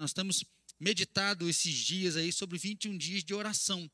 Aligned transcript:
Nós 0.00 0.12
estamos 0.12 0.42
meditado 0.80 1.46
esses 1.46 1.74
dias 1.74 2.16
aí 2.16 2.32
sobre 2.32 2.56
21 2.56 2.96
dias 2.96 3.22
de 3.22 3.34
oração. 3.34 3.86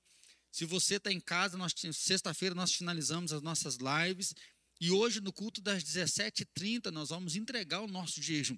Se 0.53 0.65
você 0.65 0.99
está 0.99 1.11
em 1.11 1.19
casa, 1.19 1.59
sexta-feira 1.93 2.55
nós 2.55 2.73
finalizamos 2.73 3.33
as 3.33 3.43
nossas 3.43 3.77
lives 3.79 4.33
e 4.81 4.93
hoje 4.93 5.21
no 5.21 5.33
culto 5.33 5.61
das 5.61 5.83
17h30 5.83 6.93
nós 6.93 7.09
vamos 7.09 7.35
entregar 7.35 7.81
o 7.81 7.89
nosso 7.89 8.23
jejum. 8.23 8.57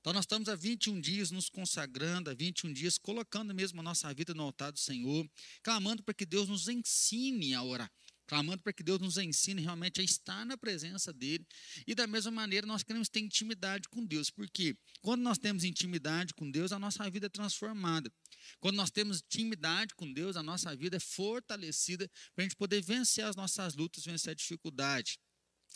Então 0.00 0.14
nós 0.14 0.22
estamos 0.22 0.48
há 0.48 0.56
21 0.56 0.98
dias 0.98 1.30
nos 1.30 1.50
consagrando, 1.50 2.30
há 2.30 2.34
21 2.34 2.72
dias 2.72 2.96
colocando 2.96 3.54
mesmo 3.54 3.80
a 3.80 3.82
nossa 3.82 4.14
vida 4.14 4.32
no 4.32 4.44
altar 4.44 4.72
do 4.72 4.78
Senhor, 4.78 5.28
clamando 5.62 6.02
para 6.02 6.14
que 6.14 6.24
Deus 6.24 6.48
nos 6.48 6.66
ensine 6.66 7.52
a 7.52 7.62
orar 7.62 7.92
clamando 8.26 8.62
para 8.62 8.72
que 8.72 8.82
Deus 8.82 8.98
nos 9.00 9.16
ensine 9.16 9.62
realmente 9.62 10.00
a 10.00 10.04
estar 10.04 10.44
na 10.44 10.56
presença 10.56 11.12
dele. 11.12 11.46
E 11.86 11.94
da 11.94 12.06
mesma 12.06 12.30
maneira, 12.30 12.66
nós 12.66 12.82
queremos 12.82 13.08
ter 13.08 13.20
intimidade 13.20 13.88
com 13.88 14.04
Deus, 14.04 14.30
porque 14.30 14.76
quando 15.00 15.22
nós 15.22 15.38
temos 15.38 15.64
intimidade 15.64 16.34
com 16.34 16.50
Deus, 16.50 16.72
a 16.72 16.78
nossa 16.78 17.08
vida 17.10 17.26
é 17.26 17.30
transformada. 17.30 18.12
Quando 18.60 18.76
nós 18.76 18.90
temos 18.90 19.20
intimidade 19.20 19.94
com 19.94 20.12
Deus, 20.12 20.36
a 20.36 20.42
nossa 20.42 20.74
vida 20.74 20.96
é 20.96 21.00
fortalecida 21.00 22.10
para 22.34 22.42
a 22.42 22.46
gente 22.46 22.56
poder 22.56 22.82
vencer 22.82 23.24
as 23.24 23.36
nossas 23.36 23.74
lutas, 23.74 24.04
vencer 24.04 24.32
a 24.32 24.34
dificuldade. 24.34 25.18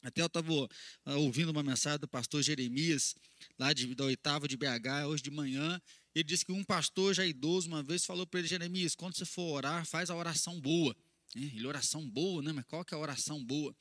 Até 0.02 0.22
eu 0.22 0.26
estava 0.26 0.68
ah, 1.04 1.16
ouvindo 1.16 1.50
uma 1.50 1.62
mensagem 1.62 1.98
do 1.98 2.08
pastor 2.08 2.42
Jeremias, 2.42 3.14
lá 3.58 3.72
de, 3.72 3.94
da 3.94 4.04
oitava 4.04 4.48
de 4.48 4.56
BH, 4.56 5.06
hoje 5.06 5.22
de 5.22 5.30
manhã. 5.30 5.80
Ele 6.14 6.24
disse 6.24 6.44
que 6.44 6.52
um 6.52 6.64
pastor 6.64 7.14
já 7.14 7.24
idoso 7.24 7.68
uma 7.68 7.82
vez 7.82 8.04
falou 8.04 8.26
para 8.26 8.40
ele: 8.40 8.48
Jeremias, 8.48 8.94
quando 8.94 9.16
você 9.16 9.26
for 9.26 9.52
orar, 9.52 9.84
faz 9.84 10.08
a 10.08 10.16
oração 10.16 10.58
boa. 10.60 10.96
Ele, 11.34 11.66
oração 11.66 12.08
boa, 12.08 12.42
né? 12.42 12.52
Mas 12.52 12.64
qual 12.64 12.84
que 12.84 12.94
é 12.94 12.96
a 12.96 13.00
oração 13.00 13.44
boa? 13.44 13.74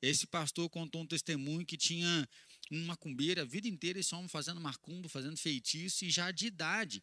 Esse 0.00 0.26
pastor 0.26 0.68
contou 0.70 1.02
um 1.02 1.06
testemunho 1.06 1.66
que 1.66 1.76
tinha 1.76 2.28
uma 2.70 2.86
macumbeira 2.86 3.42
a 3.42 3.44
vida 3.44 3.68
inteira, 3.68 3.98
esse 3.98 4.14
homem 4.14 4.28
fazendo 4.28 4.60
macumba, 4.60 5.08
fazendo 5.08 5.36
feitiço, 5.36 6.04
e 6.04 6.10
já 6.10 6.30
de 6.30 6.46
idade 6.46 7.02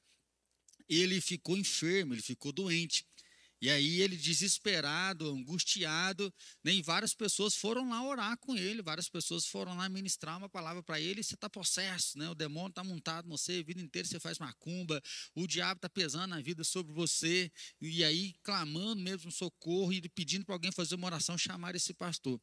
ele 0.87 1.21
ficou 1.21 1.55
enfermo, 1.55 2.13
ele 2.13 2.21
ficou 2.21 2.51
doente. 2.51 3.05
E 3.61 3.69
aí 3.69 4.01
ele 4.01 4.15
desesperado, 4.15 5.29
angustiado, 5.29 6.33
nem 6.63 6.77
né, 6.77 6.83
várias 6.83 7.13
pessoas 7.13 7.55
foram 7.55 7.89
lá 7.89 8.01
orar 8.07 8.37
com 8.37 8.55
ele, 8.55 8.81
várias 8.81 9.09
pessoas 9.09 9.45
foram 9.45 9.75
lá 9.75 9.89
ministrar 9.89 10.37
uma 10.37 10.47
palavra 10.47 10.81
para 10.81 10.99
ele, 10.99 11.21
você 11.21 11.35
está 11.35 11.49
possesso, 11.49 12.17
né? 12.17 12.29
o 12.29 12.35
demônio 12.35 12.69
está 12.69 12.83
montado 12.83 13.25
em 13.25 13.29
você, 13.29 13.59
a 13.59 13.63
vida 13.63 13.81
inteira 13.81 14.07
você 14.07 14.19
faz 14.19 14.39
macumba, 14.39 15.01
o 15.35 15.45
diabo 15.45 15.77
está 15.77 15.89
pesando 15.89 16.33
a 16.33 16.41
vida 16.41 16.63
sobre 16.63 16.93
você, 16.93 17.51
e 17.81 18.03
aí 18.03 18.33
clamando 18.43 19.01
mesmo 19.01 19.31
socorro 19.31 19.91
e 19.91 20.07
pedindo 20.09 20.45
para 20.45 20.55
alguém 20.55 20.71
fazer 20.71 20.95
uma 20.95 21.07
oração, 21.07 21.37
chamar 21.37 21.75
esse 21.75 21.93
pastor. 21.93 22.39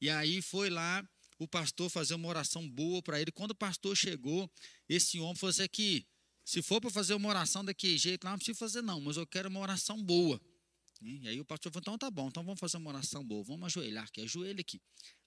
E 0.00 0.08
aí 0.08 0.40
foi 0.40 0.70
lá 0.70 1.04
o 1.38 1.48
pastor 1.48 1.90
fazer 1.90 2.14
uma 2.14 2.28
oração 2.28 2.68
boa 2.68 3.02
para 3.02 3.20
ele. 3.20 3.32
Quando 3.32 3.50
o 3.50 3.56
pastor 3.56 3.96
chegou, 3.96 4.50
esse 4.88 5.18
homem 5.18 5.34
falou 5.34 5.50
assim: 5.50 5.62
aqui, 5.62 6.06
se 6.44 6.60
for 6.62 6.80
para 6.80 6.90
fazer 6.90 7.14
uma 7.14 7.28
oração 7.28 7.64
daquele 7.64 7.96
jeito, 7.96 8.26
não 8.26 8.36
precisa 8.36 8.58
fazer, 8.58 8.82
não, 8.82 9.00
mas 9.00 9.16
eu 9.16 9.26
quero 9.26 9.48
uma 9.48 9.60
oração 9.60 10.02
boa. 10.02 10.40
E 11.00 11.28
aí 11.28 11.40
o 11.40 11.44
pastor 11.44 11.72
falou: 11.72 11.82
então 11.82 11.98
tá 11.98 12.10
bom, 12.10 12.28
então 12.28 12.42
vamos 12.44 12.60
fazer 12.60 12.76
uma 12.76 12.90
oração 12.90 13.24
boa, 13.24 13.42
vamos 13.44 13.66
ajoelhar 13.66 14.04
aqui, 14.04 14.22
ajoelha 14.22 14.60
aqui. 14.60 14.80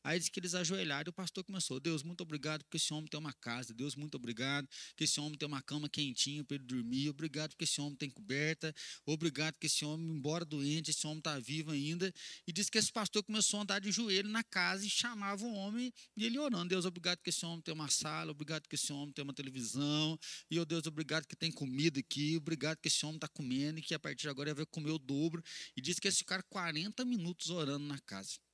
Aí 0.07 0.17
disse 0.17 0.31
que 0.31 0.39
eles 0.39 0.55
ajoelharam 0.55 1.09
e 1.09 1.09
o 1.09 1.13
pastor 1.13 1.43
começou: 1.43 1.81
Deus, 1.81 2.01
muito 2.01 2.21
obrigado 2.21 2.63
porque 2.63 2.77
esse 2.77 2.93
homem 2.93 3.09
tem 3.09 3.19
uma 3.19 3.33
casa. 3.33 3.73
Deus, 3.73 3.93
muito 3.93 4.15
obrigado 4.15 4.65
que 4.95 5.03
esse 5.03 5.19
homem 5.19 5.37
tem 5.37 5.45
uma 5.45 5.61
cama 5.61 5.89
quentinha 5.89 6.45
para 6.45 6.55
ele 6.55 6.63
dormir. 6.63 7.09
Obrigado 7.09 7.49
porque 7.49 7.65
esse 7.65 7.81
homem 7.81 7.93
tem 7.93 8.09
coberta. 8.09 8.73
Obrigado 9.05 9.57
que 9.59 9.67
esse 9.67 9.83
homem, 9.83 10.07
embora 10.07 10.45
doente, 10.45 10.91
esse 10.91 11.05
homem 11.05 11.17
está 11.17 11.37
vivo 11.39 11.71
ainda. 11.71 12.13
E 12.47 12.53
disse 12.53 12.71
que 12.71 12.77
esse 12.77 12.89
pastor 12.89 13.21
começou 13.21 13.59
a 13.59 13.63
andar 13.63 13.81
de 13.81 13.91
joelho 13.91 14.29
na 14.29 14.45
casa 14.45 14.85
e 14.85 14.89
chamava 14.89 15.43
o 15.43 15.53
homem 15.53 15.93
e 16.15 16.25
ele 16.25 16.39
orando: 16.39 16.69
Deus, 16.69 16.85
obrigado 16.85 17.19
que 17.21 17.29
esse 17.29 17.45
homem 17.45 17.59
tem 17.59 17.73
uma 17.73 17.89
sala. 17.89 18.31
Obrigado 18.31 18.65
que 18.69 18.75
esse 18.75 18.93
homem 18.93 19.11
tem 19.11 19.25
uma 19.25 19.33
televisão. 19.33 20.17
E, 20.49 20.57
oh 20.57 20.63
Deus, 20.63 20.87
obrigado 20.87 21.27
que 21.27 21.35
tem 21.35 21.51
comida 21.51 21.99
aqui. 21.99 22.37
Obrigado 22.37 22.77
que 22.77 22.87
esse 22.87 23.05
homem 23.05 23.17
está 23.17 23.27
comendo 23.27 23.79
e 23.79 23.81
que 23.81 23.93
a 23.93 23.99
partir 23.99 24.21
de 24.21 24.29
agora 24.29 24.53
vai 24.53 24.65
comer 24.67 24.91
o 24.91 24.97
dobro. 24.97 25.43
E 25.75 25.81
disse 25.81 25.99
que 25.99 26.07
eles 26.07 26.17
ficaram 26.17 26.45
40 26.49 27.03
minutos 27.03 27.49
orando 27.49 27.85
na 27.85 27.99
casa 27.99 28.46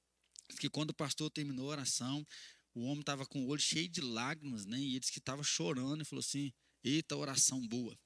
que 0.58 0.70
quando 0.70 0.92
o 0.92 0.96
pastor 0.96 1.30
terminou 1.30 1.68
a 1.68 1.72
oração, 1.72 2.26
o 2.74 2.84
homem 2.84 3.02
estava 3.02 3.26
com 3.26 3.44
o 3.44 3.48
olho 3.48 3.62
cheio 3.62 3.88
de 3.88 4.02
lágrimas, 4.02 4.66
né? 4.66 4.80
E 4.80 4.92
ele 4.92 5.00
disse 5.00 5.12
que 5.12 5.20
estava 5.20 5.44
chorando 5.44 6.02
e 6.02 6.06
falou 6.06 6.22
assim: 6.22 6.52
Eita, 6.84 7.16
oração 7.16 7.66
boa. 7.68 7.98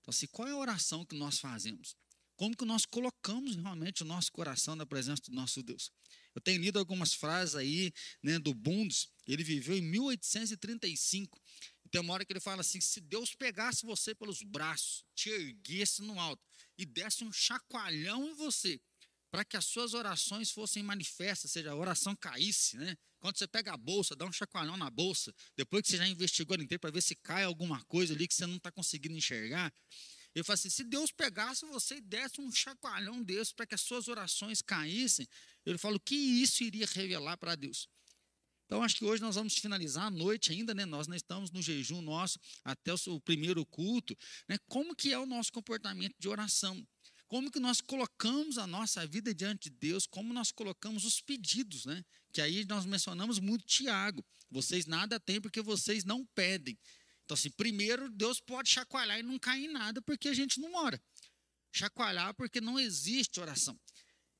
Então, 0.00 0.10
assim, 0.12 0.26
qual 0.28 0.48
é 0.48 0.52
a 0.52 0.56
oração 0.56 1.04
que 1.04 1.16
nós 1.16 1.38
fazemos? 1.38 1.96
Como 2.36 2.56
que 2.56 2.64
nós 2.64 2.84
colocamos 2.84 3.56
realmente 3.56 4.02
o 4.02 4.06
nosso 4.06 4.30
coração 4.30 4.76
na 4.76 4.84
presença 4.84 5.22
do 5.22 5.32
nosso 5.32 5.62
Deus? 5.62 5.90
Eu 6.34 6.40
tenho 6.40 6.60
lido 6.60 6.78
algumas 6.78 7.14
frases 7.14 7.54
aí, 7.54 7.92
né, 8.22 8.38
do 8.38 8.52
Bundes, 8.52 9.08
ele 9.26 9.42
viveu 9.42 9.76
em 9.76 9.80
1835. 9.80 11.40
E 11.84 11.88
tem 11.88 12.00
uma 12.00 12.12
hora 12.12 12.24
que 12.24 12.32
ele 12.32 12.40
fala 12.40 12.60
assim: 12.60 12.80
se 12.80 13.00
Deus 13.00 13.34
pegasse 13.34 13.86
você 13.86 14.14
pelos 14.14 14.42
braços, 14.42 15.04
te 15.14 15.30
erguesse 15.30 16.02
no 16.02 16.20
alto 16.20 16.42
e 16.76 16.84
desse 16.84 17.24
um 17.24 17.32
chacoalhão 17.32 18.28
em 18.28 18.34
você, 18.34 18.80
para 19.36 19.44
que 19.44 19.54
as 19.54 19.66
suas 19.66 19.92
orações 19.92 20.50
fossem 20.50 20.82
manifestas, 20.82 21.52
seja, 21.52 21.70
a 21.70 21.76
oração 21.76 22.16
caísse, 22.16 22.78
né? 22.78 22.96
Quando 23.20 23.36
você 23.36 23.46
pega 23.46 23.74
a 23.74 23.76
bolsa, 23.76 24.16
dá 24.16 24.24
um 24.24 24.32
chacoalhão 24.32 24.78
na 24.78 24.88
bolsa, 24.88 25.30
depois 25.54 25.82
que 25.82 25.90
você 25.90 25.98
já 25.98 26.08
investigou 26.08 26.54
ela 26.54 26.64
inteira 26.64 26.80
para 26.80 26.90
ver 26.90 27.02
se 27.02 27.14
cai 27.16 27.44
alguma 27.44 27.84
coisa 27.84 28.14
ali 28.14 28.26
que 28.26 28.34
você 28.34 28.46
não 28.46 28.56
está 28.56 28.72
conseguindo 28.72 29.14
enxergar. 29.14 29.70
Ele 30.34 30.42
fala 30.42 30.54
assim: 30.54 30.70
se 30.70 30.82
Deus 30.84 31.12
pegasse 31.12 31.66
você 31.66 31.96
e 31.96 32.00
desse 32.00 32.40
um 32.40 32.50
chacoalhão 32.50 33.22
desse 33.22 33.54
para 33.54 33.66
que 33.66 33.74
as 33.74 33.82
suas 33.82 34.08
orações 34.08 34.62
caíssem, 34.62 35.28
ele 35.66 35.76
fala 35.76 35.96
o 35.96 36.00
que 36.00 36.14
isso 36.14 36.64
iria 36.64 36.86
revelar 36.86 37.36
para 37.36 37.54
Deus. 37.56 37.90
Então, 38.64 38.82
acho 38.82 38.96
que 38.96 39.04
hoje 39.04 39.20
nós 39.20 39.34
vamos 39.34 39.58
finalizar 39.58 40.06
a 40.06 40.10
noite 40.10 40.50
ainda, 40.50 40.72
né? 40.72 40.86
Nós 40.86 41.06
não 41.06 41.14
estamos 41.14 41.50
no 41.50 41.60
jejum 41.60 42.00
nosso 42.00 42.40
até 42.64 42.94
o 42.94 43.20
primeiro 43.20 43.66
culto, 43.66 44.16
né? 44.48 44.56
Como 44.66 44.96
que 44.96 45.12
é 45.12 45.18
o 45.18 45.26
nosso 45.26 45.52
comportamento 45.52 46.14
de 46.18 46.26
oração? 46.26 46.82
Como 47.28 47.50
que 47.50 47.58
nós 47.58 47.80
colocamos 47.80 48.58
a 48.58 48.66
nossa 48.66 49.06
vida 49.06 49.34
diante 49.34 49.68
de 49.68 49.76
Deus, 49.76 50.06
como 50.06 50.32
nós 50.32 50.52
colocamos 50.52 51.04
os 51.04 51.20
pedidos, 51.20 51.84
né? 51.84 52.04
Que 52.32 52.40
aí 52.40 52.64
nós 52.66 52.84
mencionamos 52.84 53.38
muito 53.38 53.64
Tiago. 53.64 54.24
Vocês 54.50 54.86
nada 54.86 55.18
têm 55.18 55.40
porque 55.40 55.60
vocês 55.60 56.04
não 56.04 56.24
pedem. 56.34 56.78
Então, 57.24 57.34
assim, 57.34 57.50
primeiro, 57.50 58.08
Deus 58.10 58.40
pode 58.40 58.70
chacoalhar 58.70 59.18
e 59.18 59.22
não 59.22 59.38
cair 59.38 59.64
em 59.64 59.72
nada 59.72 60.00
porque 60.00 60.28
a 60.28 60.34
gente 60.34 60.60
não 60.60 60.74
ora. 60.74 61.02
Chacoalhar 61.72 62.34
porque 62.34 62.60
não 62.60 62.78
existe 62.78 63.40
oração. 63.40 63.78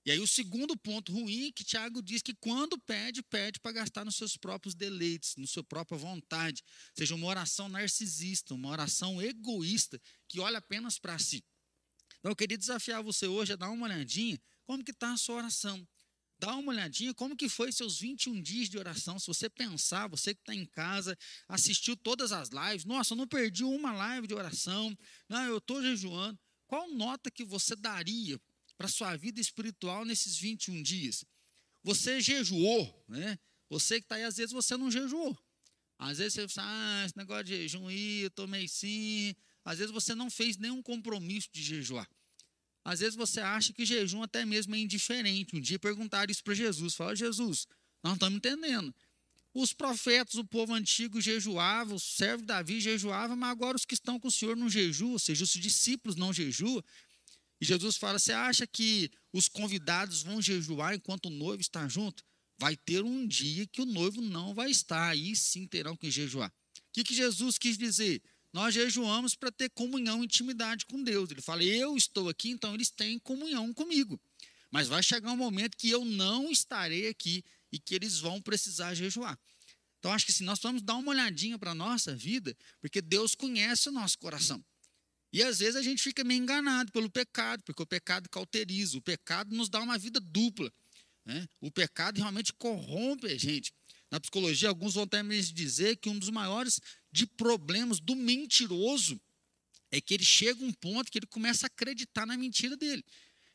E 0.05 0.13
aí 0.13 0.21
o 0.21 0.27
segundo 0.27 0.77
ponto 0.77 1.13
ruim 1.13 1.49
é 1.49 1.53
que 1.53 1.65
Tiago 1.65 2.01
diz 2.01 2.23
que 2.23 2.33
quando 2.33 2.79
pede, 2.79 3.25
pede 3.25 3.59
para 3.59 3.73
gastar 3.73 4.05
nos 4.05 4.15
seus 4.15 4.37
próprios 4.37 4.73
deleites, 4.73 5.35
na 5.37 5.49
sua 5.49 5.65
própria 5.65 5.99
vontade. 5.99 6.63
Seja 6.97 7.17
uma 7.17 7.27
oração 7.27 7.69
narcisista, 7.69 8.55
uma 8.55 8.69
oração 8.69 9.21
egoísta, 9.21 10.01
que 10.29 10.39
olha 10.39 10.59
apenas 10.59 10.97
para 10.97 11.19
si. 11.19 11.45
Então 12.19 12.33
eu 12.33 12.37
queria 12.37 12.59
desafiar 12.59 13.03
você 13.03 13.27
hoje 13.27 13.53
a 13.53 13.57
dar 13.57 13.71
uma 13.71 13.87
olhadinha 13.87 14.41
como 14.65 14.85
que 14.85 14.91
está 14.91 15.13
a 15.13 15.17
sua 15.17 15.37
oração. 15.37 15.87
Dá 16.39 16.55
uma 16.55 16.73
olhadinha 16.73 17.15
como 17.15 17.35
que 17.35 17.49
foi 17.49 17.73
seus 17.73 17.99
21 17.99 18.43
dias 18.43 18.69
de 18.69 18.77
oração. 18.77 19.19
Se 19.19 19.27
você 19.27 19.49
pensar, 19.49 20.07
você 20.07 20.35
que 20.35 20.41
está 20.41 20.55
em 20.55 20.67
casa, 20.67 21.17
assistiu 21.49 21.97
todas 21.97 22.31
as 22.31 22.51
lives, 22.51 22.85
nossa, 22.85 23.15
eu 23.15 23.17
não 23.17 23.27
perdi 23.27 23.65
uma 23.65 23.93
live 23.93 24.27
de 24.27 24.35
oração, 24.35 24.97
não, 25.29 25.45
eu 25.45 25.59
estou 25.59 25.81
jejuando. 25.81 26.39
Qual 26.67 26.91
nota 26.91 27.31
que 27.31 27.45
você 27.45 27.75
daria 27.75 28.39
para 28.77 28.87
a 28.87 28.91
sua 28.91 29.17
vida 29.17 29.41
espiritual 29.41 30.05
nesses 30.05 30.37
21 30.37 30.83
dias? 30.83 31.25
Você 31.83 32.21
jejuou, 32.21 33.05
né? 33.09 33.39
Você 33.71 33.99
que 33.99 34.05
está 34.05 34.17
aí, 34.17 34.25
às 34.25 34.37
vezes 34.37 34.53
você 34.53 34.77
não 34.77 34.91
jejuou. 34.91 35.37
Às 35.99 36.19
vezes 36.19 36.35
você 36.35 36.49
fala, 36.49 36.69
ah, 36.69 37.07
esse 37.07 37.17
negócio 37.17 37.45
de 37.45 37.57
jejum 37.57 37.89
aí, 37.89 38.21
eu 38.21 38.31
tomei 38.31 38.69
sim. 38.69 39.35
Às 39.67 39.79
vezes 39.79 39.93
você 39.93 40.15
não 40.15 40.31
fez 40.31 40.57
nenhum 40.57 40.81
compromisso 40.81 41.49
de 41.53 41.61
jejuar. 41.61 42.09
Às 42.85 43.01
vezes 43.01 43.17
você 43.17 43.41
acha 43.41 43.73
que 43.73 43.85
jejum 43.85 44.23
até 44.23 44.47
mesmo 44.47 44.77
é 44.77 44.79
indiferente. 44.79 45.57
Um 45.57 45.61
dia 45.61 45.77
perguntaram 45.77 46.31
isso 46.31 46.45
para 46.45 46.55
Jesus. 46.55 46.95
Fala, 46.95 47.17
Jesus, 47.17 47.67
nós 48.01 48.11
não 48.11 48.15
estamos 48.15 48.37
entendendo. 48.37 48.95
Os 49.53 49.73
profetas, 49.73 50.37
o 50.37 50.45
povo 50.45 50.73
antigo 50.73 51.21
jejuava, 51.21 51.93
o 51.93 51.99
servo 51.99 52.43
de 52.43 52.47
Davi 52.47 52.81
jejuava, 52.81 53.35
mas 53.35 53.51
agora 53.51 53.77
os 53.77 53.85
que 53.85 53.95
estão 53.95 54.21
com 54.21 54.29
o 54.29 54.31
Senhor 54.31 54.57
não 54.57 54.71
jejuam, 54.71 55.13
ou 55.13 55.19
seja, 55.19 55.43
os 55.43 55.51
discípulos 55.51 56.15
não 56.15 56.33
jejuam. 56.33 56.85
E 57.61 57.65
Jesus 57.65 57.97
fala: 57.97 58.21
Você 58.21 58.33
acha 58.33 58.69
que 58.69 59.11
os 59.33 59.49
convidados 59.49 60.23
vão 60.23 60.41
jejuar 60.41 60.95
enquanto 60.95 61.27
o 61.27 61.31
noivo 61.31 61.61
está 61.61 61.89
junto? 61.89 62.23
Vai 62.57 62.77
ter 62.77 63.03
um 63.03 63.27
dia 63.27 63.67
que 63.67 63.83
o 63.83 63.87
noivo 63.87 64.21
não 64.21 64.55
vai 64.55 64.71
estar, 64.71 65.09
aí 65.09 65.35
sim 65.35 65.67
terão 65.67 65.97
que 65.97 66.09
jejuar. 66.09 66.51
O 66.51 66.53
que, 66.93 67.03
que 67.03 67.15
Jesus 67.15 67.59
quis 67.59 67.77
dizer? 67.77 68.23
Nós 68.57 68.73
jejuamos 68.73 69.35
para 69.35 69.53
ter 69.53 69.69
comunhão, 69.69 70.25
intimidade 70.25 70.87
com 70.87 71.03
Deus. 71.03 71.31
Ele 71.31 71.43
fala: 71.43 71.63
Eu 71.63 71.95
estou 71.95 72.27
aqui, 72.31 72.49
então 72.49 72.73
eles 72.73 72.89
têm 72.89 73.19
comunhão 73.19 73.71
comigo. 73.75 74.19
Mas 74.71 74.89
vai 74.89 75.03
chegar 75.03 75.31
um 75.31 75.37
momento 75.37 75.77
que 75.77 75.91
eu 75.91 76.07
não 76.07 76.51
estarei 76.51 77.07
aqui 77.07 77.45
e 77.71 77.79
que 77.79 77.95
eles 77.95 78.19
vão 78.19 78.41
precisar 78.41 78.95
jejuar. 78.95 79.39
Então, 79.99 80.11
acho 80.11 80.25
que 80.25 80.33
se 80.33 80.43
nós 80.43 80.59
vamos 80.59 80.81
dar 80.81 80.95
uma 80.95 81.11
olhadinha 81.11 81.59
para 81.59 81.73
a 81.73 81.75
nossa 81.75 82.17
vida, 82.17 82.57
porque 82.81 83.03
Deus 83.03 83.35
conhece 83.35 83.91
o 83.91 83.93
nosso 83.93 84.19
coração. 84.19 84.65
E 85.31 85.43
às 85.43 85.59
vezes 85.59 85.77
a 85.77 85.83
gente 85.83 86.03
fica 86.03 86.25
meio 86.25 86.43
enganado 86.43 86.91
pelo 86.93 87.11
pecado, 87.11 87.63
porque 87.63 87.83
o 87.83 87.87
pecado 87.87 88.27
cauteriza, 88.31 88.97
o 88.97 89.03
pecado 89.03 89.55
nos 89.55 89.69
dá 89.69 89.83
uma 89.83 89.99
vida 89.99 90.19
dupla. 90.19 90.73
Né? 91.27 91.47
O 91.61 91.71
pecado 91.71 92.17
realmente 92.17 92.55
corrompe 92.55 93.27
a 93.27 93.37
gente. 93.37 93.71
Na 94.11 94.21
psicologia, 94.21 94.69
alguns 94.69 94.95
vão 94.95 95.05
até 95.05 95.23
mesmo 95.23 95.55
dizer 95.55 95.97
que 95.97 96.09
um 96.09 96.19
dos 96.19 96.31
maiores 96.31 96.81
de 97.11 97.27
problemas 97.27 97.99
do 97.99 98.15
mentiroso 98.15 99.21
é 99.91 100.01
que 100.01 100.15
ele 100.15 100.25
chega 100.25 100.63
a 100.63 100.67
um 100.67 100.73
ponto 100.73 101.11
que 101.11 101.19
ele 101.19 101.27
começa 101.27 101.67
a 101.67 101.69
acreditar 101.69 102.27
na 102.27 102.37
mentira 102.37 102.77
dele. 102.77 103.05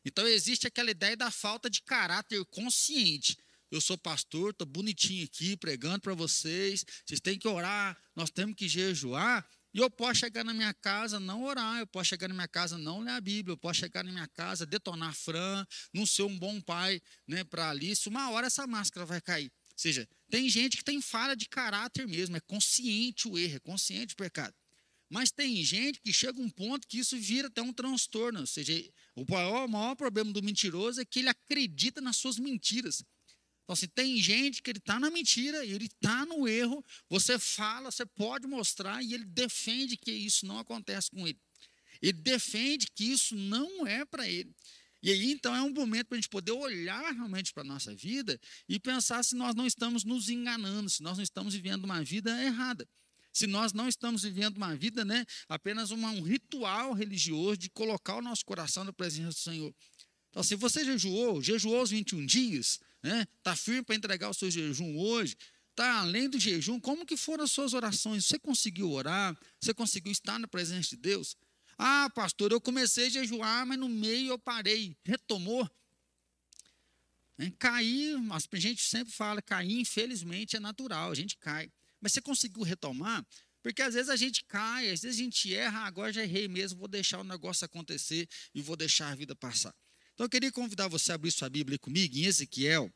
Então 0.04 0.26
existe 0.26 0.66
aquela 0.66 0.90
ideia 0.90 1.16
da 1.16 1.30
falta 1.30 1.70
de 1.70 1.80
caráter 1.82 2.44
consciente. 2.46 3.36
Eu 3.70 3.80
sou 3.80 3.96
pastor, 3.96 4.50
estou 4.50 4.66
bonitinho 4.66 5.24
aqui 5.24 5.56
pregando 5.56 6.00
para 6.00 6.14
vocês. 6.14 6.84
Vocês 7.06 7.20
têm 7.20 7.38
que 7.38 7.48
orar, 7.48 7.96
nós 8.14 8.30
temos 8.30 8.54
que 8.54 8.68
jejuar. 8.68 9.48
E 9.72 9.78
eu 9.78 9.90
posso 9.90 10.20
chegar 10.20 10.44
na 10.44 10.52
minha 10.52 10.74
casa, 10.74 11.18
não 11.18 11.44
orar, 11.44 11.78
eu 11.78 11.86
posso 11.86 12.10
chegar 12.10 12.28
na 12.28 12.34
minha 12.34 12.48
casa, 12.48 12.76
não 12.76 13.00
ler 13.00 13.12
a 13.12 13.20
Bíblia, 13.20 13.54
eu 13.54 13.56
posso 13.56 13.80
chegar 13.80 14.04
na 14.04 14.12
minha 14.12 14.28
casa, 14.28 14.66
detonar 14.66 15.14
Fran, 15.14 15.66
não 15.94 16.04
ser 16.04 16.24
um 16.24 16.38
bom 16.38 16.60
pai 16.60 17.00
né, 17.26 17.42
para 17.42 17.70
Alice. 17.70 18.06
Uma 18.06 18.30
hora 18.30 18.48
essa 18.48 18.66
máscara 18.66 19.06
vai 19.06 19.20
cair. 19.22 19.50
Ou 19.72 19.78
seja, 19.78 20.08
tem 20.30 20.48
gente 20.48 20.76
que 20.76 20.84
tem 20.84 21.00
falha 21.00 21.34
de 21.34 21.48
caráter 21.48 22.06
mesmo, 22.06 22.36
é 22.36 22.40
consciente 22.40 23.26
o 23.26 23.38
erro, 23.38 23.56
é 23.56 23.60
consciente 23.60 24.14
o 24.14 24.16
pecado. 24.16 24.54
Mas 25.08 25.30
tem 25.30 25.62
gente 25.62 26.00
que 26.00 26.12
chega 26.12 26.40
a 26.40 26.42
um 26.42 26.48
ponto 26.48 26.88
que 26.88 26.98
isso 26.98 27.18
vira 27.18 27.48
até 27.48 27.60
um 27.60 27.72
transtorno. 27.72 28.40
Ou 28.40 28.46
seja, 28.46 28.72
o 29.14 29.26
maior, 29.28 29.66
o 29.66 29.68
maior 29.68 29.94
problema 29.94 30.32
do 30.32 30.42
mentiroso 30.42 31.00
é 31.00 31.04
que 31.04 31.18
ele 31.18 31.28
acredita 31.28 32.00
nas 32.00 32.16
suas 32.16 32.38
mentiras. 32.38 33.04
Então, 33.62 33.74
assim, 33.74 33.88
tem 33.88 34.16
gente 34.22 34.62
que 34.62 34.70
ele 34.70 34.78
está 34.78 34.98
na 34.98 35.10
mentira, 35.10 35.64
ele 35.66 35.84
está 35.84 36.24
no 36.24 36.48
erro, 36.48 36.84
você 37.08 37.38
fala, 37.38 37.90
você 37.90 38.06
pode 38.06 38.46
mostrar, 38.46 39.02
e 39.02 39.14
ele 39.14 39.24
defende 39.24 39.96
que 39.96 40.10
isso 40.10 40.46
não 40.46 40.58
acontece 40.58 41.10
com 41.10 41.26
ele. 41.28 41.38
Ele 42.00 42.14
defende 42.14 42.86
que 42.94 43.04
isso 43.04 43.36
não 43.36 43.86
é 43.86 44.04
para 44.04 44.28
ele. 44.28 44.52
E 45.02 45.10
aí, 45.10 45.32
então, 45.32 45.54
é 45.54 45.60
um 45.60 45.72
momento 45.72 46.06
para 46.06 46.16
a 46.16 46.20
gente 46.20 46.28
poder 46.28 46.52
olhar 46.52 47.12
realmente 47.12 47.52
para 47.52 47.62
a 47.62 47.66
nossa 47.66 47.94
vida 47.94 48.40
e 48.68 48.78
pensar 48.78 49.24
se 49.24 49.34
nós 49.34 49.54
não 49.54 49.66
estamos 49.66 50.04
nos 50.04 50.28
enganando, 50.28 50.88
se 50.88 51.02
nós 51.02 51.16
não 51.16 51.24
estamos 51.24 51.54
vivendo 51.54 51.84
uma 51.84 52.04
vida 52.04 52.30
errada. 52.42 52.88
Se 53.32 53.46
nós 53.46 53.72
não 53.72 53.88
estamos 53.88 54.22
vivendo 54.22 54.58
uma 54.58 54.76
vida, 54.76 55.04
né, 55.04 55.24
apenas 55.48 55.90
uma, 55.90 56.10
um 56.10 56.22
ritual 56.22 56.92
religioso 56.92 57.56
de 57.56 57.70
colocar 57.70 58.16
o 58.16 58.22
nosso 58.22 58.44
coração 58.44 58.84
na 58.84 58.92
presença 58.92 59.30
do 59.30 59.34
Senhor. 59.34 59.74
Então, 60.30 60.42
se 60.42 60.54
você 60.54 60.84
jejuou, 60.84 61.42
jejuou 61.42 61.82
os 61.82 61.90
21 61.90 62.24
dias, 62.24 62.78
né? 63.02 63.26
Está 63.38 63.56
firme 63.56 63.82
para 63.82 63.96
entregar 63.96 64.30
o 64.30 64.34
seu 64.34 64.50
jejum 64.50 64.96
hoje? 64.96 65.36
Está 65.70 66.00
além 66.00 66.28
do 66.28 66.38
jejum? 66.38 66.78
Como 66.78 67.04
que 67.04 67.16
foram 67.16 67.44
as 67.44 67.50
suas 67.50 67.74
orações? 67.74 68.26
Você 68.26 68.38
conseguiu 68.38 68.90
orar? 68.90 69.36
Você 69.60 69.74
conseguiu 69.74 70.12
estar 70.12 70.38
na 70.38 70.46
presença 70.46 70.90
de 70.90 70.96
Deus? 70.96 71.36
Ah, 71.78 72.10
pastor, 72.14 72.52
eu 72.52 72.60
comecei 72.60 73.06
a 73.06 73.10
jejuar, 73.10 73.66
mas 73.66 73.78
no 73.78 73.88
meio 73.88 74.30
eu 74.30 74.38
parei. 74.38 74.96
Retomou? 75.04 75.68
É, 77.38 77.50
cair, 77.58 78.16
a 78.30 78.56
gente 78.58 78.82
sempre 78.82 79.12
fala, 79.12 79.42
cair, 79.42 79.80
infelizmente, 79.80 80.56
é 80.56 80.60
natural, 80.60 81.10
a 81.10 81.14
gente 81.14 81.36
cai. 81.38 81.70
Mas 82.00 82.12
você 82.12 82.20
conseguiu 82.20 82.62
retomar? 82.62 83.26
Porque 83.62 83.80
às 83.80 83.94
vezes 83.94 84.10
a 84.10 84.16
gente 84.16 84.44
cai, 84.44 84.90
às 84.90 85.02
vezes 85.02 85.18
a 85.18 85.22
gente 85.22 85.54
erra, 85.54 85.80
agora 85.80 86.12
já 86.12 86.22
errei 86.22 86.48
mesmo, 86.48 86.78
vou 86.78 86.88
deixar 86.88 87.20
o 87.20 87.24
negócio 87.24 87.64
acontecer 87.64 88.28
e 88.54 88.60
vou 88.60 88.76
deixar 88.76 89.10
a 89.10 89.14
vida 89.14 89.34
passar. 89.36 89.74
Então 90.14 90.26
eu 90.26 90.30
queria 90.30 90.52
convidar 90.52 90.88
você 90.88 91.12
a 91.12 91.14
abrir 91.14 91.30
sua 91.30 91.48
Bíblia 91.48 91.78
comigo 91.78 92.16
em 92.16 92.24
Ezequiel, 92.24 92.92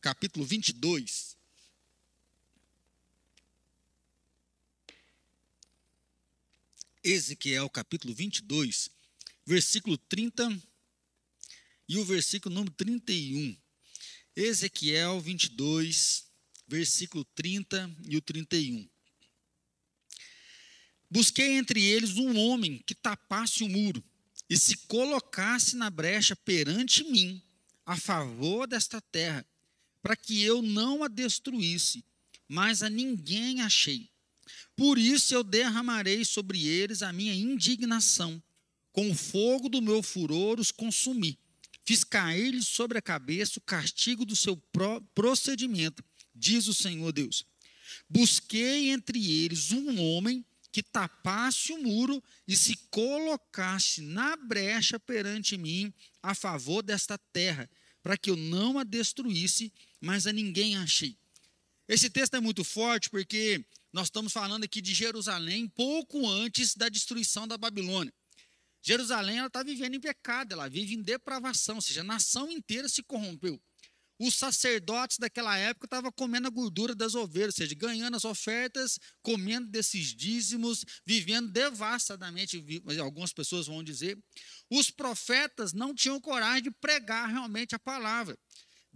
capítulo 0.00 0.44
22. 0.44 1.35
Ezequiel, 7.08 7.70
capítulo 7.70 8.12
22, 8.12 8.90
versículo 9.46 9.96
30 9.96 10.60
e 11.88 11.98
o 11.98 12.04
versículo 12.04 12.52
número 12.52 12.74
31. 12.74 13.56
Ezequiel 14.34 15.20
22, 15.20 16.26
versículo 16.66 17.24
30 17.26 17.96
e 18.08 18.16
o 18.16 18.20
31. 18.20 18.88
Busquei 21.08 21.52
entre 21.52 21.80
eles 21.80 22.16
um 22.16 22.36
homem 22.36 22.82
que 22.84 22.92
tapasse 22.92 23.62
o 23.62 23.68
muro 23.68 24.02
e 24.50 24.58
se 24.58 24.76
colocasse 24.88 25.76
na 25.76 25.88
brecha 25.88 26.34
perante 26.34 27.04
mim, 27.04 27.40
a 27.86 27.96
favor 27.96 28.66
desta 28.66 29.00
terra, 29.00 29.46
para 30.02 30.16
que 30.16 30.42
eu 30.42 30.60
não 30.60 31.04
a 31.04 31.08
destruísse, 31.08 32.04
mas 32.48 32.82
a 32.82 32.90
ninguém 32.90 33.62
achei. 33.62 34.10
Por 34.76 34.98
isso 34.98 35.34
eu 35.34 35.42
derramarei 35.42 36.24
sobre 36.24 36.66
eles 36.66 37.02
a 37.02 37.12
minha 37.12 37.34
indignação, 37.34 38.42
com 38.92 39.10
o 39.10 39.14
fogo 39.14 39.68
do 39.68 39.82
meu 39.82 40.02
furor 40.02 40.58
os 40.58 40.70
consumi. 40.70 41.38
Fiz 41.84 42.02
cair-lhes 42.02 42.66
sobre 42.66 42.98
a 42.98 43.02
cabeça 43.02 43.58
o 43.58 43.62
castigo 43.62 44.24
do 44.24 44.34
seu 44.34 44.56
procedimento, 45.14 46.04
diz 46.34 46.66
o 46.66 46.74
Senhor 46.74 47.12
Deus. 47.12 47.44
Busquei 48.08 48.90
entre 48.90 49.44
eles 49.44 49.70
um 49.72 50.00
homem 50.00 50.44
que 50.72 50.82
tapasse 50.82 51.72
o 51.72 51.82
muro 51.82 52.22
e 52.46 52.54
se 52.54 52.76
colocasse 52.90 54.02
na 54.02 54.36
brecha 54.36 55.00
perante 55.00 55.56
mim 55.56 55.92
a 56.22 56.34
favor 56.34 56.82
desta 56.82 57.16
terra, 57.16 57.70
para 58.02 58.16
que 58.16 58.30
eu 58.30 58.36
não 58.36 58.78
a 58.78 58.84
destruísse, 58.84 59.72
mas 60.00 60.26
a 60.26 60.32
ninguém 60.32 60.76
achei. 60.76 61.16
Esse 61.88 62.10
texto 62.10 62.34
é 62.34 62.40
muito 62.40 62.62
forte 62.64 63.08
porque 63.08 63.64
nós 63.96 64.08
estamos 64.08 64.30
falando 64.30 64.62
aqui 64.62 64.82
de 64.82 64.92
Jerusalém 64.92 65.66
pouco 65.70 66.28
antes 66.28 66.74
da 66.74 66.86
destruição 66.86 67.48
da 67.48 67.56
Babilônia. 67.56 68.12
Jerusalém 68.82 69.42
está 69.42 69.62
vivendo 69.62 69.94
em 69.94 70.00
pecado, 70.00 70.52
ela 70.52 70.68
vive 70.68 70.94
em 70.94 71.00
depravação, 71.00 71.76
ou 71.76 71.80
seja, 71.80 72.02
a 72.02 72.04
nação 72.04 72.50
inteira 72.50 72.90
se 72.90 73.02
corrompeu 73.02 73.58
os 74.18 74.34
sacerdotes 74.34 75.18
daquela 75.18 75.56
época 75.56 75.86
estavam 75.86 76.10
comendo 76.10 76.46
a 76.46 76.50
gordura 76.50 76.94
das 76.94 77.14
ovelhas, 77.14 77.54
ou 77.54 77.64
seja, 77.64 77.74
ganhando 77.74 78.16
as 78.16 78.24
ofertas, 78.24 78.98
comendo 79.22 79.68
desses 79.68 80.14
dízimos, 80.14 80.84
vivendo 81.04 81.50
devastadamente, 81.50 82.62
algumas 83.00 83.32
pessoas 83.32 83.66
vão 83.66 83.84
dizer. 83.84 84.18
Os 84.70 84.90
profetas 84.90 85.72
não 85.72 85.94
tinham 85.94 86.20
coragem 86.20 86.64
de 86.64 86.70
pregar 86.70 87.28
realmente 87.28 87.74
a 87.74 87.78
palavra. 87.78 88.38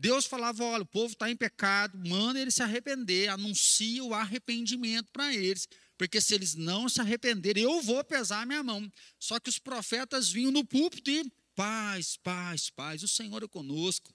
Deus 0.01 0.25
falava: 0.25 0.65
olha, 0.65 0.83
o 0.83 0.87
povo 0.87 1.13
está 1.13 1.31
em 1.31 1.37
pecado, 1.37 1.99
manda 2.09 2.41
eles 2.41 2.55
se 2.55 2.63
arrepender, 2.63 3.29
anuncia 3.29 4.03
o 4.03 4.15
arrependimento 4.15 5.13
para 5.13 5.35
eles, 5.35 5.69
porque 5.99 6.21
se 6.21 6.35
eles 6.35 6.55
não 6.55 6.89
se 6.89 7.01
arrependerem, 7.01 7.63
eu 7.63 7.83
vou 7.83 8.03
pesar 8.03 8.43
a 8.43 8.47
minha 8.47 8.63
mão. 8.63 8.91
Só 9.19 9.39
que 9.39 9.51
os 9.51 9.59
profetas 9.59 10.31
vinham 10.31 10.51
no 10.51 10.65
púlpito 10.65 11.11
e 11.11 11.31
paz, 11.55 12.17
paz, 12.17 12.71
paz, 12.71 13.03
o 13.03 13.09
Senhor 13.09 13.43
é 13.43 13.49
conosco 13.49 14.13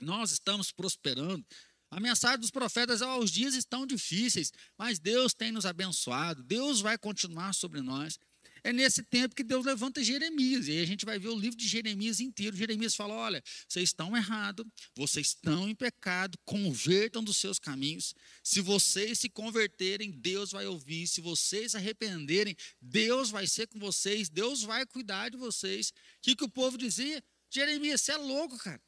nós 0.00 0.30
estamos 0.30 0.70
prosperando. 0.70 1.44
A 1.90 2.00
mensagem 2.00 2.38
dos 2.38 2.50
profetas 2.50 3.00
é: 3.00 3.06
oh, 3.06 3.18
os 3.18 3.30
dias 3.30 3.54
estão 3.54 3.86
difíceis, 3.86 4.52
mas 4.76 4.98
Deus 4.98 5.34
tem 5.34 5.50
nos 5.50 5.66
abençoado, 5.66 6.42
Deus 6.42 6.80
vai 6.80 6.98
continuar 6.98 7.54
sobre 7.54 7.80
nós. 7.80 8.18
É 8.68 8.72
nesse 8.72 9.02
tempo 9.02 9.34
que 9.34 9.42
Deus 9.42 9.64
levanta 9.64 10.04
Jeremias, 10.04 10.68
e 10.68 10.72
aí 10.72 10.82
a 10.82 10.86
gente 10.86 11.06
vai 11.06 11.18
ver 11.18 11.28
o 11.28 11.38
livro 11.38 11.56
de 11.56 11.66
Jeremias 11.66 12.20
inteiro. 12.20 12.54
Jeremias 12.54 12.94
fala: 12.94 13.14
olha, 13.14 13.42
vocês 13.66 13.88
estão 13.88 14.14
errados, 14.14 14.66
vocês 14.94 15.28
estão 15.28 15.66
em 15.66 15.74
pecado, 15.74 16.36
convertam 16.44 17.24
dos 17.24 17.38
seus 17.38 17.58
caminhos. 17.58 18.12
Se 18.44 18.60
vocês 18.60 19.20
se 19.20 19.30
converterem, 19.30 20.10
Deus 20.10 20.50
vai 20.50 20.66
ouvir. 20.66 21.06
Se 21.06 21.22
vocês 21.22 21.74
arrependerem, 21.74 22.54
Deus 22.78 23.30
vai 23.30 23.46
ser 23.46 23.68
com 23.68 23.78
vocês, 23.78 24.28
Deus 24.28 24.62
vai 24.62 24.84
cuidar 24.84 25.30
de 25.30 25.38
vocês. 25.38 25.88
O 25.88 25.92
que, 26.20 26.36
que 26.36 26.44
o 26.44 26.50
povo 26.50 26.76
dizia? 26.76 27.24
Jeremias, 27.50 28.02
você 28.02 28.12
é 28.12 28.16
louco, 28.18 28.58
cara. 28.58 28.82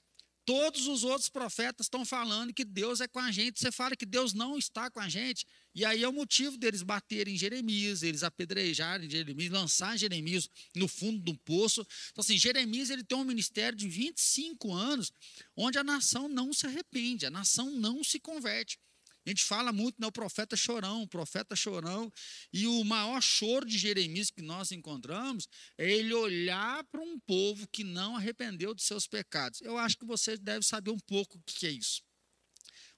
Todos 0.51 0.89
os 0.89 1.05
outros 1.05 1.29
profetas 1.29 1.87
estão 1.87 2.05
falando 2.05 2.53
que 2.53 2.65
Deus 2.65 3.01
é 3.01 3.07
com 3.07 3.21
a 3.21 3.31
gente. 3.31 3.61
Você 3.61 3.71
fala 3.71 3.95
que 3.95 4.05
Deus 4.05 4.35
não 4.35 4.59
está 4.59 4.91
com 4.91 4.99
a 4.99 5.09
gente. 5.09 5.47
E 5.73 5.85
aí 5.85 6.03
é 6.03 6.09
o 6.09 6.13
motivo 6.13 6.59
deles 6.59 6.83
baterem 6.83 7.37
em 7.37 7.39
Jeremias, 7.39 8.03
eles 8.03 8.25
apedrejarem 8.25 9.09
Jeremias, 9.09 9.53
lançar 9.53 9.97
Jeremias 9.97 10.51
no 10.75 10.89
fundo 10.89 11.21
do 11.21 11.39
poço. 11.39 11.87
Então, 12.11 12.21
assim, 12.23 12.37
Jeremias 12.37 12.91
ele 12.91 13.05
tem 13.05 13.17
um 13.17 13.23
ministério 13.23 13.79
de 13.79 13.89
25 13.89 14.73
anos, 14.73 15.13
onde 15.57 15.79
a 15.79 15.85
nação 15.85 16.29
não 16.29 16.53
se 16.53 16.67
arrepende, 16.67 17.27
a 17.27 17.31
nação 17.31 17.71
não 17.71 18.03
se 18.03 18.19
converte. 18.19 18.77
A 19.27 19.29
gente 19.29 19.45
fala 19.45 19.73
muito, 19.73 20.01
né, 20.01 20.07
o 20.07 20.13
profeta 20.13 20.57
chorão, 20.57 21.03
o 21.03 21.09
profeta 21.09 21.55
chorão, 21.55 22.11
e 22.53 22.67
o 22.67 22.83
maior 22.85 23.21
choro 23.21 23.67
de 23.67 23.77
Jeremias 23.77 24.31
que 24.31 24.41
nós 24.41 24.73
encontramos 24.73 25.47
é 25.77 25.91
ele 25.91 26.15
olhar 26.15 26.83
para 26.85 27.03
um 27.03 27.19
povo 27.21 27.69
que 27.69 27.85
não 27.85 28.17
arrependeu 28.17 28.75
de 28.75 28.83
seus 28.83 29.07
pecados. 29.07 29.61
Eu 29.61 29.77
acho 29.77 29.99
que 29.99 30.07
você 30.07 30.39
deve 30.39 30.65
saber 30.65 30.91
um 30.91 30.99
pouco 30.99 31.37
o 31.37 31.43
que 31.43 31.67
é 31.67 31.71
isso. 31.71 32.03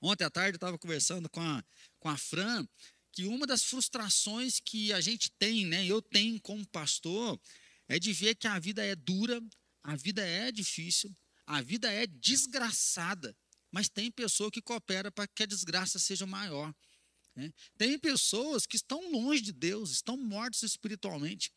Ontem 0.00 0.24
à 0.24 0.30
tarde 0.30 0.54
eu 0.54 0.56
estava 0.56 0.78
conversando 0.78 1.28
com 1.28 1.40
a, 1.40 1.62
com 1.98 2.08
a 2.08 2.16
Fran, 2.16 2.66
que 3.12 3.24
uma 3.24 3.46
das 3.46 3.64
frustrações 3.64 4.60
que 4.60 4.92
a 4.92 5.00
gente 5.00 5.30
tem, 5.38 5.66
né, 5.66 5.84
eu 5.84 6.00
tenho 6.00 6.40
como 6.40 6.66
pastor, 6.68 7.38
é 7.88 7.98
de 7.98 8.12
ver 8.12 8.36
que 8.36 8.46
a 8.46 8.58
vida 8.58 8.84
é 8.84 8.94
dura, 8.94 9.40
a 9.82 9.96
vida 9.96 10.24
é 10.24 10.52
difícil, 10.52 11.14
a 11.46 11.60
vida 11.60 11.92
é 11.92 12.06
desgraçada 12.06 13.36
mas 13.72 13.88
tem 13.88 14.10
pessoa 14.10 14.50
que 14.50 14.60
coopera 14.60 15.10
para 15.10 15.26
que 15.26 15.42
a 15.42 15.46
desgraça 15.46 15.98
seja 15.98 16.26
maior. 16.26 16.72
Né? 17.34 17.52
Tem 17.78 17.98
pessoas 17.98 18.66
que 18.66 18.76
estão 18.76 19.10
longe 19.10 19.40
de 19.40 19.52
Deus, 19.52 19.90
estão 19.90 20.16
mortos 20.16 20.62
espiritualmente. 20.62 21.50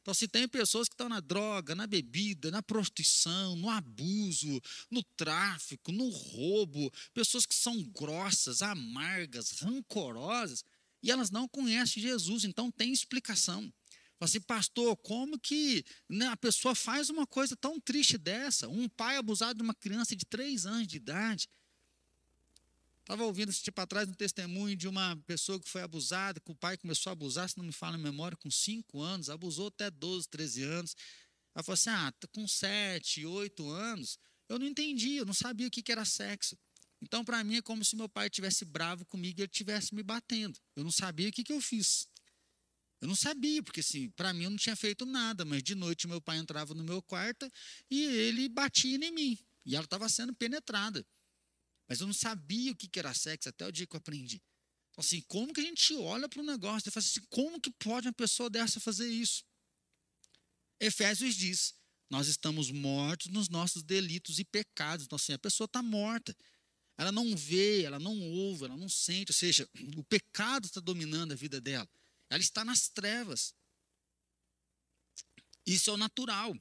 Então, 0.00 0.14
se 0.14 0.26
tem 0.26 0.48
pessoas 0.48 0.88
que 0.88 0.94
estão 0.94 1.10
na 1.10 1.20
droga, 1.20 1.74
na 1.74 1.86
bebida, 1.86 2.50
na 2.50 2.62
prostituição, 2.62 3.54
no 3.54 3.68
abuso, 3.68 4.60
no 4.90 5.02
tráfico, 5.02 5.92
no 5.92 6.08
roubo, 6.08 6.90
pessoas 7.12 7.44
que 7.44 7.54
são 7.54 7.82
grossas, 7.82 8.62
amargas, 8.62 9.50
rancorosas, 9.60 10.64
e 11.02 11.10
elas 11.10 11.30
não 11.30 11.46
conhecem 11.46 12.02
Jesus, 12.02 12.44
então 12.44 12.70
tem 12.70 12.92
explicação. 12.92 13.70
Assim, 14.20 14.40
pastor, 14.40 14.94
como 14.98 15.38
que 15.38 15.82
né, 16.08 16.26
a 16.26 16.36
pessoa 16.36 16.74
faz 16.74 17.08
uma 17.08 17.26
coisa 17.26 17.56
tão 17.56 17.80
triste 17.80 18.18
dessa? 18.18 18.68
Um 18.68 18.86
pai 18.86 19.16
abusado 19.16 19.54
de 19.54 19.62
uma 19.62 19.74
criança 19.74 20.14
de 20.14 20.26
três 20.26 20.66
anos 20.66 20.86
de 20.86 20.98
idade. 20.98 21.48
Estava 23.00 23.24
ouvindo 23.24 23.48
esse 23.48 23.62
tipo 23.62 23.80
atrás 23.80 24.08
um 24.08 24.12
testemunho 24.12 24.76
de 24.76 24.86
uma 24.86 25.16
pessoa 25.26 25.58
que 25.58 25.68
foi 25.68 25.82
abusada, 25.82 26.38
que 26.38 26.52
o 26.52 26.54
pai 26.54 26.76
começou 26.76 27.10
a 27.10 27.12
abusar, 27.12 27.48
se 27.48 27.56
não 27.56 27.64
me 27.64 27.72
fala 27.72 27.96
a 27.96 27.98
memória, 27.98 28.36
com 28.36 28.50
cinco 28.50 29.00
anos, 29.00 29.30
abusou 29.30 29.68
até 29.68 29.90
12, 29.90 30.28
13 30.28 30.62
anos. 30.64 30.94
Ela 31.54 31.64
falou 31.64 31.74
assim: 31.74 31.90
ah, 31.90 32.12
com 32.32 32.46
sete, 32.46 33.24
oito 33.24 33.68
anos, 33.68 34.18
eu 34.48 34.58
não 34.58 34.66
entendi, 34.66 35.16
eu 35.16 35.24
não 35.24 35.34
sabia 35.34 35.66
o 35.66 35.70
que 35.70 35.90
era 35.90 36.04
sexo. 36.04 36.56
Então, 37.02 37.24
para 37.24 37.42
mim, 37.42 37.56
é 37.56 37.62
como 37.62 37.82
se 37.84 37.96
meu 37.96 38.08
pai 38.08 38.28
tivesse 38.28 38.64
bravo 38.64 39.06
comigo 39.06 39.40
e 39.40 39.42
ele 39.42 39.50
estivesse 39.50 39.94
me 39.94 40.02
batendo. 40.02 40.60
Eu 40.76 40.84
não 40.84 40.92
sabia 40.92 41.30
o 41.30 41.32
que, 41.32 41.42
que 41.42 41.52
eu 41.52 41.60
fiz. 41.60 42.06
Eu 43.00 43.08
não 43.08 43.16
sabia, 43.16 43.62
porque 43.62 43.80
assim, 43.80 44.10
para 44.10 44.32
mim 44.32 44.44
eu 44.44 44.50
não 44.50 44.58
tinha 44.58 44.76
feito 44.76 45.06
nada, 45.06 45.44
mas 45.44 45.62
de 45.62 45.74
noite 45.74 46.06
meu 46.06 46.20
pai 46.20 46.36
entrava 46.36 46.74
no 46.74 46.84
meu 46.84 47.00
quarto 47.00 47.50
e 47.90 48.04
ele 48.04 48.48
batia 48.48 48.96
em 48.96 49.10
mim. 49.10 49.38
E 49.64 49.74
ela 49.74 49.84
estava 49.84 50.08
sendo 50.08 50.34
penetrada. 50.34 51.06
Mas 51.88 52.00
eu 52.00 52.06
não 52.06 52.14
sabia 52.14 52.72
o 52.72 52.76
que 52.76 52.98
era 52.98 53.12
sexo 53.14 53.48
até 53.48 53.66
o 53.66 53.72
dia 53.72 53.86
que 53.86 53.96
eu 53.96 53.98
aprendi. 53.98 54.40
Então, 54.90 55.02
assim, 55.02 55.20
como 55.22 55.52
que 55.52 55.60
a 55.60 55.64
gente 55.64 55.94
olha 55.94 56.28
para 56.28 56.40
o 56.40 56.44
negócio 56.44 56.88
e 56.88 56.92
fala 56.92 57.04
assim, 57.04 57.20
como 57.30 57.60
que 57.60 57.70
pode 57.70 58.06
uma 58.06 58.12
pessoa 58.12 58.50
dessa 58.50 58.78
fazer 58.78 59.08
isso? 59.08 59.44
Efésios 60.78 61.34
diz, 61.34 61.74
nós 62.10 62.26
estamos 62.26 62.70
mortos 62.70 63.28
nos 63.28 63.48
nossos 63.48 63.82
delitos 63.82 64.38
e 64.38 64.44
pecados. 64.44 65.06
Então, 65.06 65.16
assim, 65.16 65.32
a 65.32 65.38
pessoa 65.38 65.66
está 65.66 65.82
morta. 65.82 66.36
Ela 66.98 67.12
não 67.12 67.34
vê, 67.36 67.82
ela 67.82 67.98
não 67.98 68.18
ouve, 68.20 68.66
ela 68.66 68.76
não 68.76 68.88
sente. 68.88 69.30
Ou 69.30 69.34
seja, 69.34 69.68
o 69.96 70.04
pecado 70.04 70.66
está 70.66 70.80
dominando 70.80 71.32
a 71.32 71.36
vida 71.36 71.60
dela. 71.60 71.88
Ela 72.30 72.40
está 72.40 72.64
nas 72.64 72.88
trevas. 72.88 73.54
Isso 75.66 75.90
é 75.90 75.92
o 75.92 75.96
natural. 75.96 76.56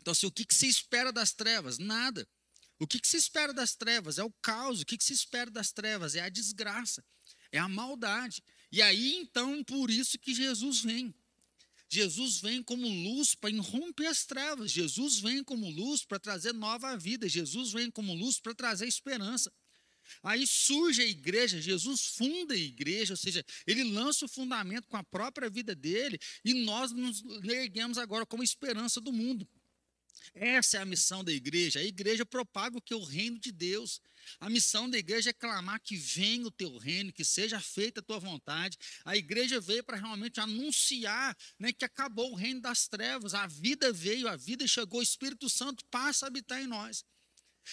Então, 0.00 0.12
assim, 0.12 0.26
o 0.26 0.32
que, 0.32 0.44
que 0.44 0.54
se 0.54 0.66
espera 0.66 1.12
das 1.12 1.32
trevas? 1.32 1.78
Nada. 1.78 2.26
O 2.78 2.86
que, 2.86 2.98
que 2.98 3.06
se 3.06 3.16
espera 3.16 3.52
das 3.52 3.74
trevas? 3.74 4.18
É 4.18 4.24
o 4.24 4.32
caos. 4.40 4.80
O 4.80 4.86
que, 4.86 4.96
que 4.96 5.04
se 5.04 5.12
espera 5.12 5.50
das 5.50 5.70
trevas? 5.72 6.14
É 6.14 6.20
a 6.20 6.28
desgraça. 6.28 7.04
É 7.52 7.58
a 7.58 7.68
maldade. 7.68 8.42
E 8.72 8.80
aí, 8.80 9.16
então, 9.16 9.62
por 9.62 9.90
isso 9.90 10.18
que 10.18 10.34
Jesus 10.34 10.80
vem. 10.80 11.14
Jesus 11.90 12.40
vem 12.40 12.62
como 12.62 12.86
luz 12.86 13.34
para 13.34 13.50
irromper 13.50 14.06
as 14.06 14.24
trevas. 14.24 14.70
Jesus 14.70 15.18
vem 15.20 15.42
como 15.42 15.68
luz 15.70 16.04
para 16.04 16.18
trazer 16.18 16.52
nova 16.52 16.96
vida. 16.96 17.28
Jesus 17.28 17.72
vem 17.72 17.90
como 17.90 18.14
luz 18.14 18.38
para 18.38 18.54
trazer 18.54 18.86
esperança. 18.86 19.52
Aí 20.22 20.46
surge 20.46 21.02
a 21.02 21.06
igreja, 21.06 21.60
Jesus 21.60 22.06
funda 22.06 22.54
a 22.54 22.56
igreja, 22.56 23.12
ou 23.12 23.16
seja, 23.16 23.44
ele 23.66 23.84
lança 23.84 24.24
o 24.24 24.28
fundamento 24.28 24.88
com 24.88 24.96
a 24.96 25.04
própria 25.04 25.48
vida 25.50 25.74
dele 25.74 26.18
e 26.44 26.54
nós 26.54 26.92
nos 26.92 27.22
erguemos 27.44 27.98
agora 27.98 28.26
como 28.26 28.42
esperança 28.42 29.00
do 29.00 29.12
mundo. 29.12 29.48
Essa 30.34 30.78
é 30.78 30.80
a 30.80 30.84
missão 30.84 31.24
da 31.24 31.32
igreja. 31.32 31.80
A 31.80 31.84
igreja 31.84 32.24
propaga 32.24 32.76
o 32.76 32.80
que 32.80 32.92
é 32.92 32.96
o 32.96 33.04
reino 33.04 33.38
de 33.38 33.50
Deus. 33.50 34.00
A 34.38 34.50
missão 34.50 34.88
da 34.88 34.98
igreja 34.98 35.30
é 35.30 35.32
clamar 35.32 35.80
que 35.80 35.96
venha 35.96 36.46
o 36.46 36.50
teu 36.50 36.76
reino, 36.76 37.12
que 37.12 37.24
seja 37.24 37.60
feita 37.60 38.00
a 38.00 38.02
tua 38.02 38.18
vontade. 38.18 38.76
A 39.04 39.16
igreja 39.16 39.60
veio 39.60 39.82
para 39.82 39.96
realmente 39.96 40.40
anunciar 40.40 41.36
né, 41.58 41.72
que 41.72 41.84
acabou 41.84 42.32
o 42.32 42.36
reino 42.36 42.60
das 42.60 42.88
trevas. 42.88 43.34
A 43.34 43.46
vida 43.46 43.92
veio, 43.92 44.28
a 44.28 44.36
vida 44.36 44.66
chegou, 44.66 45.00
o 45.00 45.02
Espírito 45.02 45.48
Santo 45.48 45.84
passa 45.86 46.26
a 46.26 46.28
habitar 46.28 46.60
em 46.60 46.66
nós. 46.66 47.04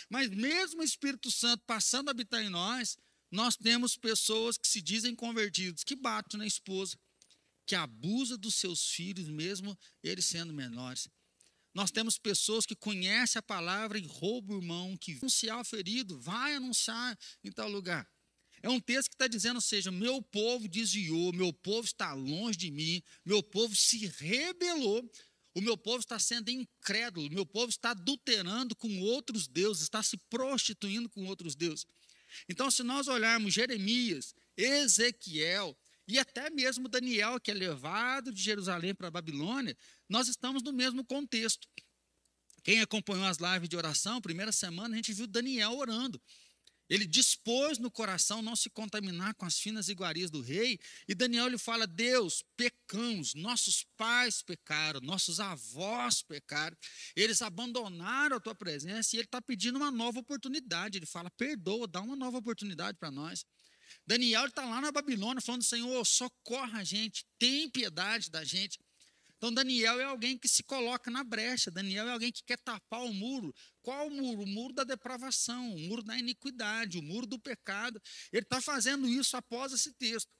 Mas 0.09 0.29
mesmo 0.29 0.81
o 0.81 0.83
Espírito 0.83 1.31
Santo 1.31 1.63
passando 1.65 2.09
a 2.09 2.11
habitar 2.11 2.41
em 2.41 2.49
nós, 2.49 2.97
nós 3.31 3.55
temos 3.55 3.97
pessoas 3.97 4.57
que 4.57 4.67
se 4.67 4.81
dizem 4.81 5.15
convertidos, 5.15 5.83
que 5.83 5.95
batem 5.95 6.37
na 6.37 6.47
esposa, 6.47 6.97
que 7.65 7.75
abusam 7.75 8.37
dos 8.37 8.55
seus 8.55 8.89
filhos, 8.89 9.27
mesmo 9.27 9.77
eles 10.03 10.25
sendo 10.25 10.53
menores. 10.53 11.07
Nós 11.73 11.91
temos 11.91 12.17
pessoas 12.17 12.65
que 12.65 12.75
conhecem 12.75 13.37
a 13.39 13.43
palavra 13.43 13.97
e 13.97 14.05
roubam 14.07 14.55
o 14.55 14.61
irmão, 14.61 14.95
que 14.95 15.17
anunciar 15.17 15.59
o 15.59 15.65
ferido, 15.65 16.17
vai 16.19 16.55
anunciar 16.55 17.17
em 17.43 17.51
tal 17.51 17.69
lugar. 17.69 18.09
É 18.63 18.69
um 18.69 18.79
texto 18.79 19.09
que 19.09 19.15
está 19.15 19.27
dizendo, 19.27 19.57
ou 19.57 19.61
seja, 19.61 19.91
meu 19.91 20.21
povo 20.21 20.67
desviou, 20.67 21.33
meu 21.33 21.51
povo 21.51 21.85
está 21.85 22.13
longe 22.13 22.57
de 22.57 22.71
mim, 22.71 23.03
meu 23.25 23.43
povo 23.43 23.75
se 23.75 24.07
rebelou 24.07 25.07
o 25.55 25.61
meu 25.61 25.77
povo 25.77 25.99
está 25.99 26.19
sendo 26.19 26.49
incrédulo, 26.49 27.27
o 27.27 27.33
meu 27.33 27.45
povo 27.45 27.69
está 27.69 27.91
adulterando 27.91 28.75
com 28.75 28.99
outros 28.99 29.47
deuses, 29.47 29.83
está 29.83 30.03
se 30.03 30.17
prostituindo 30.29 31.09
com 31.09 31.25
outros 31.25 31.55
deuses. 31.55 31.87
Então, 32.49 32.69
se 32.69 32.83
nós 32.83 33.07
olharmos 33.07 33.53
Jeremias, 33.53 34.35
Ezequiel 34.57 35.75
e 36.05 36.19
até 36.19 36.49
mesmo 36.49 36.89
Daniel, 36.89 37.39
que 37.39 37.51
é 37.51 37.53
levado 37.53 38.33
de 38.33 38.41
Jerusalém 38.41 38.93
para 38.93 39.07
a 39.07 39.11
Babilônia, 39.11 39.77
nós 40.09 40.27
estamos 40.27 40.61
no 40.61 40.73
mesmo 40.73 41.05
contexto. 41.05 41.67
Quem 42.61 42.81
acompanhou 42.81 43.25
as 43.25 43.37
lives 43.37 43.69
de 43.69 43.77
oração, 43.77 44.19
primeira 44.19 44.51
semana, 44.51 44.93
a 44.93 44.97
gente 44.97 45.13
viu 45.13 45.25
Daniel 45.25 45.77
orando. 45.77 46.21
Ele 46.89 47.05
dispôs 47.05 47.79
no 47.79 47.89
coração 47.89 48.41
não 48.41 48.55
se 48.55 48.69
contaminar 48.69 49.33
com 49.35 49.45
as 49.45 49.57
finas 49.57 49.89
iguarias 49.89 50.29
do 50.29 50.41
rei. 50.41 50.79
E 51.07 51.15
Daniel 51.15 51.47
lhe 51.47 51.57
fala: 51.57 51.87
Deus, 51.87 52.43
pecamos, 52.55 53.33
nossos 53.33 53.83
pais 53.97 54.41
pecaram, 54.41 54.99
nossos 55.01 55.39
avós 55.39 56.21
pecaram, 56.21 56.77
eles 57.15 57.41
abandonaram 57.41 58.37
a 58.37 58.39
tua 58.39 58.55
presença 58.55 59.15
e 59.15 59.19
ele 59.19 59.25
está 59.25 59.41
pedindo 59.41 59.77
uma 59.77 59.91
nova 59.91 60.19
oportunidade. 60.19 60.97
Ele 60.97 61.05
fala: 61.05 61.31
perdoa, 61.31 61.87
dá 61.87 62.01
uma 62.01 62.15
nova 62.15 62.37
oportunidade 62.37 62.97
para 62.97 63.09
nós. 63.09 63.45
Daniel 64.05 64.45
está 64.45 64.63
lá 64.65 64.79
na 64.79 64.91
Babilônia 64.91 65.41
falando: 65.41 65.63
Senhor, 65.63 66.05
socorra 66.05 66.79
a 66.79 66.83
gente, 66.83 67.25
tem 67.39 67.69
piedade 67.69 68.29
da 68.29 68.43
gente. 68.43 68.79
Então, 69.37 69.53
Daniel 69.53 69.99
é 69.99 70.05
alguém 70.05 70.37
que 70.37 70.47
se 70.47 70.63
coloca 70.63 71.11
na 71.11 71.23
brecha. 71.23 71.69
Daniel 71.69 72.07
é 72.07 72.11
alguém 72.11 72.31
que 72.31 72.43
quer 72.43 72.57
tapar 72.57 73.03
o 73.03 73.13
muro. 73.13 73.53
Qual 73.81 74.07
o 74.07 74.11
muro? 74.11 74.41
O 74.41 74.47
muro 74.47 74.73
da 74.73 74.83
depravação, 74.83 75.73
o 75.75 75.79
muro 75.79 76.01
da 76.01 76.17
iniquidade, 76.17 76.97
o 76.97 77.01
muro 77.01 77.27
do 77.27 77.39
pecado. 77.39 78.01
Ele 78.31 78.43
está 78.43 78.61
fazendo 78.61 79.07
isso 79.07 79.35
após 79.35 79.73
esse 79.73 79.93
texto. 79.93 80.31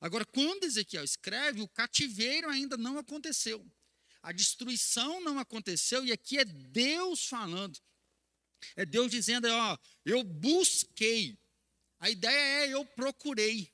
Agora, 0.00 0.24
quando 0.24 0.64
Ezequiel 0.64 1.04
escreve, 1.04 1.60
o 1.60 1.68
cativeiro 1.68 2.48
ainda 2.48 2.76
não 2.76 2.98
aconteceu. 2.98 3.64
A 4.22 4.32
destruição 4.32 5.20
não 5.20 5.38
aconteceu, 5.38 6.04
e 6.04 6.12
aqui 6.12 6.38
é 6.38 6.44
Deus 6.44 7.26
falando. 7.26 7.78
É 8.76 8.84
Deus 8.86 9.10
dizendo, 9.10 9.48
ó, 9.48 9.78
eu 10.04 10.22
busquei. 10.22 11.38
A 11.98 12.10
ideia 12.10 12.66
é 12.66 12.74
eu 12.74 12.84
procurei. 12.84 13.72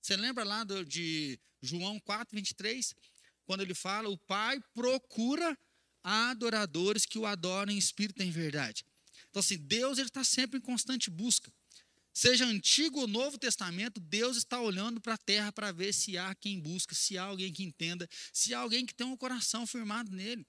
Você 0.00 0.16
lembra 0.16 0.44
lá 0.44 0.64
do, 0.64 0.84
de 0.84 1.38
João 1.60 2.00
4, 2.00 2.34
23? 2.34 2.94
Quando 3.44 3.60
ele 3.60 3.74
fala, 3.74 4.08
o 4.08 4.18
Pai 4.18 4.60
procura 4.74 5.56
adoradores 6.02 7.06
que 7.06 7.18
o 7.18 7.26
adorem 7.26 7.76
em 7.76 7.78
espírito 7.78 8.22
e 8.22 8.26
em 8.26 8.30
verdade. 8.30 8.84
Então, 9.30 9.40
assim, 9.40 9.56
Deus 9.56 9.98
está 9.98 10.24
sempre 10.24 10.58
em 10.58 10.62
constante 10.62 11.10
busca. 11.10 11.52
Seja 12.12 12.44
Antigo 12.44 13.00
ou 13.00 13.08
Novo 13.08 13.38
Testamento, 13.38 13.98
Deus 13.98 14.36
está 14.36 14.60
olhando 14.60 15.00
para 15.00 15.14
a 15.14 15.18
terra 15.18 15.50
para 15.50 15.72
ver 15.72 15.94
se 15.94 16.18
há 16.18 16.34
quem 16.34 16.60
busca, 16.60 16.94
se 16.94 17.16
há 17.16 17.24
alguém 17.24 17.50
que 17.50 17.62
entenda, 17.62 18.06
se 18.32 18.52
há 18.52 18.58
alguém 18.58 18.84
que 18.84 18.94
tem 18.94 19.06
um 19.06 19.16
coração 19.16 19.66
firmado 19.66 20.10
nele. 20.10 20.46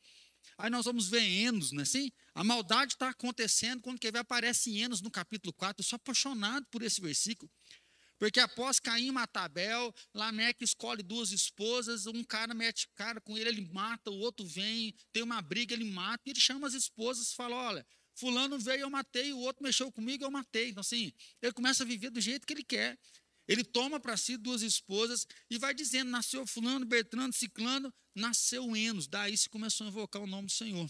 Aí 0.58 0.70
nós 0.70 0.84
vamos 0.86 1.08
ver 1.08 1.24
Enos, 1.24 1.72
não 1.72 1.80
é 1.80 1.84
assim? 1.84 2.12
A 2.36 2.44
maldade 2.44 2.94
está 2.94 3.10
acontecendo 3.10 3.82
quando 3.82 3.98
quer 3.98 4.12
ver 4.12 4.20
aparece 4.20 4.78
Enos 4.78 5.02
no 5.02 5.10
capítulo 5.10 5.54
4. 5.54 5.82
Eu 5.82 5.86
sou 5.86 5.96
apaixonado 5.96 6.66
por 6.70 6.82
esse 6.82 7.00
versículo. 7.00 7.50
Porque 8.24 8.40
após 8.40 8.80
Caim 8.80 9.12
matar 9.12 9.44
Abel, 9.44 9.94
Lameque 10.14 10.64
escolhe 10.64 11.04
duas 11.04 11.34
esposas, 11.34 12.08
um 12.08 12.24
cara 12.24 12.54
mete 12.54 12.88
cara 12.96 13.20
com 13.20 13.38
ele, 13.38 13.50
ele 13.50 13.70
mata, 13.74 14.10
o 14.10 14.18
outro 14.18 14.46
vem, 14.46 14.96
tem 15.12 15.22
uma 15.22 15.42
briga, 15.42 15.74
ele 15.74 15.84
mata, 15.84 16.24
e 16.26 16.30
ele 16.30 16.40
chama 16.40 16.66
as 16.66 16.74
esposas 16.74 17.34
e 17.34 17.36
fala: 17.36 17.58
olha, 17.58 17.86
fulano 18.16 18.58
veio, 18.58 18.84
eu 18.84 18.90
matei, 18.90 19.34
o 19.34 19.40
outro 19.40 19.62
mexeu 19.62 19.92
comigo, 19.92 20.24
eu 20.24 20.32
matei. 20.32 20.70
Então, 20.70 20.80
assim, 20.80 21.12
ele 21.42 21.52
começa 21.52 21.84
a 21.84 21.86
viver 21.86 22.12
do 22.12 22.22
jeito 22.22 22.48
que 22.48 22.54
ele 22.54 22.64
quer. 22.64 22.98
Ele 23.46 23.62
toma 23.62 24.00
para 24.00 24.16
si 24.16 24.38
duas 24.38 24.62
esposas 24.62 25.28
e 25.50 25.58
vai 25.58 25.74
dizendo: 25.74 26.10
nasceu 26.10 26.48
fulano, 26.48 26.86
Bertrando, 26.86 27.36
Ciclano, 27.36 27.94
nasceu 28.16 28.74
Enos. 28.74 29.06
Daí 29.06 29.36
se 29.36 29.50
começou 29.50 29.86
a 29.86 29.90
invocar 29.90 30.22
o 30.22 30.28
nome 30.28 30.46
do 30.46 30.54
Senhor. 30.54 30.90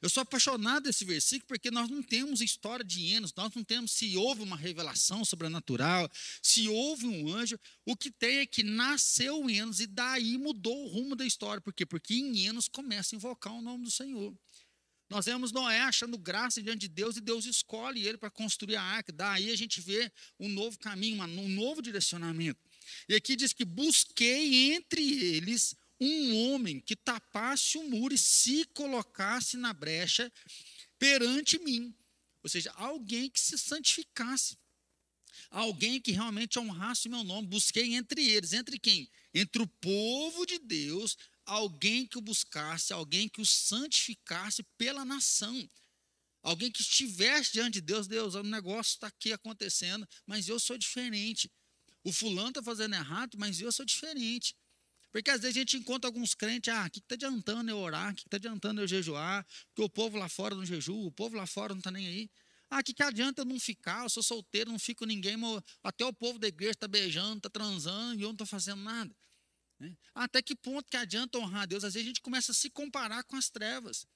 Eu 0.00 0.08
sou 0.08 0.22
apaixonado 0.22 0.84
desse 0.84 1.04
versículo 1.04 1.46
porque 1.46 1.70
nós 1.70 1.88
não 1.90 2.02
temos 2.02 2.40
história 2.40 2.84
de 2.84 3.06
Enos, 3.12 3.32
nós 3.34 3.54
não 3.54 3.64
temos 3.64 3.92
se 3.92 4.16
houve 4.16 4.42
uma 4.42 4.56
revelação 4.56 5.24
sobrenatural, 5.24 6.10
se 6.42 6.68
houve 6.68 7.06
um 7.06 7.34
anjo. 7.34 7.58
O 7.84 7.96
que 7.96 8.10
tem 8.10 8.38
é 8.38 8.46
que 8.46 8.62
nasceu 8.62 9.48
Enos 9.48 9.80
e 9.80 9.86
daí 9.86 10.36
mudou 10.38 10.84
o 10.84 10.88
rumo 10.88 11.16
da 11.16 11.24
história. 11.24 11.60
Por 11.60 11.72
quê? 11.72 11.86
Porque 11.86 12.14
em 12.14 12.46
Enos 12.46 12.68
começa 12.68 13.14
a 13.14 13.16
invocar 13.16 13.52
o 13.52 13.62
nome 13.62 13.84
do 13.84 13.90
Senhor. 13.90 14.34
Nós 15.08 15.24
vemos 15.24 15.52
Noé 15.52 15.80
achando 15.80 16.18
graça 16.18 16.62
diante 16.62 16.80
de 16.80 16.88
Deus 16.88 17.16
e 17.16 17.20
Deus 17.20 17.46
escolhe 17.46 18.06
ele 18.06 18.18
para 18.18 18.30
construir 18.30 18.76
a 18.76 18.82
arca. 18.82 19.10
Daí 19.10 19.50
a 19.50 19.56
gente 19.56 19.80
vê 19.80 20.12
um 20.38 20.48
novo 20.48 20.78
caminho, 20.78 21.22
um 21.22 21.48
novo 21.48 21.80
direcionamento. 21.80 22.60
E 23.08 23.14
aqui 23.14 23.34
diz 23.34 23.52
que 23.52 23.64
busquei 23.64 24.74
entre 24.74 25.02
eles 25.02 25.74
um 26.00 26.52
homem 26.52 26.80
que 26.80 26.94
tapasse 26.96 27.76
o 27.78 27.88
muro 27.88 28.14
e 28.14 28.18
se 28.18 28.64
colocasse 28.66 29.56
na 29.56 29.72
brecha 29.72 30.32
perante 30.98 31.58
mim. 31.58 31.94
Ou 32.42 32.48
seja, 32.48 32.70
alguém 32.72 33.28
que 33.28 33.40
se 33.40 33.58
santificasse. 33.58 34.56
alguém 35.50 36.00
que 36.00 36.12
realmente 36.12 36.58
honrasse 36.58 37.08
o 37.08 37.10
meu 37.10 37.24
nome. 37.24 37.48
Busquei 37.48 37.94
entre 37.94 38.26
eles, 38.28 38.52
entre 38.52 38.78
quem? 38.78 39.08
Entre 39.32 39.62
o 39.62 39.66
povo 39.66 40.44
de 40.46 40.58
Deus, 40.58 41.16
alguém 41.44 42.06
que 42.06 42.18
o 42.18 42.20
buscasse, 42.20 42.92
alguém 42.92 43.28
que 43.28 43.40
o 43.40 43.46
santificasse 43.46 44.62
pela 44.76 45.04
nação. 45.04 45.68
Alguém 46.42 46.70
que 46.70 46.82
estivesse 46.82 47.52
diante 47.52 47.74
de 47.74 47.80
Deus, 47.80 48.06
Deus, 48.06 48.34
o 48.34 48.42
negócio 48.42 48.92
está 48.94 49.08
aqui 49.08 49.32
acontecendo, 49.32 50.08
mas 50.26 50.48
eu 50.48 50.58
sou 50.58 50.78
diferente. 50.78 51.50
O 52.04 52.12
fulano 52.12 52.50
está 52.50 52.62
fazendo 52.62 52.94
errado, 52.94 53.36
mas 53.38 53.60
eu 53.60 53.70
sou 53.72 53.84
diferente. 53.84 54.54
Porque 55.10 55.30
às 55.30 55.40
vezes 55.40 55.56
a 55.56 55.60
gente 55.60 55.76
encontra 55.76 56.08
alguns 56.08 56.34
crentes, 56.34 56.72
ah, 56.72 56.86
o 56.86 56.90
que 56.90 56.98
está 56.98 57.14
adiantando 57.14 57.70
eu 57.70 57.78
orar? 57.78 58.12
O 58.12 58.14
que 58.14 58.22
está 58.22 58.36
adiantando 58.36 58.80
eu 58.80 58.86
jejuar? 58.86 59.46
Porque 59.68 59.82
o 59.82 59.88
povo 59.88 60.18
lá 60.18 60.28
fora 60.28 60.54
não 60.54 60.64
jejua, 60.64 61.06
o 61.06 61.12
povo 61.12 61.36
lá 61.36 61.46
fora 61.46 61.72
não 61.72 61.78
está 61.78 61.90
nem 61.90 62.06
aí. 62.06 62.30
Ah, 62.70 62.80
o 62.80 62.84
que, 62.84 62.92
que 62.92 63.02
adianta 63.02 63.40
eu 63.40 63.46
não 63.46 63.58
ficar? 63.58 64.02
Eu 64.02 64.10
sou 64.10 64.22
solteiro, 64.22 64.70
não 64.70 64.78
fico 64.78 65.06
ninguém, 65.06 65.36
até 65.82 66.04
o 66.04 66.12
povo 66.12 66.38
da 66.38 66.48
igreja 66.48 66.72
está 66.72 66.86
beijando, 66.86 67.38
está 67.38 67.48
transando 67.48 68.20
e 68.20 68.22
eu 68.22 68.28
não 68.28 68.32
estou 68.32 68.46
fazendo 68.46 68.82
nada. 68.82 69.14
Né? 69.80 69.96
Até 70.14 70.42
que 70.42 70.54
ponto 70.54 70.90
que 70.90 70.96
adianta 70.96 71.38
honrar 71.38 71.62
a 71.62 71.66
Deus? 71.66 71.84
Às 71.84 71.94
vezes 71.94 72.06
a 72.06 72.08
gente 72.08 72.20
começa 72.20 72.52
a 72.52 72.54
se 72.54 72.68
comparar 72.68 73.24
com 73.24 73.36
as 73.36 73.48
trevas. 73.48 74.06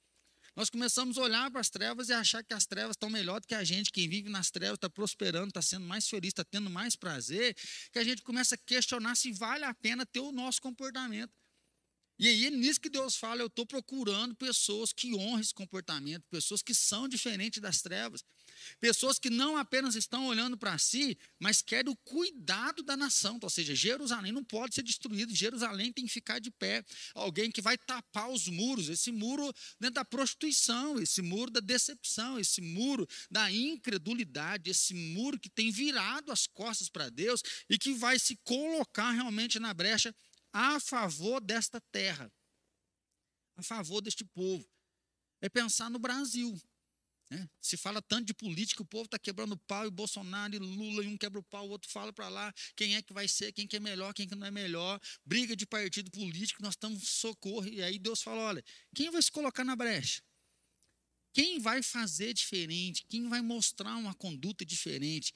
Nós 0.55 0.69
começamos 0.69 1.17
a 1.17 1.23
olhar 1.23 1.51
para 1.51 1.61
as 1.61 1.71
trevas 1.71 2.11
e 2.11 2.13
achar 2.13 2.45
que 2.45 2.53
as 2.53 2.67
trevas 2.67 2.95
estão 2.95 3.09
melhor 3.09 3.41
do 3.41 3.47
que 3.47 3.55
a 3.55 3.65
gente. 3.65 3.91
Quem 3.91 4.07
vive 4.07 4.29
nas 4.29 4.51
trevas 4.51 4.75
está 4.75 4.91
prosperando, 4.91 5.49
está 5.49 5.63
sendo 5.63 5.87
mais 5.87 6.07
feliz, 6.07 6.29
está 6.29 6.45
tendo 6.45 6.69
mais 6.69 6.95
prazer. 6.95 7.57
Que 7.91 7.99
a 7.99 8.05
gente 8.05 8.23
começa 8.23 8.55
a 8.55 8.59
questionar 8.59 9.15
se 9.15 9.33
vale 9.33 9.65
a 9.65 9.73
pena 9.73 10.05
ter 10.05 10.21
o 10.21 10.31
nosso 10.31 10.61
comportamento. 10.61 11.33
E 12.19 12.29
aí 12.29 12.47
é 12.47 12.51
nisso 12.51 12.81
que 12.81 12.91
Deus 12.91 13.17
fala: 13.17 13.41
eu 13.41 13.47
estou 13.47 13.67
procurando 13.67 14.37
pessoas 14.37 14.93
que 14.93 15.15
honrem 15.15 15.41
esse 15.41 15.55
comportamento, 15.55 16.23
pessoas 16.31 16.63
que 16.63 16.75
são 16.75 17.09
diferentes 17.09 17.61
das 17.61 17.81
trevas. 17.81 18.23
Pessoas 18.81 19.19
que 19.19 19.31
não 19.31 19.57
apenas 19.57 19.95
estão 19.95 20.27
olhando 20.27 20.57
para 20.57 20.77
si, 20.79 21.19
mas 21.39 21.63
querem 21.63 21.93
o 21.93 21.97
cuidado 21.97 22.83
da 22.83 22.97
nação. 22.97 23.39
Ou 23.43 23.51
seja, 23.51 23.75
Jerusalém 23.75 24.33
não 24.33 24.45
pode 24.45 24.75
ser 24.75 24.83
destruído, 24.83 25.35
Jerusalém 25.35 25.93
tem 25.93 26.05
que 26.05 26.13
ficar 26.13 26.39
de 26.39 26.51
pé. 26.51 26.85
Alguém 27.15 27.51
que 27.51 27.61
vai 27.61 27.77
tapar 27.79 28.31
os 28.31 28.49
muros, 28.49 28.89
esse 28.89 29.11
muro 29.11 29.53
dentro 29.79 29.95
da 29.95 30.05
prostituição, 30.05 31.01
esse 31.01 31.23
muro 31.23 31.51
da 31.51 31.61
decepção, 31.61 32.39
esse 32.39 32.61
muro 32.61 33.07
da 33.31 33.51
incredulidade, 33.51 34.71
esse 34.71 34.95
muro 34.95 35.39
que 35.39 35.49
tem 35.49 35.71
virado 35.71 36.31
as 36.31 36.47
costas 36.47 36.89
para 36.89 37.09
Deus 37.09 37.43
e 37.69 37.79
que 37.79 37.93
vai 37.93 38.19
se 38.19 38.37
colocar 38.45 39.11
realmente 39.11 39.59
na 39.59 39.73
brecha 39.73 40.15
a 40.53 40.79
favor 40.79 41.41
desta 41.41 41.81
terra, 41.81 42.31
a 43.57 43.63
favor 43.63 44.01
deste 44.01 44.25
povo. 44.25 44.69
É 45.41 45.49
pensar 45.49 45.91
no 45.91 45.99
Brasil. 45.99 46.61
Né? 47.33 47.49
Se 47.63 47.79
fala 47.79 48.03
tanto 48.03 48.27
de 48.27 48.35
política, 48.35 48.83
o 48.83 48.85
povo 48.85 49.07
está 49.07 49.19
quebrando 49.19 49.57
pau, 49.57 49.87
e 49.87 49.91
Bolsonaro 49.91 50.55
e 50.55 50.59
Lula, 50.59 51.03
e 51.03 51.07
um 51.07 51.17
quebra 51.17 51.41
o 51.41 51.43
pau, 51.43 51.67
o 51.67 51.71
outro 51.71 51.91
fala 51.91 52.13
para 52.13 52.29
lá 52.29 52.53
quem 52.77 52.95
é 52.95 53.01
que 53.01 53.11
vai 53.15 53.27
ser, 53.27 53.53
quem 53.53 53.67
que 53.67 53.75
é 53.75 53.81
melhor, 53.81 54.13
quem 54.13 54.29
que 54.29 54.35
não 54.35 54.47
é 54.47 54.51
melhor, 54.51 55.01
briga 55.25 55.57
de 55.57 55.65
partido 55.65 56.11
político, 56.11 56.63
nós 56.63 56.75
estamos 56.75 57.09
socorro. 57.09 57.67
E 57.67 57.83
aí 57.83 57.99
Deus 57.99 58.21
fala: 58.21 58.43
olha, 58.43 58.65
quem 58.95 59.11
vai 59.11 59.23
se 59.23 59.33
colocar 59.33 59.65
na 59.65 59.75
brecha? 59.75 60.23
Quem 61.33 61.59
vai 61.59 61.83
fazer 61.83 62.35
diferente? 62.35 63.07
Quem 63.09 63.27
vai 63.31 63.41
mostrar 63.41 63.97
uma 63.97 64.13
conduta 64.13 64.63
diferente? 64.63 65.33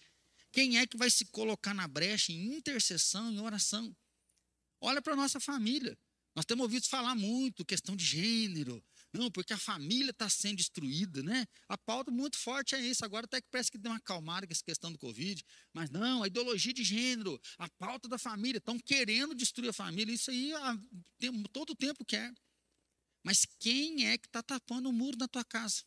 Quem 0.52 0.76
é 0.76 0.86
que 0.86 0.98
vai 0.98 1.08
se 1.08 1.24
colocar 1.24 1.72
na 1.72 1.88
brecha 1.88 2.30
em 2.30 2.56
intercessão, 2.56 3.32
em 3.32 3.40
oração? 3.40 3.96
Olha 4.82 5.00
para 5.00 5.14
a 5.14 5.16
nossa 5.16 5.40
família. 5.40 5.98
Nós 6.34 6.44
temos 6.44 6.64
ouvido 6.64 6.86
falar 6.86 7.14
muito 7.14 7.64
questão 7.64 7.96
de 7.96 8.04
gênero, 8.04 8.84
não, 9.16 9.30
porque 9.30 9.52
a 9.52 9.58
família 9.58 10.11
está 10.11 10.28
sendo 10.28 10.56
destruída, 10.56 11.23
né? 11.23 11.46
A 11.68 11.76
pauta 11.76 12.11
muito 12.11 12.38
forte 12.38 12.75
é 12.75 12.80
isso. 12.80 13.04
Agora 13.04 13.25
até 13.26 13.40
que 13.40 13.49
parece 13.50 13.70
que 13.70 13.78
deu 13.78 13.90
uma 13.90 13.99
acalmada 13.99 14.46
com 14.46 14.52
essa 14.52 14.62
questão 14.62 14.92
do 14.92 14.99
Covid. 14.99 15.42
Mas 15.73 15.90
não, 15.90 16.23
a 16.23 16.26
ideologia 16.26 16.73
de 16.73 16.85
gênero, 16.85 17.40
a 17.58 17.68
pauta 17.70 18.08
da 18.08 18.18
família, 18.18 18.58
estão 18.58 18.78
querendo 18.78 19.35
destruir 19.35 19.70
a 19.70 19.73
família. 19.73 20.12
Isso 20.12 20.30
aí 20.30 20.52
a, 20.54 20.78
tem, 21.18 21.42
todo 21.44 21.70
o 21.70 21.76
tempo 21.76 22.04
quer. 22.04 22.32
Mas 23.25 23.44
quem 23.58 24.06
é 24.06 24.16
que 24.16 24.26
está 24.26 24.42
tapando 24.42 24.88
o 24.88 24.92
muro 24.92 25.16
da 25.16 25.26
tua 25.26 25.44
casa? 25.44 25.82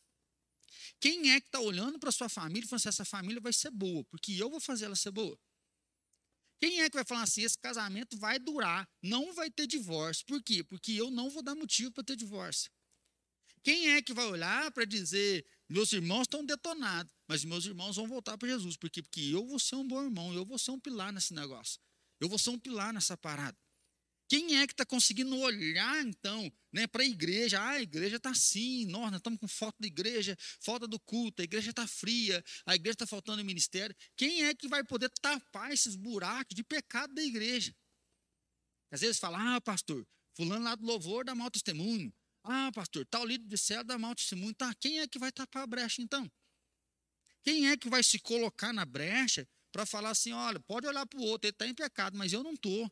Quem 1.00 1.30
é 1.30 1.40
que 1.40 1.46
está 1.46 1.60
olhando 1.60 1.98
para 1.98 2.10
a 2.10 2.12
sua 2.12 2.28
família 2.28 2.64
e 2.64 2.68
falando 2.68 2.80
assim, 2.80 2.88
essa 2.88 3.04
família 3.04 3.40
vai 3.40 3.52
ser 3.52 3.70
boa, 3.70 4.04
porque 4.04 4.32
eu 4.32 4.50
vou 4.50 4.60
fazer 4.60 4.84
ela 4.84 4.96
ser 4.96 5.10
boa? 5.10 5.38
Quem 6.60 6.82
é 6.82 6.90
que 6.90 6.96
vai 6.96 7.04
falar 7.04 7.22
assim, 7.22 7.42
esse 7.42 7.58
casamento 7.58 8.18
vai 8.18 8.38
durar, 8.38 8.86
não 9.02 9.32
vai 9.32 9.50
ter 9.50 9.66
divórcio? 9.66 10.26
Por 10.26 10.42
quê? 10.42 10.62
Porque 10.62 10.92
eu 10.92 11.10
não 11.10 11.30
vou 11.30 11.42
dar 11.42 11.54
motivo 11.54 11.90
para 11.90 12.04
ter 12.04 12.16
divórcio. 12.16 12.70
Quem 13.62 13.90
é 13.90 14.02
que 14.02 14.14
vai 14.14 14.26
olhar 14.26 14.70
para 14.72 14.84
dizer, 14.84 15.44
meus 15.68 15.92
irmãos 15.92 16.22
estão 16.22 16.44
detonados, 16.44 17.12
mas 17.28 17.44
meus 17.44 17.66
irmãos 17.66 17.96
vão 17.96 18.08
voltar 18.08 18.38
para 18.38 18.48
Jesus? 18.48 18.76
Por 18.76 18.88
quê? 18.90 19.02
Porque 19.02 19.20
eu 19.20 19.46
vou 19.46 19.58
ser 19.58 19.76
um 19.76 19.86
bom 19.86 20.02
irmão, 20.02 20.32
eu 20.32 20.44
vou 20.44 20.58
ser 20.58 20.70
um 20.70 20.80
pilar 20.80 21.12
nesse 21.12 21.34
negócio. 21.34 21.78
Eu 22.18 22.28
vou 22.28 22.38
ser 22.38 22.50
um 22.50 22.58
pilar 22.58 22.92
nessa 22.92 23.16
parada. 23.16 23.56
Quem 24.30 24.58
é 24.58 24.66
que 24.66 24.72
está 24.72 24.86
conseguindo 24.86 25.36
olhar, 25.38 26.06
então, 26.06 26.52
né, 26.72 26.86
para 26.86 27.02
a 27.02 27.06
igreja? 27.06 27.60
Ah, 27.60 27.70
a 27.70 27.82
igreja 27.82 28.16
está 28.16 28.30
assim, 28.30 28.86
nós, 28.86 29.12
estamos 29.12 29.40
com 29.40 29.48
foto 29.48 29.74
da 29.80 29.88
igreja, 29.88 30.38
falta 30.60 30.86
do 30.86 31.00
culto, 31.00 31.42
a 31.42 31.44
igreja 31.44 31.70
está 31.70 31.84
fria, 31.84 32.42
a 32.64 32.76
igreja 32.76 32.94
está 32.94 33.06
faltando 33.08 33.44
ministério. 33.44 33.94
Quem 34.16 34.44
é 34.44 34.54
que 34.54 34.68
vai 34.68 34.84
poder 34.84 35.10
tapar 35.20 35.72
esses 35.72 35.96
buracos 35.96 36.54
de 36.54 36.62
pecado 36.62 37.12
da 37.12 37.24
igreja? 37.24 37.74
Às 38.92 39.00
vezes 39.00 39.18
fala, 39.18 39.56
ah, 39.56 39.60
pastor, 39.60 40.06
fulano 40.36 40.64
lá 40.64 40.76
do 40.76 40.86
louvor 40.86 41.24
dá 41.24 41.34
mau 41.34 41.50
testemunho. 41.50 42.14
Ah, 42.42 42.70
pastor, 42.74 43.06
tal 43.06 43.24
líder 43.24 43.46
de 43.46 43.58
céu 43.58 43.84
dá 43.84 43.98
mau 43.98 44.14
testemunho. 44.14 44.54
Tá, 44.54 44.74
quem 44.74 45.00
é 45.00 45.06
que 45.06 45.18
vai 45.18 45.30
tapar 45.30 45.62
a 45.62 45.66
brecha 45.66 46.00
então? 46.00 46.30
Quem 47.42 47.68
é 47.68 47.76
que 47.76 47.88
vai 47.88 48.02
se 48.02 48.18
colocar 48.18 48.72
na 48.72 48.84
brecha 48.84 49.48
para 49.72 49.86
falar 49.86 50.10
assim: 50.10 50.32
olha, 50.32 50.60
pode 50.60 50.86
olhar 50.86 51.06
para 51.06 51.18
o 51.18 51.22
outro, 51.22 51.46
ele 51.46 51.54
está 51.54 51.66
em 51.66 51.74
pecado, 51.74 52.16
mas 52.16 52.32
eu 52.32 52.42
não 52.42 52.52
estou. 52.52 52.90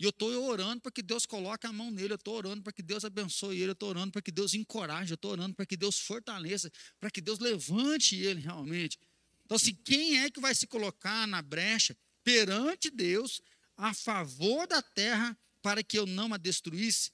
E 0.00 0.04
eu 0.04 0.10
estou 0.10 0.30
orando 0.44 0.80
para 0.80 0.92
que 0.92 1.02
Deus 1.02 1.26
coloque 1.26 1.66
a 1.66 1.72
mão 1.72 1.90
nele, 1.90 2.12
eu 2.12 2.16
estou 2.16 2.36
orando 2.36 2.62
para 2.62 2.72
que 2.72 2.82
Deus 2.82 3.04
abençoe 3.04 3.56
ele, 3.56 3.70
eu 3.70 3.72
estou 3.72 3.88
orando 3.88 4.12
para 4.12 4.22
que 4.22 4.30
Deus 4.30 4.54
encoraje, 4.54 5.10
eu 5.10 5.16
estou 5.16 5.32
orando 5.32 5.56
para 5.56 5.66
que 5.66 5.76
Deus 5.76 5.98
fortaleça, 5.98 6.70
para 7.00 7.10
que 7.10 7.20
Deus 7.20 7.40
levante 7.40 8.14
ele 8.14 8.40
realmente. 8.40 8.96
Então, 9.44 9.56
assim, 9.56 9.74
quem 9.74 10.20
é 10.20 10.30
que 10.30 10.40
vai 10.40 10.54
se 10.54 10.68
colocar 10.68 11.26
na 11.26 11.42
brecha 11.42 11.96
perante 12.22 12.90
Deus 12.90 13.40
a 13.76 13.92
favor 13.92 14.68
da 14.68 14.80
terra 14.80 15.36
para 15.60 15.82
que 15.82 15.98
eu 15.98 16.06
não 16.06 16.32
a 16.32 16.36
destruísse? 16.36 17.10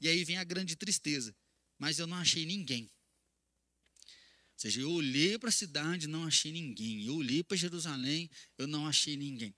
E 0.00 0.08
aí 0.08 0.24
vem 0.24 0.36
a 0.36 0.44
grande 0.44 0.76
tristeza. 0.76 1.34
Mas 1.78 1.98
eu 1.98 2.06
não 2.06 2.16
achei 2.16 2.44
ninguém. 2.44 2.84
Ou 2.84 4.58
seja, 4.58 4.80
eu 4.80 4.90
olhei 4.90 5.38
para 5.38 5.48
a 5.48 5.52
cidade, 5.52 6.06
não 6.06 6.24
achei 6.24 6.52
ninguém. 6.52 7.04
Eu 7.04 7.16
olhei 7.16 7.42
para 7.42 7.56
Jerusalém, 7.56 8.30
eu 8.56 8.66
não 8.66 8.86
achei 8.86 9.16
ninguém. 9.16 9.54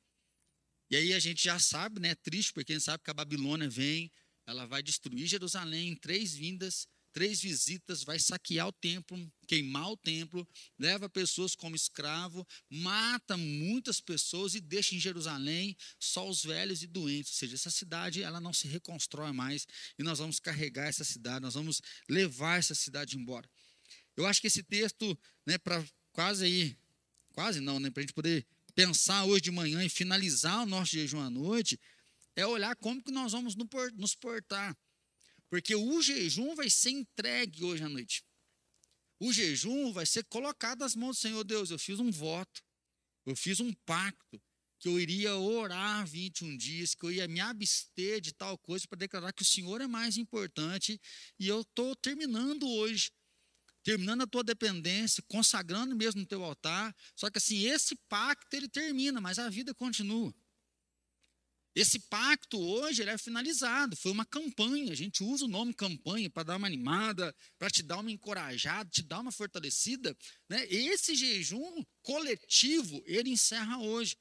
E 0.88 0.96
aí 0.96 1.12
a 1.12 1.18
gente 1.18 1.42
já 1.44 1.58
sabe, 1.58 2.00
né? 2.00 2.10
É 2.10 2.14
triste, 2.14 2.52
porque 2.52 2.72
a 2.72 2.76
gente 2.76 2.84
sabe 2.84 3.02
que 3.02 3.10
a 3.10 3.14
Babilônia 3.14 3.68
vem, 3.68 4.10
ela 4.46 4.66
vai 4.66 4.82
destruir 4.82 5.26
Jerusalém 5.26 5.90
em 5.90 5.96
três 5.96 6.34
vindas 6.34 6.88
três 7.16 7.40
visitas, 7.40 8.04
vai 8.04 8.18
saquear 8.18 8.68
o 8.68 8.72
templo, 8.72 9.16
queimar 9.48 9.90
o 9.90 9.96
templo, 9.96 10.46
leva 10.78 11.08
pessoas 11.08 11.54
como 11.54 11.74
escravo, 11.74 12.46
mata 12.68 13.38
muitas 13.38 14.02
pessoas 14.02 14.54
e 14.54 14.60
deixa 14.60 14.94
em 14.94 15.00
Jerusalém 15.00 15.74
só 15.98 16.28
os 16.28 16.42
velhos 16.42 16.82
e 16.82 16.86
doentes. 16.86 17.32
Ou 17.32 17.38
seja, 17.38 17.54
essa 17.54 17.70
cidade 17.70 18.22
ela 18.22 18.38
não 18.38 18.52
se 18.52 18.68
reconstrói 18.68 19.32
mais 19.32 19.66
e 19.98 20.02
nós 20.02 20.18
vamos 20.18 20.38
carregar 20.38 20.88
essa 20.88 21.04
cidade, 21.04 21.40
nós 21.40 21.54
vamos 21.54 21.80
levar 22.06 22.58
essa 22.58 22.74
cidade 22.74 23.16
embora. 23.16 23.48
Eu 24.14 24.26
acho 24.26 24.38
que 24.38 24.48
esse 24.48 24.62
texto, 24.62 25.18
né, 25.46 25.56
para 25.56 25.82
quase 26.12 26.44
aí, 26.44 26.76
quase 27.32 27.60
não, 27.60 27.80
né, 27.80 27.90
para 27.90 28.02
a 28.02 28.04
gente 28.04 28.12
poder 28.12 28.46
pensar 28.74 29.24
hoje 29.24 29.40
de 29.40 29.50
manhã 29.50 29.82
e 29.82 29.88
finalizar 29.88 30.64
o 30.64 30.66
nosso 30.66 30.92
jejum 30.92 31.20
à 31.20 31.30
noite, 31.30 31.80
é 32.34 32.46
olhar 32.46 32.76
como 32.76 33.02
que 33.02 33.10
nós 33.10 33.32
vamos 33.32 33.56
nos 33.94 34.14
portar 34.14 34.76
porque 35.48 35.74
o 35.74 36.02
jejum 36.02 36.54
vai 36.54 36.68
ser 36.68 36.90
entregue 36.90 37.64
hoje 37.64 37.82
à 37.82 37.88
noite. 37.88 38.24
O 39.18 39.32
jejum 39.32 39.92
vai 39.92 40.04
ser 40.04 40.24
colocado 40.24 40.80
nas 40.80 40.94
mãos 40.94 41.16
do 41.16 41.20
Senhor 41.20 41.44
Deus. 41.44 41.70
Eu 41.70 41.78
fiz 41.78 41.98
um 41.98 42.10
voto, 42.10 42.62
eu 43.24 43.34
fiz 43.34 43.60
um 43.60 43.72
pacto, 43.72 44.40
que 44.78 44.88
eu 44.88 45.00
iria 45.00 45.34
orar 45.36 46.06
21 46.06 46.56
dias, 46.56 46.94
que 46.94 47.04
eu 47.04 47.10
ia 47.10 47.26
me 47.26 47.40
abster 47.40 48.20
de 48.20 48.32
tal 48.32 48.58
coisa 48.58 48.86
para 48.86 48.98
declarar 48.98 49.32
que 49.32 49.42
o 49.42 49.46
Senhor 49.46 49.80
é 49.80 49.86
mais 49.86 50.16
importante. 50.16 51.00
E 51.38 51.48
eu 51.48 51.62
estou 51.62 51.96
terminando 51.96 52.68
hoje, 52.68 53.10
terminando 53.82 54.22
a 54.22 54.26
tua 54.26 54.44
dependência, 54.44 55.22
consagrando 55.28 55.96
mesmo 55.96 56.20
no 56.20 56.26
teu 56.26 56.44
altar. 56.44 56.94
Só 57.14 57.30
que 57.30 57.38
assim, 57.38 57.64
esse 57.64 57.96
pacto 58.08 58.54
ele 58.54 58.68
termina, 58.68 59.20
mas 59.20 59.38
a 59.38 59.48
vida 59.48 59.74
continua. 59.74 60.34
Esse 61.76 61.98
pacto 61.98 62.58
hoje 62.58 63.02
ele 63.02 63.10
é 63.10 63.18
finalizado, 63.18 63.94
foi 63.96 64.10
uma 64.10 64.24
campanha. 64.24 64.90
A 64.90 64.96
gente 64.96 65.22
usa 65.22 65.44
o 65.44 65.48
nome 65.48 65.74
campanha 65.74 66.30
para 66.30 66.42
dar 66.42 66.56
uma 66.56 66.66
animada, 66.66 67.36
para 67.58 67.68
te 67.68 67.82
dar 67.82 67.98
uma 67.98 68.10
encorajada, 68.10 68.88
te 68.88 69.02
dar 69.02 69.20
uma 69.20 69.30
fortalecida. 69.30 70.16
Né? 70.48 70.66
Esse 70.70 71.14
jejum 71.14 71.84
coletivo, 72.02 73.02
ele 73.04 73.28
encerra 73.28 73.76
hoje. 73.78 74.16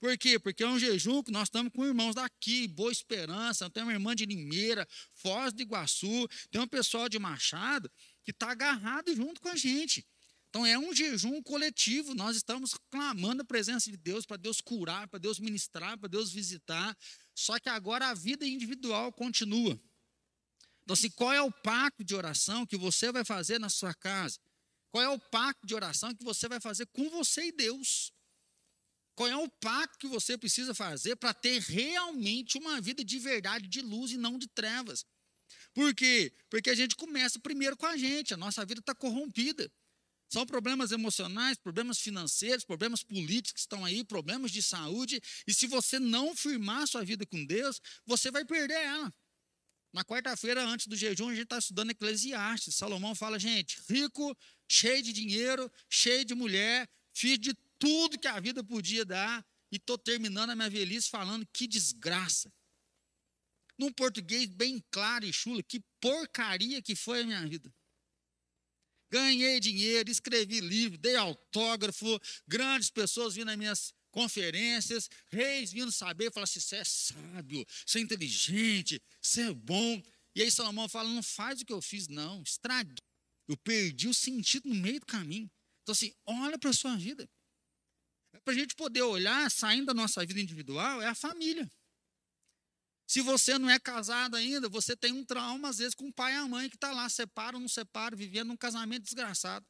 Por 0.00 0.16
quê? 0.16 0.38
Porque 0.38 0.62
é 0.62 0.66
um 0.66 0.78
jejum 0.78 1.22
que 1.22 1.30
nós 1.30 1.48
estamos 1.48 1.70
com 1.74 1.84
irmãos 1.84 2.14
daqui, 2.14 2.66
Boa 2.68 2.90
Esperança, 2.90 3.68
tem 3.68 3.82
uma 3.82 3.92
irmã 3.92 4.14
de 4.14 4.24
Limeira, 4.24 4.88
Foz 5.12 5.52
do 5.52 5.60
Iguaçu, 5.60 6.26
tem 6.50 6.58
um 6.58 6.66
pessoal 6.66 7.06
de 7.06 7.18
Machado 7.18 7.92
que 8.22 8.30
está 8.30 8.50
agarrado 8.50 9.14
junto 9.14 9.42
com 9.42 9.48
a 9.48 9.56
gente 9.56 10.06
Então 10.54 10.64
é 10.64 10.78
um 10.78 10.94
jejum 10.94 11.42
coletivo, 11.42 12.14
nós 12.14 12.36
estamos 12.36 12.74
clamando 12.88 13.42
a 13.42 13.44
presença 13.44 13.90
de 13.90 13.96
Deus 13.96 14.24
para 14.24 14.36
Deus 14.36 14.60
curar, 14.60 15.08
para 15.08 15.18
Deus 15.18 15.40
ministrar, 15.40 15.98
para 15.98 16.08
Deus 16.08 16.30
visitar. 16.30 16.96
Só 17.34 17.58
que 17.58 17.68
agora 17.68 18.10
a 18.10 18.14
vida 18.14 18.46
individual 18.46 19.12
continua. 19.12 19.72
Então, 20.84 20.94
assim, 20.94 21.10
qual 21.10 21.32
é 21.32 21.42
o 21.42 21.50
pacto 21.50 22.04
de 22.04 22.14
oração 22.14 22.64
que 22.64 22.76
você 22.76 23.10
vai 23.10 23.24
fazer 23.24 23.58
na 23.58 23.68
sua 23.68 23.92
casa? 23.94 24.38
Qual 24.92 25.02
é 25.02 25.08
o 25.08 25.18
pacto 25.18 25.66
de 25.66 25.74
oração 25.74 26.14
que 26.14 26.22
você 26.22 26.46
vai 26.46 26.60
fazer 26.60 26.86
com 26.86 27.10
você 27.10 27.46
e 27.46 27.52
Deus? 27.52 28.12
Qual 29.16 29.28
é 29.28 29.36
o 29.36 29.48
pacto 29.48 29.98
que 29.98 30.06
você 30.06 30.38
precisa 30.38 30.72
fazer 30.72 31.16
para 31.16 31.34
ter 31.34 31.60
realmente 31.62 32.56
uma 32.58 32.80
vida 32.80 33.04
de 33.04 33.18
verdade, 33.18 33.66
de 33.66 33.80
luz 33.80 34.12
e 34.12 34.16
não 34.16 34.38
de 34.38 34.46
trevas? 34.46 35.04
Por 35.72 35.92
quê? 35.96 36.32
Porque 36.48 36.70
a 36.70 36.76
gente 36.76 36.94
começa 36.94 37.40
primeiro 37.40 37.76
com 37.76 37.86
a 37.86 37.96
gente, 37.96 38.32
a 38.32 38.36
nossa 38.36 38.64
vida 38.64 38.78
está 38.78 38.94
corrompida. 38.94 39.68
São 40.34 40.44
problemas 40.44 40.90
emocionais, 40.90 41.56
problemas 41.56 42.00
financeiros, 42.00 42.64
problemas 42.64 43.04
políticos 43.04 43.52
que 43.52 43.60
estão 43.60 43.84
aí, 43.84 44.02
problemas 44.02 44.50
de 44.50 44.60
saúde. 44.64 45.20
E 45.46 45.54
se 45.54 45.68
você 45.68 46.00
não 46.00 46.34
firmar 46.34 46.88
sua 46.88 47.04
vida 47.04 47.24
com 47.24 47.46
Deus, 47.46 47.80
você 48.04 48.32
vai 48.32 48.44
perder 48.44 48.74
ela. 48.74 49.14
Na 49.92 50.04
quarta-feira, 50.04 50.60
antes 50.66 50.88
do 50.88 50.96
jejum, 50.96 51.28
a 51.28 51.34
gente 51.36 51.44
está 51.44 51.58
estudando 51.58 51.92
Eclesiastes. 51.92 52.74
Salomão 52.74 53.14
fala, 53.14 53.38
gente, 53.38 53.80
rico, 53.88 54.36
cheio 54.68 55.04
de 55.04 55.12
dinheiro, 55.12 55.70
cheio 55.88 56.24
de 56.24 56.34
mulher, 56.34 56.90
fiz 57.12 57.38
de 57.38 57.54
tudo 57.78 58.18
que 58.18 58.26
a 58.26 58.40
vida 58.40 58.64
podia 58.64 59.04
dar, 59.04 59.46
e 59.70 59.76
estou 59.76 59.96
terminando 59.96 60.50
a 60.50 60.56
minha 60.56 60.68
velhice 60.68 61.08
falando 61.08 61.46
que 61.52 61.68
desgraça. 61.68 62.52
Num 63.78 63.92
português 63.92 64.46
bem 64.46 64.82
claro 64.90 65.24
e 65.24 65.32
chulo, 65.32 65.62
que 65.62 65.78
porcaria 66.00 66.82
que 66.82 66.96
foi 66.96 67.20
a 67.20 67.24
minha 67.24 67.46
vida. 67.46 67.72
Ganhei 69.14 69.60
dinheiro, 69.60 70.10
escrevi 70.10 70.58
livro, 70.58 70.98
dei 70.98 71.14
autógrafo, 71.14 72.20
grandes 72.48 72.90
pessoas 72.90 73.36
vindo 73.36 73.46
nas 73.46 73.56
minhas 73.56 73.94
conferências, 74.10 75.08
reis 75.30 75.70
vindo 75.70 75.92
saber, 75.92 76.32
falaram 76.32 76.50
assim: 76.50 76.58
você 76.58 76.76
é 76.78 76.82
sábio, 76.84 77.64
você 77.86 78.00
é 78.00 78.02
inteligente, 78.02 79.00
você 79.22 79.42
é 79.42 79.54
bom. 79.54 80.02
E 80.34 80.42
aí 80.42 80.50
Salomão 80.50 80.88
fala: 80.88 81.08
não 81.08 81.22
faz 81.22 81.60
o 81.60 81.64
que 81.64 81.72
eu 81.72 81.80
fiz, 81.80 82.08
não, 82.08 82.42
estraguei. 82.42 82.96
Eu 83.46 83.56
perdi 83.58 84.08
o 84.08 84.14
sentido 84.14 84.68
no 84.68 84.74
meio 84.74 84.98
do 84.98 85.06
caminho. 85.06 85.48
Então, 85.82 85.92
assim, 85.92 86.12
olha 86.26 86.58
para 86.58 86.70
a 86.70 86.74
sua 86.74 86.96
vida. 86.96 87.30
É 88.32 88.40
para 88.40 88.52
a 88.52 88.56
gente 88.56 88.74
poder 88.74 89.02
olhar, 89.02 89.48
saindo 89.48 89.86
da 89.86 89.94
nossa 89.94 90.26
vida 90.26 90.40
individual, 90.40 91.00
é 91.00 91.06
a 91.06 91.14
família. 91.14 91.70
Se 93.14 93.22
você 93.22 93.56
não 93.60 93.70
é 93.70 93.78
casado 93.78 94.34
ainda, 94.34 94.68
você 94.68 94.96
tem 94.96 95.12
um 95.12 95.24
trauma, 95.24 95.68
às 95.68 95.78
vezes, 95.78 95.94
com 95.94 96.08
o 96.08 96.12
pai 96.12 96.32
e 96.32 96.36
a 96.36 96.48
mãe 96.48 96.68
que 96.68 96.74
está 96.74 96.90
lá, 96.90 97.08
separa 97.08 97.56
ou 97.56 97.60
não 97.60 97.68
separa, 97.68 98.16
vivendo 98.16 98.52
um 98.52 98.56
casamento 98.56 99.04
desgraçado. 99.04 99.64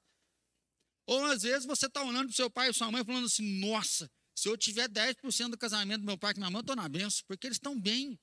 Ou 1.07 1.23
às 1.27 1.43
vezes 1.43 1.67
você 1.67 1.85
está 1.85 2.03
olhando 2.03 2.29
para 2.29 2.33
o 2.33 2.35
seu 2.35 2.51
pai 2.51 2.71
e 2.71 2.73
sua 2.73 2.91
mãe 2.91 3.05
falando 3.05 3.27
assim: 3.27 3.61
nossa, 3.61 4.11
se 4.35 4.49
eu 4.49 4.57
tiver 4.57 4.89
10% 4.89 5.51
do 5.51 5.59
casamento 5.59 6.01
do 6.01 6.07
meu 6.07 6.17
pai 6.17 6.33
e 6.33 6.39
minha 6.39 6.49
mãe, 6.49 6.57
eu 6.57 6.61
estou 6.63 6.75
na 6.75 6.89
benção, 6.89 7.23
porque 7.29 7.47
eles 7.47 7.57
estão 7.57 7.79
bem. 7.79 8.19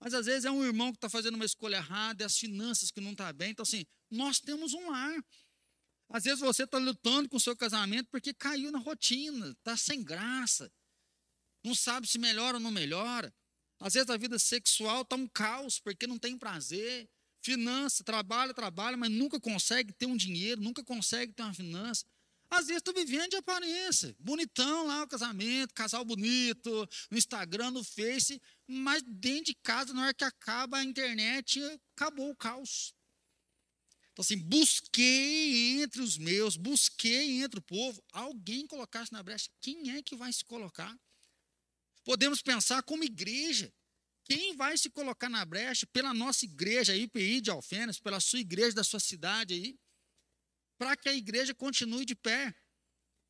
Mas 0.00 0.14
às 0.14 0.24
vezes 0.24 0.46
é 0.46 0.50
um 0.50 0.64
irmão 0.64 0.92
que 0.92 0.96
está 0.96 1.10
fazendo 1.10 1.34
uma 1.34 1.44
escolha 1.44 1.76
errada, 1.76 2.24
é 2.24 2.26
as 2.26 2.38
finanças 2.38 2.90
que 2.90 3.02
não 3.02 3.10
estão 3.10 3.26
tá 3.26 3.32
bem. 3.34 3.50
Então, 3.50 3.64
assim, 3.64 3.84
nós 4.10 4.40
temos 4.40 4.72
um 4.72 4.90
lar. 4.90 5.22
Às 6.08 6.24
vezes 6.24 6.40
você 6.40 6.64
está 6.64 6.78
lutando 6.78 7.28
com 7.28 7.36
o 7.36 7.40
seu 7.40 7.54
casamento 7.54 8.08
porque 8.10 8.32
caiu 8.32 8.72
na 8.72 8.78
rotina, 8.78 9.50
está 9.50 9.76
sem 9.76 10.02
graça, 10.02 10.72
não 11.62 11.74
sabe 11.74 12.06
se 12.06 12.18
melhora 12.18 12.56
ou 12.56 12.62
não 12.62 12.70
melhora. 12.70 13.30
Às 13.80 13.94
vezes 13.94 14.10
a 14.10 14.16
vida 14.16 14.38
sexual 14.38 15.02
está 15.02 15.16
um 15.16 15.26
caos 15.26 15.78
porque 15.78 16.06
não 16.06 16.18
tem 16.18 16.36
prazer. 16.36 17.08
Finança, 17.40 18.02
trabalha, 18.02 18.52
trabalha, 18.52 18.96
mas 18.96 19.10
nunca 19.10 19.38
consegue 19.38 19.92
ter 19.92 20.06
um 20.06 20.16
dinheiro, 20.16 20.60
nunca 20.60 20.82
consegue 20.82 21.32
ter 21.32 21.42
uma 21.42 21.54
finança. 21.54 22.04
Às 22.50 22.66
vezes 22.66 22.78
estou 22.78 22.94
vivendo 22.94 23.30
de 23.30 23.36
aparência, 23.36 24.16
bonitão 24.18 24.86
lá 24.86 25.02
o 25.02 25.08
casamento, 25.08 25.74
casal 25.74 26.04
bonito, 26.04 26.88
no 27.10 27.18
Instagram, 27.18 27.70
no 27.70 27.84
Face, 27.84 28.40
mas 28.66 29.02
dentro 29.02 29.44
de 29.44 29.54
casa, 29.54 29.92
na 29.92 30.04
hora 30.04 30.14
que 30.14 30.24
acaba 30.24 30.78
a 30.78 30.84
internet, 30.84 31.60
acabou 31.94 32.30
o 32.30 32.36
caos. 32.36 32.94
Então, 34.12 34.22
assim, 34.22 34.38
busquei 34.38 35.80
entre 35.80 36.00
os 36.00 36.16
meus, 36.16 36.56
busquei 36.56 37.42
entre 37.42 37.60
o 37.60 37.62
povo, 37.62 38.02
alguém 38.12 38.66
colocasse 38.66 39.12
na 39.12 39.22
brecha. 39.22 39.50
Quem 39.60 39.90
é 39.96 40.02
que 40.02 40.16
vai 40.16 40.32
se 40.32 40.44
colocar? 40.44 40.98
Podemos 42.08 42.40
pensar 42.40 42.82
como 42.84 43.04
igreja. 43.04 43.70
Quem 44.24 44.56
vai 44.56 44.78
se 44.78 44.88
colocar 44.88 45.28
na 45.28 45.44
brecha 45.44 45.86
pela 45.92 46.14
nossa 46.14 46.46
igreja, 46.46 46.96
IPI 46.96 47.42
de 47.42 47.50
Alfenas, 47.50 48.00
pela 48.00 48.18
sua 48.18 48.38
igreja 48.38 48.76
da 48.76 48.82
sua 48.82 48.98
cidade 48.98 49.52
aí, 49.52 49.78
para 50.78 50.96
que 50.96 51.06
a 51.06 51.12
igreja 51.12 51.54
continue 51.54 52.06
de 52.06 52.14
pé? 52.14 52.54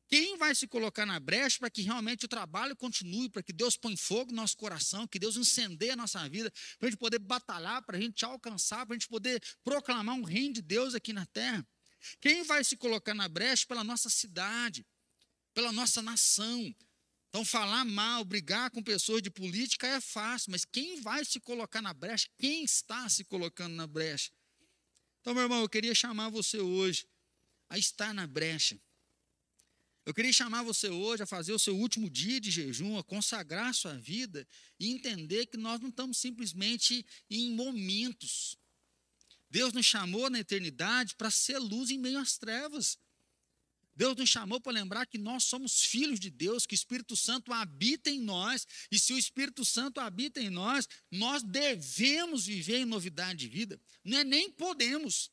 Quem 0.07 0.37
vai 0.37 0.55
se 0.55 0.65
colocar 0.65 1.05
na 1.05 1.19
brecha 1.19 1.59
para 1.59 1.69
que 1.69 1.81
realmente 1.81 2.23
o 2.23 2.29
trabalho 2.29 2.73
continue, 2.73 3.29
para 3.29 3.43
que 3.43 3.51
Deus 3.51 3.75
põe 3.75 3.97
fogo 3.97 4.31
no 4.31 4.37
nosso 4.37 4.55
coração, 4.55 5.05
que 5.05 5.19
Deus 5.19 5.35
incendeie 5.35 5.91
a 5.91 5.97
nossa 5.97 6.29
vida, 6.29 6.49
para 6.77 6.87
a 6.87 6.89
gente 6.89 6.99
poder 6.99 7.19
batalhar, 7.19 7.83
para 7.83 7.97
a 7.97 8.01
gente 8.01 8.23
alcançar, 8.23 8.85
para 8.85 8.95
a 8.95 8.97
gente 8.97 9.09
poder 9.09 9.43
proclamar 9.61 10.15
um 10.15 10.23
reino 10.23 10.53
de 10.53 10.61
Deus 10.61 10.95
aqui 10.95 11.11
na 11.11 11.25
terra? 11.25 11.67
Quem 12.21 12.43
vai 12.43 12.63
se 12.63 12.77
colocar 12.77 13.13
na 13.13 13.27
brecha 13.27 13.65
pela 13.67 13.83
nossa 13.83 14.09
cidade, 14.09 14.87
pela 15.53 15.73
nossa 15.73 16.01
nação? 16.01 16.73
Então, 17.29 17.45
falar 17.45 17.85
mal, 17.85 18.25
brigar 18.25 18.71
com 18.71 18.81
pessoas 18.81 19.21
de 19.21 19.29
política 19.29 19.87
é 19.87 20.01
fácil, 20.01 20.51
mas 20.51 20.65
quem 20.65 20.99
vai 21.01 21.23
se 21.23 21.39
colocar 21.39 21.81
na 21.81 21.93
brecha? 21.93 22.27
Quem 22.37 22.63
está 22.63 23.07
se 23.07 23.23
colocando 23.23 23.75
na 23.75 23.85
brecha? 23.85 24.31
Então, 25.21 25.33
meu 25.33 25.43
irmão, 25.43 25.61
eu 25.61 25.69
queria 25.69 25.93
chamar 25.93 26.29
você 26.29 26.59
hoje 26.59 27.07
a 27.69 27.77
estar 27.77 28.13
na 28.13 28.25
brecha 28.25 28.79
eu 30.09 30.13
queria 30.13 30.33
chamar 30.33 30.63
você 30.63 30.89
hoje 30.89 31.21
a 31.21 31.27
fazer 31.27 31.53
o 31.53 31.59
seu 31.59 31.77
último 31.77 32.09
dia 32.09 32.41
de 32.41 32.49
jejum, 32.49 32.97
a 32.97 33.03
consagrar 33.03 33.67
a 33.67 33.73
sua 33.73 33.93
vida 33.93 34.47
e 34.79 34.89
entender 34.89 35.45
que 35.45 35.55
nós 35.55 35.79
não 35.79 35.89
estamos 35.89 36.17
simplesmente 36.17 37.05
em 37.29 37.51
momentos. 37.51 38.57
Deus 39.51 39.71
nos 39.71 39.85
chamou 39.85 40.27
na 40.27 40.39
eternidade 40.39 41.15
para 41.15 41.29
ser 41.29 41.59
luz 41.59 41.91
em 41.91 41.99
meio 41.99 42.17
às 42.17 42.39
trevas. 42.39 42.97
Deus 43.99 44.15
nos 44.15 44.29
chamou 44.29 44.61
para 44.61 44.71
lembrar 44.71 45.05
que 45.05 45.17
nós 45.17 45.43
somos 45.43 45.83
filhos 45.83 46.21
de 46.21 46.29
Deus, 46.29 46.65
que 46.65 46.73
o 46.73 46.81
Espírito 46.81 47.17
Santo 47.17 47.51
habita 47.51 48.09
em 48.09 48.21
nós, 48.21 48.65
e 48.89 48.97
se 48.97 49.11
o 49.11 49.17
Espírito 49.17 49.65
Santo 49.65 49.99
habita 49.99 50.39
em 50.39 50.49
nós, 50.49 50.87
nós 51.11 51.43
devemos 51.43 52.45
viver 52.45 52.77
em 52.77 52.85
novidade 52.85 53.39
de 53.39 53.49
vida. 53.49 53.77
Não 54.05 54.19
é 54.19 54.23
nem 54.23 54.49
podemos. 54.49 55.29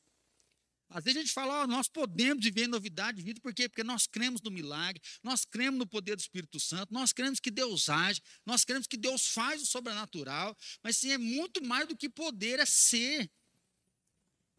Às 0.88 1.04
vezes 1.04 1.18
a 1.18 1.20
gente 1.20 1.32
fala, 1.32 1.64
nós 1.68 1.86
podemos 1.86 2.42
viver 2.42 2.66
novidade 2.66 3.18
de 3.18 3.22
vida, 3.22 3.40
por 3.40 3.54
quê? 3.54 3.68
Porque 3.68 3.84
nós 3.84 4.08
cremos 4.08 4.42
no 4.42 4.50
milagre, 4.50 5.00
nós 5.22 5.44
cremos 5.44 5.78
no 5.78 5.86
poder 5.86 6.16
do 6.16 6.20
Espírito 6.20 6.58
Santo, 6.58 6.92
nós 6.92 7.12
cremos 7.12 7.38
que 7.38 7.52
Deus 7.52 7.88
age, 7.88 8.20
nós 8.44 8.64
cremos 8.64 8.88
que 8.88 8.96
Deus 8.96 9.28
faz 9.28 9.62
o 9.62 9.66
sobrenatural, 9.66 10.56
mas 10.82 10.96
sim 10.96 11.12
é 11.12 11.18
muito 11.18 11.64
mais 11.64 11.86
do 11.86 11.96
que 11.96 12.08
poder, 12.08 12.58
é 12.58 12.66
ser. 12.66 13.30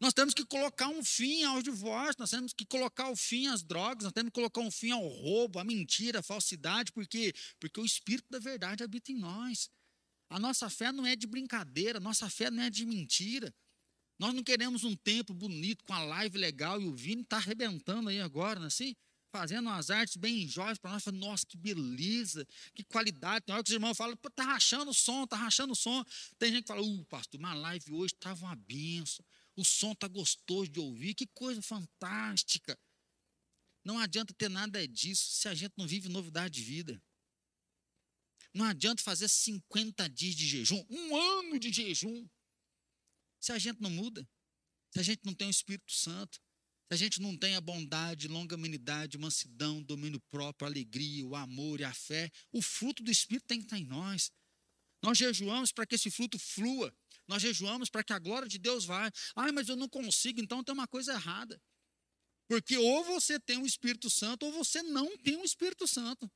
Nós 0.00 0.14
temos 0.14 0.32
que 0.32 0.44
colocar 0.44 0.88
um 0.88 1.02
fim 1.02 1.42
aos 1.42 1.64
divórcios, 1.64 2.16
nós 2.18 2.30
temos 2.30 2.52
que 2.52 2.64
colocar 2.64 3.08
o 3.08 3.12
um 3.12 3.16
fim 3.16 3.48
às 3.48 3.64
drogas, 3.64 4.04
nós 4.04 4.12
temos 4.12 4.30
que 4.30 4.34
colocar 4.34 4.60
um 4.60 4.70
fim 4.70 4.92
ao 4.92 5.06
roubo, 5.06 5.58
à 5.58 5.64
mentira, 5.64 6.20
à 6.20 6.22
falsidade, 6.22 6.92
por 6.92 7.06
quê? 7.06 7.34
Porque 7.58 7.80
o 7.80 7.84
Espírito 7.84 8.26
da 8.30 8.38
verdade 8.38 8.84
habita 8.84 9.10
em 9.10 9.16
nós. 9.18 9.68
A 10.30 10.38
nossa 10.38 10.70
fé 10.70 10.92
não 10.92 11.04
é 11.04 11.16
de 11.16 11.26
brincadeira, 11.26 11.98
a 11.98 12.00
nossa 12.00 12.30
fé 12.30 12.50
não 12.50 12.62
é 12.62 12.70
de 12.70 12.86
mentira. 12.86 13.52
Nós 14.18 14.34
não 14.34 14.42
queremos 14.42 14.84
um 14.84 14.94
tempo 14.94 15.32
bonito 15.32 15.84
com 15.84 15.94
a 15.94 16.04
live 16.04 16.36
legal 16.38 16.80
e 16.80 16.86
o 16.86 16.94
Vini 16.94 17.22
está 17.22 17.36
arrebentando 17.36 18.08
aí 18.08 18.20
agora, 18.20 18.58
não 18.58 18.66
é 18.66 18.68
assim? 18.68 18.94
Fazendo 19.30 19.66
umas 19.66 19.90
artes 19.90 20.16
bem 20.16 20.46
jóias 20.48 20.78
para 20.78 20.92
nós. 20.92 21.04
Nossa, 21.06 21.46
que 21.46 21.56
beleza, 21.56 22.46
que 22.74 22.82
qualidade. 22.82 23.44
Tem 23.44 23.54
hora 23.54 23.62
que 23.62 23.70
os 23.70 23.74
irmãos 23.74 23.96
falam, 23.96 24.16
pô, 24.16 24.30
tá 24.30 24.42
rachando 24.44 24.90
o 24.90 24.94
som, 24.94 25.26
tá 25.26 25.36
rachando 25.36 25.72
o 25.72 25.76
som. 25.76 26.04
Tem 26.38 26.50
gente 26.50 26.62
que 26.62 26.68
fala, 26.68 26.82
uh, 26.82 27.04
pastor, 27.06 27.38
uma 27.38 27.54
live 27.54 27.92
hoje 27.92 28.14
estava 28.14 28.44
uma 28.44 28.56
benção. 28.56 29.24
O 29.58 29.64
som 29.64 29.92
tá 29.92 30.06
gostoso 30.06 30.70
de 30.70 30.78
ouvir, 30.78 31.16
que 31.16 31.26
coisa 31.26 31.60
fantástica. 31.60 32.78
Não 33.84 33.98
adianta 33.98 34.32
ter 34.32 34.48
nada 34.48 34.86
disso 34.86 35.32
se 35.32 35.48
a 35.48 35.54
gente 35.54 35.72
não 35.76 35.84
vive 35.84 36.08
novidade 36.08 36.60
de 36.60 36.62
vida. 36.62 37.02
Não 38.54 38.64
adianta 38.64 39.02
fazer 39.02 39.26
50 39.26 40.08
dias 40.10 40.36
de 40.36 40.46
jejum, 40.46 40.86
um 40.88 41.16
ano 41.16 41.58
de 41.58 41.72
jejum. 41.72 42.28
Se 43.40 43.50
a 43.50 43.58
gente 43.58 43.80
não 43.80 43.90
muda, 43.90 44.24
se 44.92 45.00
a 45.00 45.02
gente 45.02 45.24
não 45.24 45.34
tem 45.34 45.48
o 45.48 45.50
Espírito 45.50 45.92
Santo, 45.92 46.38
se 46.86 46.94
a 46.94 46.96
gente 46.96 47.20
não 47.20 47.36
tem 47.36 47.56
a 47.56 47.60
bondade, 47.60 48.28
longanimidade, 48.28 49.18
mansidão, 49.18 49.82
domínio 49.82 50.20
próprio, 50.30 50.68
alegria, 50.68 51.26
o 51.26 51.34
amor 51.34 51.80
e 51.80 51.84
a 51.84 51.92
fé, 51.92 52.30
o 52.52 52.62
fruto 52.62 53.02
do 53.02 53.10
Espírito 53.10 53.48
tem 53.48 53.58
que 53.58 53.64
estar 53.64 53.78
em 53.80 53.86
nós. 53.86 54.30
Nós 55.02 55.18
jejuamos 55.18 55.72
para 55.72 55.84
que 55.84 55.96
esse 55.96 56.12
fruto 56.12 56.38
flua. 56.38 56.96
Nós 57.28 57.42
jejuamos 57.42 57.90
para 57.90 58.02
que 58.02 58.12
a 58.12 58.18
glória 58.18 58.48
de 58.48 58.58
Deus 58.58 58.86
vá. 58.86 59.10
Ah, 59.36 59.52
mas 59.52 59.68
eu 59.68 59.76
não 59.76 59.88
consigo, 59.88 60.40
então 60.40 60.64
tem 60.64 60.72
uma 60.72 60.88
coisa 60.88 61.12
errada. 61.12 61.60
Porque 62.48 62.76
ou 62.78 63.04
você 63.04 63.38
tem 63.38 63.58
o 63.58 63.66
Espírito 63.66 64.08
Santo 64.08 64.46
ou 64.46 64.52
você 64.52 64.82
não 64.82 65.16
tem 65.18 65.36
o 65.36 65.44
Espírito 65.44 65.86
Santo. 65.86 66.30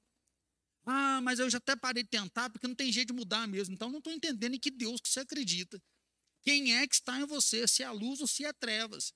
Ah, 0.85 1.21
mas 1.23 1.39
eu 1.39 1.49
já 1.49 1.59
até 1.59 1.75
parei 1.75 2.03
de 2.03 2.11
tentar 2.11 2.51
porque 2.51 2.69
não 2.69 2.75
tem 2.75 2.93
jeito 2.93 3.09
de 3.09 3.15
mudar 3.15 3.49
mesmo. 3.49 3.75
Então 3.75 3.91
não 3.91 3.99
estou 3.99 4.13
entendendo 4.13 4.55
em 4.55 4.59
que 4.59 4.71
Deus 4.71 5.01
que 5.01 5.09
você 5.09 5.21
acredita. 5.21 5.83
Quem 6.43 6.77
é 6.77 6.87
que 6.87 6.95
está 6.95 7.19
em 7.19 7.25
você, 7.25 7.67
se 7.67 7.83
é 7.83 7.87
a 7.87 7.93
luz 7.93 8.21
ou 8.21 8.27
se 8.27 8.45
é 8.45 8.53
trevas. 8.53 9.15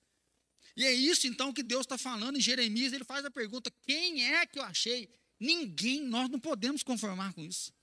E 0.76 0.84
é 0.84 0.92
isso 0.92 1.26
então 1.26 1.52
que 1.52 1.62
Deus 1.62 1.82
está 1.82 1.98
falando 1.98 2.38
em 2.38 2.40
Jeremias. 2.40 2.92
Ele 2.92 3.04
faz 3.04 3.24
a 3.24 3.30
pergunta: 3.30 3.70
quem 3.82 4.24
é 4.32 4.46
que 4.46 4.58
eu 4.58 4.62
achei? 4.62 5.10
Ninguém, 5.38 6.00
nós 6.00 6.30
não 6.30 6.40
podemos 6.40 6.82
conformar 6.82 7.34
com 7.34 7.42
isso. 7.42 7.74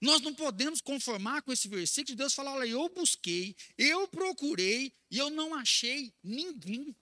Nós 0.00 0.20
não 0.20 0.32
podemos 0.32 0.80
conformar 0.80 1.42
com 1.42 1.52
esse 1.52 1.68
versículo 1.68 2.06
de 2.06 2.16
Deus 2.16 2.34
falar: 2.34 2.52
olha, 2.54 2.68
eu 2.68 2.88
busquei, 2.88 3.56
eu 3.76 4.06
procurei 4.08 4.92
e 5.10 5.18
eu 5.18 5.28
não 5.30 5.54
achei 5.54 6.14
ninguém. 6.22 6.94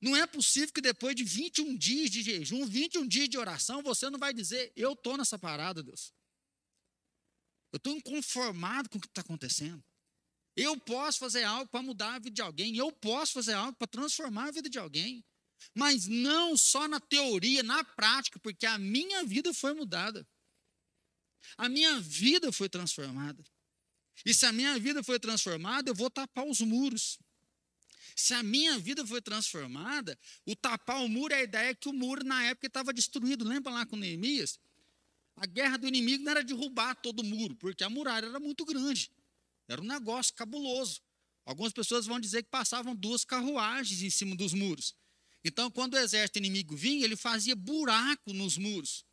Não 0.00 0.14
é 0.14 0.26
possível 0.26 0.70
que 0.72 0.82
depois 0.82 1.16
de 1.16 1.24
21 1.24 1.74
dias 1.76 2.10
de 2.10 2.22
jejum, 2.22 2.66
21 2.66 3.08
dias 3.08 3.28
de 3.28 3.38
oração, 3.38 3.82
você 3.82 4.10
não 4.10 4.18
vai 4.18 4.34
dizer: 4.34 4.70
eu 4.76 4.92
estou 4.92 5.16
nessa 5.16 5.38
parada, 5.38 5.82
Deus. 5.82 6.12
Eu 7.72 7.78
estou 7.78 7.96
inconformado 7.96 8.88
com 8.90 8.98
o 8.98 9.00
que 9.00 9.06
está 9.06 9.22
acontecendo. 9.22 9.82
Eu 10.56 10.78
posso 10.78 11.18
fazer 11.18 11.42
algo 11.42 11.68
para 11.70 11.82
mudar 11.82 12.14
a 12.14 12.18
vida 12.18 12.30
de 12.30 12.42
alguém, 12.42 12.76
eu 12.76 12.92
posso 12.92 13.32
fazer 13.32 13.54
algo 13.54 13.76
para 13.76 13.88
transformar 13.88 14.48
a 14.48 14.50
vida 14.52 14.68
de 14.68 14.78
alguém, 14.78 15.24
mas 15.74 16.06
não 16.06 16.56
só 16.56 16.86
na 16.86 17.00
teoria, 17.00 17.62
na 17.62 17.82
prática, 17.82 18.38
porque 18.38 18.66
a 18.66 18.78
minha 18.78 19.24
vida 19.24 19.52
foi 19.52 19.72
mudada. 19.74 20.24
A 21.56 21.68
minha 21.68 22.00
vida 22.00 22.50
foi 22.52 22.68
transformada. 22.68 23.42
E 24.24 24.32
se 24.32 24.46
a 24.46 24.52
minha 24.52 24.78
vida 24.78 25.02
foi 25.02 25.18
transformada, 25.18 25.90
eu 25.90 25.94
vou 25.94 26.10
tapar 26.10 26.46
os 26.46 26.60
muros. 26.60 27.18
Se 28.14 28.32
a 28.32 28.42
minha 28.42 28.78
vida 28.78 29.04
foi 29.06 29.20
transformada, 29.20 30.18
o 30.46 30.54
tapar 30.54 31.02
o 31.02 31.08
muro 31.08 31.34
é 31.34 31.38
a 31.38 31.42
ideia 31.42 31.74
que 31.74 31.88
o 31.88 31.92
muro 31.92 32.24
na 32.24 32.44
época 32.44 32.66
estava 32.66 32.92
destruído. 32.92 33.44
Lembra 33.44 33.72
lá 33.72 33.86
com 33.86 33.96
Neemias? 33.96 34.58
A 35.36 35.46
guerra 35.46 35.76
do 35.76 35.88
inimigo 35.88 36.22
não 36.22 36.30
era 36.30 36.44
derrubar 36.44 36.94
todo 36.94 37.20
o 37.20 37.24
muro, 37.24 37.56
porque 37.56 37.82
a 37.82 37.90
muralha 37.90 38.26
era 38.26 38.38
muito 38.38 38.64
grande. 38.64 39.10
Era 39.66 39.80
um 39.80 39.84
negócio 39.84 40.32
cabuloso. 40.34 41.00
Algumas 41.44 41.72
pessoas 41.72 42.06
vão 42.06 42.20
dizer 42.20 42.42
que 42.44 42.50
passavam 42.50 42.94
duas 42.94 43.24
carruagens 43.24 44.00
em 44.00 44.10
cima 44.10 44.36
dos 44.36 44.52
muros. 44.52 44.94
Então, 45.44 45.70
quando 45.70 45.94
o 45.94 45.98
exército 45.98 46.38
inimigo 46.38 46.76
vinha, 46.76 47.04
ele 47.04 47.16
fazia 47.16 47.54
buraco 47.54 48.32
nos 48.32 48.56
muros. 48.56 49.04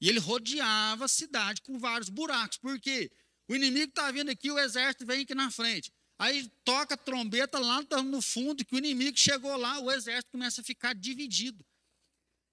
E 0.00 0.08
ele 0.08 0.18
rodeava 0.18 1.04
a 1.04 1.08
cidade 1.08 1.60
com 1.62 1.78
vários 1.78 2.08
buracos. 2.08 2.58
Por 2.58 2.80
quê? 2.80 3.10
O 3.48 3.54
inimigo 3.54 3.90
está 3.90 4.10
vindo 4.10 4.30
aqui, 4.30 4.50
o 4.50 4.58
exército 4.58 5.04
vem 5.04 5.22
aqui 5.22 5.34
na 5.34 5.50
frente. 5.50 5.92
Aí 6.18 6.48
toca 6.64 6.94
a 6.94 6.98
trombeta 6.98 7.58
lá 7.58 7.82
no 8.02 8.22
fundo, 8.22 8.64
que 8.64 8.74
o 8.74 8.78
inimigo 8.78 9.16
chegou 9.16 9.56
lá, 9.56 9.78
o 9.80 9.90
exército 9.90 10.30
começa 10.30 10.60
a 10.60 10.64
ficar 10.64 10.94
dividido. 10.94 11.64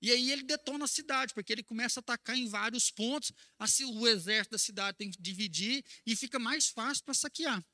E 0.02 0.12
aí 0.12 0.32
ele 0.32 0.44
detona 0.44 0.86
a 0.86 0.88
cidade, 0.88 1.34
porque 1.34 1.52
ele 1.52 1.64
começa 1.64 2.00
a 2.00 2.02
atacar 2.02 2.38
em 2.38 2.48
vários 2.48 2.92
pontos. 2.92 3.32
Assim, 3.58 3.86
o 3.86 4.08
exército 4.08 4.52
da 4.52 4.58
cidade 4.58 4.98
tem 4.98 5.10
que 5.10 5.22
dividir 5.22 5.84
e 6.06 6.16
fica 6.16 6.38
mais 6.38 6.68
fácil 6.68 7.04
para 7.04 7.14
saquear. 7.14 7.66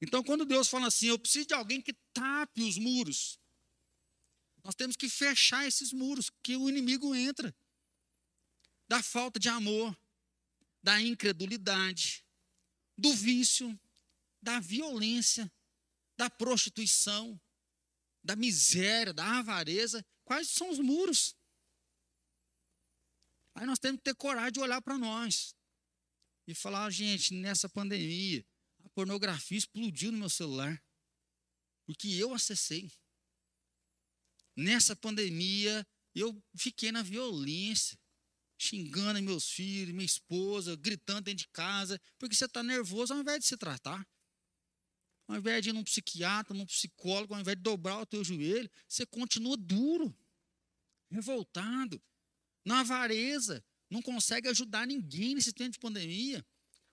Então, 0.00 0.22
quando 0.22 0.44
Deus 0.44 0.68
fala 0.68 0.86
assim, 0.86 1.08
eu 1.08 1.18
preciso 1.18 1.48
de 1.48 1.54
alguém 1.54 1.80
que 1.80 1.92
tape 2.12 2.62
os 2.62 2.78
muros, 2.78 3.38
nós 4.64 4.74
temos 4.74 4.96
que 4.96 5.08
fechar 5.08 5.66
esses 5.66 5.92
muros, 5.92 6.30
que 6.42 6.56
o 6.56 6.68
inimigo 6.68 7.14
entra. 7.14 7.54
Da 8.90 9.00
falta 9.00 9.38
de 9.38 9.48
amor, 9.48 9.96
da 10.82 11.00
incredulidade, 11.00 12.26
do 12.98 13.14
vício, 13.14 13.78
da 14.42 14.58
violência, 14.58 15.48
da 16.16 16.28
prostituição, 16.28 17.40
da 18.20 18.34
miséria, 18.34 19.14
da 19.14 19.38
avareza. 19.38 20.04
Quais 20.24 20.48
são 20.50 20.70
os 20.70 20.80
muros? 20.80 21.36
Aí 23.54 23.64
nós 23.64 23.78
temos 23.78 23.98
que 23.98 24.04
ter 24.06 24.16
coragem 24.16 24.54
de 24.54 24.60
olhar 24.60 24.82
para 24.82 24.98
nós 24.98 25.54
e 26.48 26.52
falar, 26.52 26.90
gente, 26.90 27.32
nessa 27.32 27.68
pandemia, 27.68 28.44
a 28.82 28.88
pornografia 28.88 29.56
explodiu 29.56 30.10
no 30.10 30.18
meu 30.18 30.28
celular, 30.28 30.82
porque 31.86 32.08
eu 32.08 32.34
acessei. 32.34 32.90
Nessa 34.56 34.96
pandemia, 34.96 35.86
eu 36.12 36.42
fiquei 36.56 36.90
na 36.90 37.02
violência, 37.02 37.96
xingando 38.60 39.22
meus 39.22 39.50
filhos, 39.50 39.94
minha 39.94 40.04
esposa, 40.04 40.76
gritando 40.76 41.22
dentro 41.22 41.46
de 41.46 41.48
casa, 41.48 42.00
porque 42.18 42.34
você 42.34 42.44
está 42.44 42.62
nervoso 42.62 43.14
ao 43.14 43.20
invés 43.20 43.40
de 43.40 43.46
se 43.46 43.56
tratar. 43.56 44.06
Ao 45.26 45.36
invés 45.36 45.62
de 45.62 45.70
ir 45.70 45.72
num 45.72 45.84
psiquiatra, 45.84 46.54
num 46.54 46.66
psicólogo, 46.66 47.32
ao 47.32 47.40
invés 47.40 47.56
de 47.56 47.62
dobrar 47.62 48.00
o 48.00 48.06
teu 48.06 48.22
joelho, 48.22 48.70
você 48.86 49.06
continua 49.06 49.56
duro, 49.56 50.14
revoltado, 51.10 52.02
na 52.64 52.80
avareza, 52.80 53.64
não 53.88 54.02
consegue 54.02 54.48
ajudar 54.48 54.86
ninguém 54.86 55.34
nesse 55.34 55.52
tempo 55.52 55.72
de 55.72 55.78
pandemia. 55.78 56.44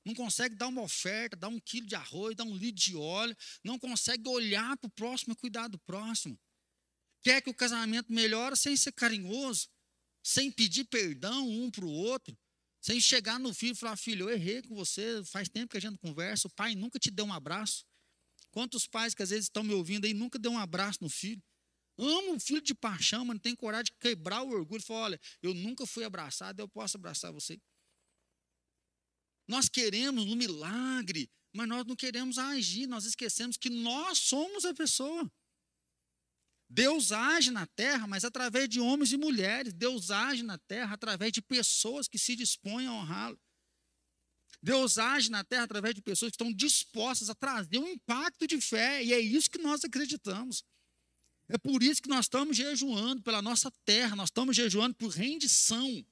Não 0.06 0.14
consegue 0.14 0.56
dar 0.56 0.68
uma 0.68 0.82
oferta, 0.82 1.36
dar 1.36 1.50
um 1.50 1.60
quilo 1.60 1.86
de 1.86 1.96
arroz, 1.96 2.34
dar 2.34 2.46
um 2.46 2.56
litro 2.56 2.82
de 2.82 2.96
óleo. 2.96 3.36
Não 3.62 3.78
consegue 3.78 4.28
olhar 4.30 4.78
para 4.78 4.88
o 4.88 4.92
próximo 4.92 5.34
e 5.34 5.36
cuidar 5.36 5.68
do 5.68 5.78
próximo. 5.80 6.40
Quer 7.22 7.42
que 7.42 7.50
o 7.50 7.54
casamento 7.54 8.14
melhore 8.14 8.56
sem 8.56 8.78
ser 8.78 8.94
carinhoso, 8.94 9.68
sem 10.28 10.52
pedir 10.52 10.84
perdão 10.84 11.48
um 11.48 11.72
para 11.72 11.86
o 11.86 11.90
outro, 11.90 12.38
sem 12.82 13.00
chegar 13.00 13.40
no 13.40 13.54
filho 13.54 13.72
e 13.72 13.76
falar: 13.76 13.96
Filho, 13.96 14.30
eu 14.30 14.36
errei 14.36 14.62
com 14.62 14.76
você, 14.76 15.24
faz 15.24 15.48
tempo 15.48 15.72
que 15.72 15.78
a 15.78 15.80
gente 15.80 15.92
não 15.92 15.98
conversa, 15.98 16.50
o 16.50 16.52
pai 16.52 16.76
nunca 16.76 17.00
te 17.00 17.10
deu 17.10 17.24
um 17.24 17.32
abraço. 17.32 17.86
Quantos 18.52 18.86
pais 18.86 19.14
que 19.14 19.24
às 19.24 19.30
vezes 19.30 19.46
estão 19.46 19.64
me 19.64 19.74
ouvindo 19.74 20.04
aí 20.04 20.14
nunca 20.14 20.38
deu 20.38 20.52
um 20.52 20.60
abraço 20.60 21.00
no 21.02 21.10
filho? 21.10 21.42
Amo 21.98 22.36
o 22.36 22.40
filho 22.42 22.62
de 22.62 22.76
paixão, 22.76 23.24
mas 23.24 23.36
não 23.36 23.40
tem 23.40 23.56
coragem 23.56 23.86
de 23.86 23.94
quebrar 24.02 24.44
o 24.44 24.50
orgulho. 24.50 24.84
Fala, 24.84 25.00
olha, 25.00 25.22
eu 25.42 25.54
nunca 25.54 25.88
fui 25.88 26.04
abraçado, 26.04 26.60
eu 26.60 26.68
posso 26.68 26.98
abraçar 26.98 27.32
você. 27.32 27.58
Nós 29.48 29.70
queremos 29.70 30.26
um 30.26 30.36
milagre, 30.36 31.30
mas 31.54 31.68
nós 31.70 31.86
não 31.86 31.96
queremos 31.96 32.38
agir, 32.38 32.86
nós 32.86 33.06
esquecemos 33.06 33.56
que 33.56 33.70
nós 33.70 34.18
somos 34.18 34.66
a 34.66 34.74
pessoa. 34.74 35.32
Deus 36.70 37.12
age 37.12 37.50
na 37.50 37.66
terra, 37.66 38.06
mas 38.08 38.26
através 38.26 38.68
de 38.68 38.80
homens 38.80 39.12
e 39.12 39.18
mulheres. 39.18 39.74
Deus 39.74 40.12
age 40.12 40.44
na 40.44 40.58
terra 40.58 40.94
através 40.94 41.32
de 41.32 41.42
pessoas 41.42 42.08
que 42.08 42.18
se 42.18 42.36
dispõem 42.36 42.88
a 42.88 42.94
honrá-lo. 42.94 43.40
Deus 44.62 44.98
age 44.98 45.30
na 45.30 45.44
terra 45.44 45.64
através 45.64 45.96
de 45.96 46.02
pessoas 46.02 46.32
que 46.32 46.36
estão 46.36 46.52
dispostas 46.52 47.30
a 47.30 47.36
trazer 47.36 47.78
um 47.78 47.88
impacto 47.88 48.48
de 48.48 48.60
fé, 48.60 49.04
e 49.04 49.14
é 49.14 49.20
isso 49.20 49.50
que 49.50 49.60
nós 49.60 49.84
acreditamos. 49.84 50.64
É 51.48 51.58
por 51.58 51.82
isso 51.82 52.02
que 52.02 52.10
nós 52.10 52.26
estamos 52.26 52.58
jejuando 52.58 53.22
pela 53.22 53.42
nossa 53.42 53.72
terra, 53.86 54.16
nós 54.16 54.28
estamos 54.28 54.56
jejuando 54.56 54.96
por 54.96 55.10
rendição. 55.10 56.06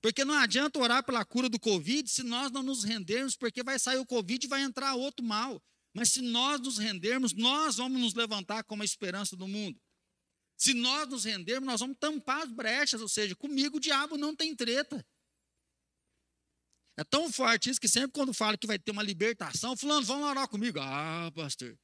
Porque 0.00 0.24
não 0.24 0.34
adianta 0.34 0.78
orar 0.78 1.04
pela 1.04 1.24
cura 1.24 1.48
do 1.48 1.60
Covid 1.60 2.08
se 2.10 2.22
nós 2.22 2.50
não 2.50 2.62
nos 2.62 2.82
rendermos, 2.82 3.36
porque 3.36 3.62
vai 3.62 3.78
sair 3.78 3.98
o 3.98 4.06
Covid 4.06 4.44
e 4.44 4.48
vai 4.48 4.62
entrar 4.62 4.94
outro 4.94 5.24
mal. 5.24 5.62
Mas 5.96 6.10
se 6.10 6.20
nós 6.20 6.60
nos 6.60 6.76
rendermos, 6.76 7.32
nós 7.32 7.76
vamos 7.76 7.98
nos 7.98 8.12
levantar 8.12 8.62
como 8.64 8.82
a 8.82 8.84
esperança 8.84 9.34
do 9.34 9.48
mundo. 9.48 9.80
Se 10.54 10.74
nós 10.74 11.08
nos 11.08 11.24
rendermos, 11.24 11.66
nós 11.66 11.80
vamos 11.80 11.96
tampar 11.98 12.42
as 12.42 12.52
brechas, 12.52 13.00
ou 13.00 13.08
seja, 13.08 13.34
comigo 13.34 13.78
o 13.78 13.80
diabo 13.80 14.18
não 14.18 14.36
tem 14.36 14.54
treta. 14.54 15.02
É 16.98 17.04
tão 17.04 17.32
forte 17.32 17.70
isso 17.70 17.80
que 17.80 17.88
sempre 17.88 18.12
quando 18.12 18.34
fala 18.34 18.58
que 18.58 18.66
vai 18.66 18.78
ter 18.78 18.90
uma 18.90 19.02
libertação, 19.02 19.74
fulano, 19.74 20.04
vamos 20.04 20.28
orar 20.28 20.46
comigo. 20.48 20.78
Ah, 20.82 21.32
pastor, 21.34 21.78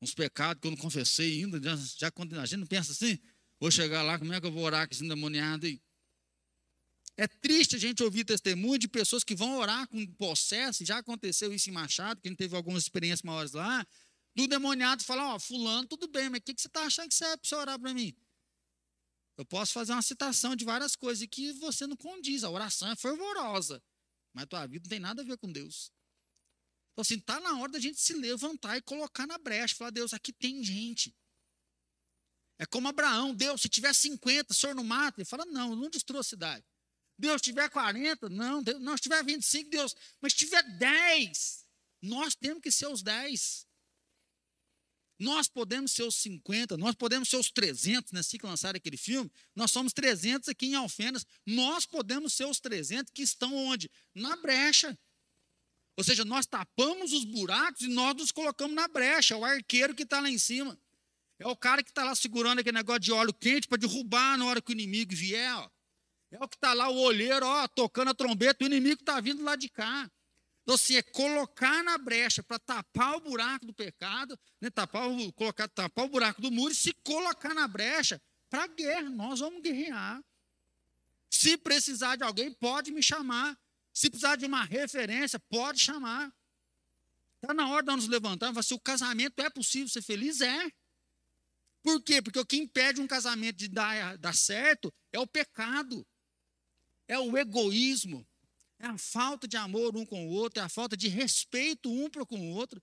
uns 0.00 0.14
pecados 0.14 0.58
que 0.58 0.68
eu 0.68 0.70
não 0.70 0.78
confessei 0.78 1.42
ainda, 1.42 1.60
já, 1.62 1.76
já 1.76 2.40
a 2.40 2.46
gente 2.46 2.60
não 2.60 2.66
pensa 2.66 2.92
assim, 2.92 3.18
vou 3.60 3.70
chegar 3.70 4.00
lá, 4.02 4.18
como 4.18 4.32
é 4.32 4.40
que 4.40 4.46
eu 4.46 4.52
vou 4.52 4.62
orar 4.62 4.88
com 4.88 4.94
esse 4.94 5.04
endemoniado 5.04 5.66
aí? 5.66 5.78
É 7.16 7.26
triste 7.26 7.76
a 7.76 7.78
gente 7.78 8.02
ouvir 8.02 8.24
testemunho 8.24 8.78
de 8.78 8.86
pessoas 8.86 9.24
que 9.24 9.34
vão 9.34 9.56
orar 9.56 9.88
com 9.88 10.06
processo, 10.06 10.84
já 10.84 10.98
aconteceu 10.98 11.52
isso 11.52 11.70
em 11.70 11.72
Machado, 11.72 12.20
que 12.20 12.28
a 12.28 12.30
gente 12.30 12.38
teve 12.38 12.54
algumas 12.54 12.82
experiências 12.82 13.22
maiores 13.22 13.52
lá, 13.52 13.86
do 14.34 14.46
demoniado 14.46 15.02
falar, 15.02 15.32
ó, 15.32 15.36
oh, 15.36 15.40
fulano, 15.40 15.88
tudo 15.88 16.06
bem, 16.08 16.28
mas 16.28 16.40
o 16.40 16.42
que, 16.42 16.52
que 16.52 16.60
você 16.60 16.68
está 16.68 16.82
achando 16.82 17.08
que 17.08 17.14
serve 17.14 17.32
é 17.32 17.36
para 17.38 17.48
você 17.48 17.54
orar 17.54 17.80
para 17.80 17.94
mim? 17.94 18.14
Eu 19.38 19.46
posso 19.46 19.72
fazer 19.72 19.92
uma 19.92 20.02
citação 20.02 20.54
de 20.54 20.64
várias 20.64 20.94
coisas 20.94 21.26
que 21.26 21.52
você 21.54 21.86
não 21.86 21.96
condiz, 21.96 22.44
a 22.44 22.50
oração 22.50 22.90
é 22.90 22.96
fervorosa, 22.96 23.82
mas 24.34 24.46
tua 24.46 24.66
vida 24.66 24.84
não 24.84 24.90
tem 24.90 25.00
nada 25.00 25.22
a 25.22 25.24
ver 25.24 25.38
com 25.38 25.50
Deus. 25.50 25.90
Então, 26.92 27.00
assim, 27.00 27.16
está 27.16 27.40
na 27.40 27.58
hora 27.58 27.72
da 27.72 27.78
gente 27.78 27.98
se 27.98 28.12
levantar 28.12 28.76
e 28.76 28.82
colocar 28.82 29.26
na 29.26 29.38
brecha, 29.38 29.74
falar, 29.74 29.90
Deus, 29.90 30.12
aqui 30.12 30.34
tem 30.34 30.62
gente. 30.62 31.14
É 32.58 32.66
como 32.66 32.88
Abraão, 32.88 33.34
Deus, 33.34 33.62
se 33.62 33.68
tiver 33.68 33.94
50, 33.94 34.52
o 34.52 34.56
senhor 34.56 34.74
não 34.74 34.84
mata? 34.84 35.20
Ele 35.20 35.26
fala, 35.26 35.46
não, 35.46 35.74
não 35.74 35.88
destruo 35.90 36.20
a 36.20 36.24
cidade. 36.24 36.64
Deus, 37.18 37.40
tiver 37.40 37.68
40, 37.70 38.28
não, 38.28 38.62
Deus, 38.62 38.80
não, 38.80 38.96
se 38.96 39.04
tiver 39.04 39.24
25, 39.24 39.70
Deus, 39.70 39.96
mas 40.20 40.32
se 40.32 40.38
tiver 40.38 40.62
10, 40.78 41.66
nós 42.02 42.34
temos 42.34 42.62
que 42.62 42.70
ser 42.70 42.88
os 42.88 43.02
10. 43.02 43.66
Nós 45.18 45.48
podemos 45.48 45.92
ser 45.92 46.02
os 46.02 46.14
50, 46.16 46.76
nós 46.76 46.94
podemos 46.94 47.28
ser 47.28 47.36
os 47.36 47.50
300, 47.50 48.12
né? 48.12 48.22
Se 48.22 48.38
lançaram 48.42 48.76
aquele 48.76 48.98
filme, 48.98 49.30
nós 49.54 49.70
somos 49.70 49.94
300 49.94 50.48
aqui 50.50 50.66
em 50.66 50.74
Alfenas, 50.74 51.26
nós 51.46 51.86
podemos 51.86 52.34
ser 52.34 52.44
os 52.44 52.60
300 52.60 53.10
que 53.12 53.22
estão 53.22 53.54
onde? 53.54 53.90
Na 54.14 54.36
brecha. 54.36 54.96
Ou 55.96 56.04
seja, 56.04 56.22
nós 56.24 56.44
tapamos 56.44 57.14
os 57.14 57.24
buracos 57.24 57.80
e 57.80 57.88
nós 57.88 58.14
nos 58.14 58.30
colocamos 58.30 58.76
na 58.76 58.86
brecha. 58.86 59.32
É 59.32 59.36
o 59.38 59.44
arqueiro 59.44 59.94
que 59.94 60.02
está 60.02 60.20
lá 60.20 60.28
em 60.28 60.36
cima. 60.36 60.78
É 61.38 61.46
o 61.46 61.56
cara 61.56 61.82
que 61.82 61.90
está 61.90 62.04
lá 62.04 62.14
segurando 62.14 62.58
aquele 62.58 62.76
negócio 62.76 63.00
de 63.00 63.12
óleo 63.12 63.32
quente 63.32 63.66
para 63.66 63.78
derrubar 63.78 64.36
na 64.36 64.44
hora 64.44 64.60
que 64.60 64.70
o 64.70 64.74
inimigo 64.74 65.14
vier. 65.14 65.54
Ó. 65.56 65.70
É 66.38 66.44
o 66.44 66.48
que 66.48 66.56
está 66.56 66.74
lá, 66.74 66.90
o 66.90 66.98
olheiro, 66.98 67.46
ó, 67.46 67.66
tocando 67.68 68.10
a 68.10 68.14
trombeta, 68.14 68.62
o 68.62 68.66
inimigo 68.66 69.00
está 69.00 69.20
vindo 69.20 69.42
lá 69.42 69.56
de 69.56 69.70
cá. 69.70 70.10
Então, 70.62 70.74
assim, 70.74 70.96
é 70.96 71.02
colocar 71.02 71.82
na 71.82 71.96
brecha 71.96 72.42
para 72.42 72.58
tapar 72.58 73.16
o 73.16 73.20
buraco 73.20 73.64
do 73.64 73.72
pecado, 73.72 74.38
né? 74.60 74.68
tapar, 74.68 75.08
o, 75.08 75.32
colocar, 75.32 75.66
tapar 75.68 76.04
o 76.04 76.08
buraco 76.08 76.42
do 76.42 76.50
muro 76.50 76.72
e 76.72 76.76
se 76.76 76.92
colocar 77.04 77.54
na 77.54 77.66
brecha 77.66 78.20
para 78.50 78.64
a 78.64 78.66
guerra. 78.66 79.08
Nós 79.08 79.40
vamos 79.40 79.62
guerrear. 79.62 80.22
Se 81.30 81.56
precisar 81.56 82.16
de 82.16 82.24
alguém, 82.24 82.52
pode 82.52 82.90
me 82.90 83.02
chamar. 83.02 83.56
Se 83.94 84.10
precisar 84.10 84.36
de 84.36 84.44
uma 84.44 84.64
referência, 84.64 85.38
pode 85.38 85.78
chamar. 85.80 86.30
Está 87.40 87.54
na 87.54 87.68
hora 87.68 87.82
de 87.82 87.86
nós 87.86 87.96
nos 87.96 88.08
levantarmos. 88.08 88.66
Se 88.66 88.74
o 88.74 88.80
casamento 88.80 89.40
é 89.40 89.48
possível 89.48 89.88
ser 89.88 90.02
feliz, 90.02 90.40
é. 90.40 90.70
Por 91.82 92.02
quê? 92.02 92.20
Porque 92.20 92.40
o 92.40 92.44
que 92.44 92.56
impede 92.56 93.00
um 93.00 93.06
casamento 93.06 93.56
de 93.56 93.68
dar, 93.68 94.18
dar 94.18 94.34
certo 94.34 94.92
é 95.12 95.18
o 95.20 95.26
pecado, 95.26 96.04
é 97.08 97.18
o 97.18 97.36
egoísmo, 97.36 98.26
é 98.78 98.86
a 98.86 98.98
falta 98.98 99.48
de 99.48 99.56
amor 99.56 99.96
um 99.96 100.04
com 100.04 100.26
o 100.26 100.30
outro, 100.30 100.60
é 100.60 100.62
a 100.62 100.68
falta 100.68 100.96
de 100.96 101.08
respeito 101.08 101.90
um 101.90 102.10
para 102.10 102.26
com 102.26 102.38
o 102.38 102.50
outro. 102.54 102.82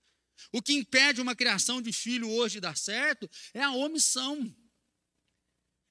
O 0.52 0.60
que 0.60 0.72
impede 0.72 1.20
uma 1.20 1.36
criação 1.36 1.80
de 1.80 1.92
filho 1.92 2.28
hoje 2.28 2.54
de 2.54 2.60
dar 2.60 2.76
certo 2.76 3.30
é 3.52 3.62
a 3.62 3.70
omissão. 3.70 4.54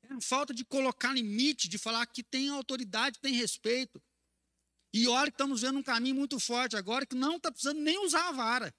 É 0.03 0.13
a 0.13 0.21
falta 0.21 0.53
de 0.53 0.65
colocar 0.65 1.13
limite, 1.13 1.69
de 1.69 1.77
falar 1.77 2.05
que 2.05 2.23
tem 2.23 2.49
autoridade, 2.49 3.19
tem 3.19 3.33
respeito. 3.33 4.03
E 4.93 5.07
olha 5.07 5.31
que 5.31 5.35
estamos 5.35 5.61
vendo 5.61 5.79
um 5.79 5.83
caminho 5.83 6.15
muito 6.15 6.39
forte 6.39 6.75
agora 6.75 7.05
que 7.05 7.15
não 7.15 7.37
está 7.37 7.51
precisando 7.51 7.79
nem 7.79 7.97
usar 8.05 8.29
a 8.29 8.31
vara. 8.31 8.75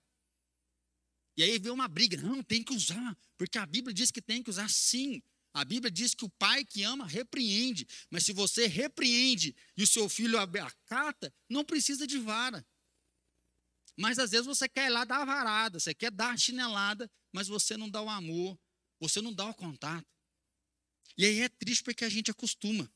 E 1.37 1.43
aí 1.43 1.59
vem 1.59 1.73
uma 1.73 1.89
briga, 1.89 2.17
não, 2.19 2.43
tem 2.43 2.63
que 2.63 2.73
usar, 2.73 3.19
porque 3.37 3.59
a 3.59 3.67
Bíblia 3.67 3.93
diz 3.93 4.11
que 4.11 4.23
tem 4.23 4.43
que 4.43 4.51
usar 4.51 4.71
sim. 4.71 5.21
A 5.55 5.65
Bíblia 5.65 5.89
diz 5.89 6.17
que 6.17 6.25
o 6.25 6.31
pai 6.31 6.65
que 6.65 6.83
ama 6.83 7.07
repreende, 7.07 7.87
mas 8.11 8.25
se 8.25 8.33
você 8.33 8.67
repreende 8.67 9.55
e 9.77 9.85
o 9.85 9.87
seu 9.87 10.09
filho 10.09 10.37
acata, 10.37 11.33
não 11.49 11.65
precisa 11.65 12.09
de 12.09 12.19
vara. 12.19 12.67
Mas 13.97 14.19
às 14.19 14.33
vezes 14.33 14.47
você 14.47 14.69
quer 14.69 14.87
ir 14.87 14.91
lá 14.91 15.05
dar 15.05 15.23
a 15.23 15.25
varada, 15.25 15.79
você 15.79 15.95
quer 15.95 16.11
dar 16.11 16.33
a 16.33 16.37
chinelada, 16.37 17.09
mas 17.33 17.47
você 17.47 17.77
não 17.77 17.89
dá 17.89 18.03
o 18.03 18.11
amor, 18.11 18.59
você 18.99 19.23
não 19.23 19.33
dá 19.33 19.47
o 19.47 19.55
contato. 19.55 20.05
E 21.17 21.25
aí 21.25 21.41
é 21.41 21.49
triste 21.49 21.85
porque 21.85 22.05
a 22.05 22.09
gente 22.09 22.33
acostuma. 22.33 22.93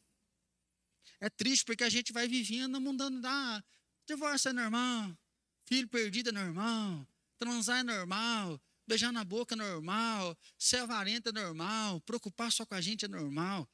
É 1.21 1.31
triste 1.31 1.65
porque 1.65 1.85
a 1.85 1.89
gente 1.89 2.13
vai 2.13 2.27
vivendo, 2.27 2.81
mudando 2.81 3.21
da 3.21 3.63
divórcio 4.05 4.49
é 4.49 4.53
normal, 4.53 5.17
filho 5.65 5.87
perdido 5.87 6.31
é 6.31 6.33
normal, 6.33 7.07
transar 7.39 7.81
é 7.81 7.83
normal, 7.83 8.61
beijar 8.89 9.13
na 9.13 9.25
boca 9.25 9.55
é 9.55 9.57
normal, 9.57 10.37
ser 10.59 10.79
avarento 10.79 11.29
é 11.29 11.33
normal, 11.33 12.01
preocupar 12.01 12.51
só 12.51 12.65
com 12.67 12.75
a 12.75 12.81
gente 12.81 13.05
é 13.05 13.09
normal. 13.09 13.69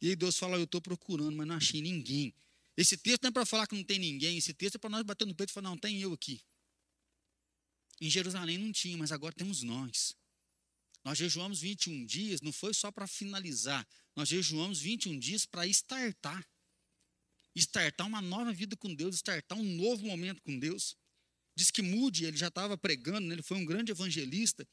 E 0.00 0.10
aí 0.10 0.16
Deus 0.16 0.38
fala, 0.38 0.56
eu 0.56 0.64
estou 0.64 0.80
procurando, 0.80 1.36
mas 1.36 1.46
não 1.46 1.56
achei 1.56 1.82
ninguém. 1.82 2.34
Esse 2.76 2.96
texto 2.96 3.24
não 3.24 3.28
é 3.28 3.32
para 3.32 3.44
falar 3.44 3.66
que 3.66 3.74
não 3.74 3.84
tem 3.84 3.98
ninguém, 3.98 4.38
esse 4.38 4.54
texto 4.54 4.76
é 4.76 4.78
para 4.78 4.90
nós 4.90 5.02
bater 5.02 5.26
no 5.26 5.34
peito 5.34 5.50
e 5.50 5.52
falar, 5.52 5.68
não, 5.68 5.76
tem 5.76 6.00
eu 6.00 6.12
aqui. 6.12 6.40
Em 8.00 8.08
Jerusalém 8.08 8.56
não 8.56 8.70
tinha, 8.70 8.96
mas 8.96 9.10
agora 9.10 9.34
temos 9.34 9.62
nós. 9.62 10.16
Nós 11.04 11.18
jejuamos 11.18 11.60
21 11.60 12.06
dias, 12.06 12.40
não 12.40 12.52
foi 12.52 12.72
só 12.72 12.92
para 12.92 13.06
finalizar, 13.06 13.86
nós 14.14 14.28
jejuamos 14.28 14.80
21 14.80 15.18
dias 15.18 15.44
para 15.44 15.66
estartar 15.66 16.46
startar 17.58 18.06
uma 18.06 18.22
nova 18.22 18.52
vida 18.52 18.76
com 18.76 18.94
Deus, 18.94 19.16
startar 19.16 19.58
um 19.58 19.64
novo 19.64 20.06
momento 20.06 20.40
com 20.42 20.58
Deus. 20.58 20.96
Diz 21.58 21.72
que 21.72 21.82
Moody, 21.82 22.24
ele 22.24 22.36
já 22.36 22.46
estava 22.46 22.78
pregando, 22.78 23.26
né? 23.26 23.34
ele 23.34 23.42
foi 23.42 23.56
um 23.56 23.64
grande 23.64 23.90
evangelista. 23.90 24.64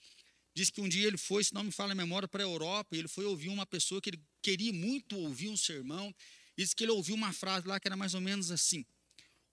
Diz 0.53 0.69
que 0.69 0.79
um 0.79 0.87
dia 0.87 1.07
ele 1.07 1.17
foi, 1.17 1.43
se 1.43 1.51
não 1.51 1.63
me 1.63 1.71
fala 1.71 1.93
a 1.93 1.95
memória, 1.95 2.27
para 2.27 2.43
a 2.43 2.45
Europa, 2.45 2.95
e 2.95 2.99
ele 2.99 3.07
foi 3.07 3.25
ouvir 3.25 3.49
uma 3.49 3.65
pessoa 3.65 3.99
que 3.99 4.11
ele 4.11 4.21
queria 4.39 4.71
muito 4.71 5.17
ouvir 5.17 5.49
um 5.49 5.57
sermão. 5.57 6.13
Diz 6.55 6.75
que 6.75 6.83
ele 6.83 6.91
ouviu 6.91 7.15
uma 7.15 7.33
frase 7.33 7.67
lá 7.67 7.79
que 7.79 7.87
era 7.87 7.97
mais 7.97 8.13
ou 8.13 8.21
menos 8.21 8.51
assim: 8.51 8.85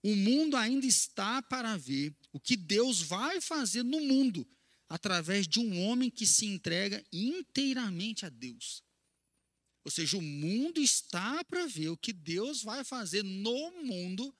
O 0.03 0.15
mundo 0.15 0.55
ainda 0.55 0.85
está 0.85 1.41
para 1.41 1.75
ver 1.75 2.15
o 2.31 2.39
que 2.39 2.55
Deus 2.55 3.01
vai 3.01 3.41
fazer 3.41 3.81
no 3.81 3.99
mundo 3.99 4.47
através 4.87 5.47
de 5.47 5.59
um 5.59 5.81
homem 5.81 6.11
que 6.11 6.27
se 6.27 6.45
entrega 6.45 7.03
inteiramente 7.11 8.27
a 8.27 8.29
Deus. 8.29 8.83
Ou 9.83 9.89
seja, 9.89 10.17
o 10.17 10.21
mundo 10.21 10.79
está 10.79 11.43
para 11.45 11.65
ver 11.65 11.89
o 11.89 11.97
que 11.97 12.13
Deus 12.13 12.61
vai 12.61 12.83
fazer 12.83 13.23
no 13.23 13.83
mundo, 13.83 14.31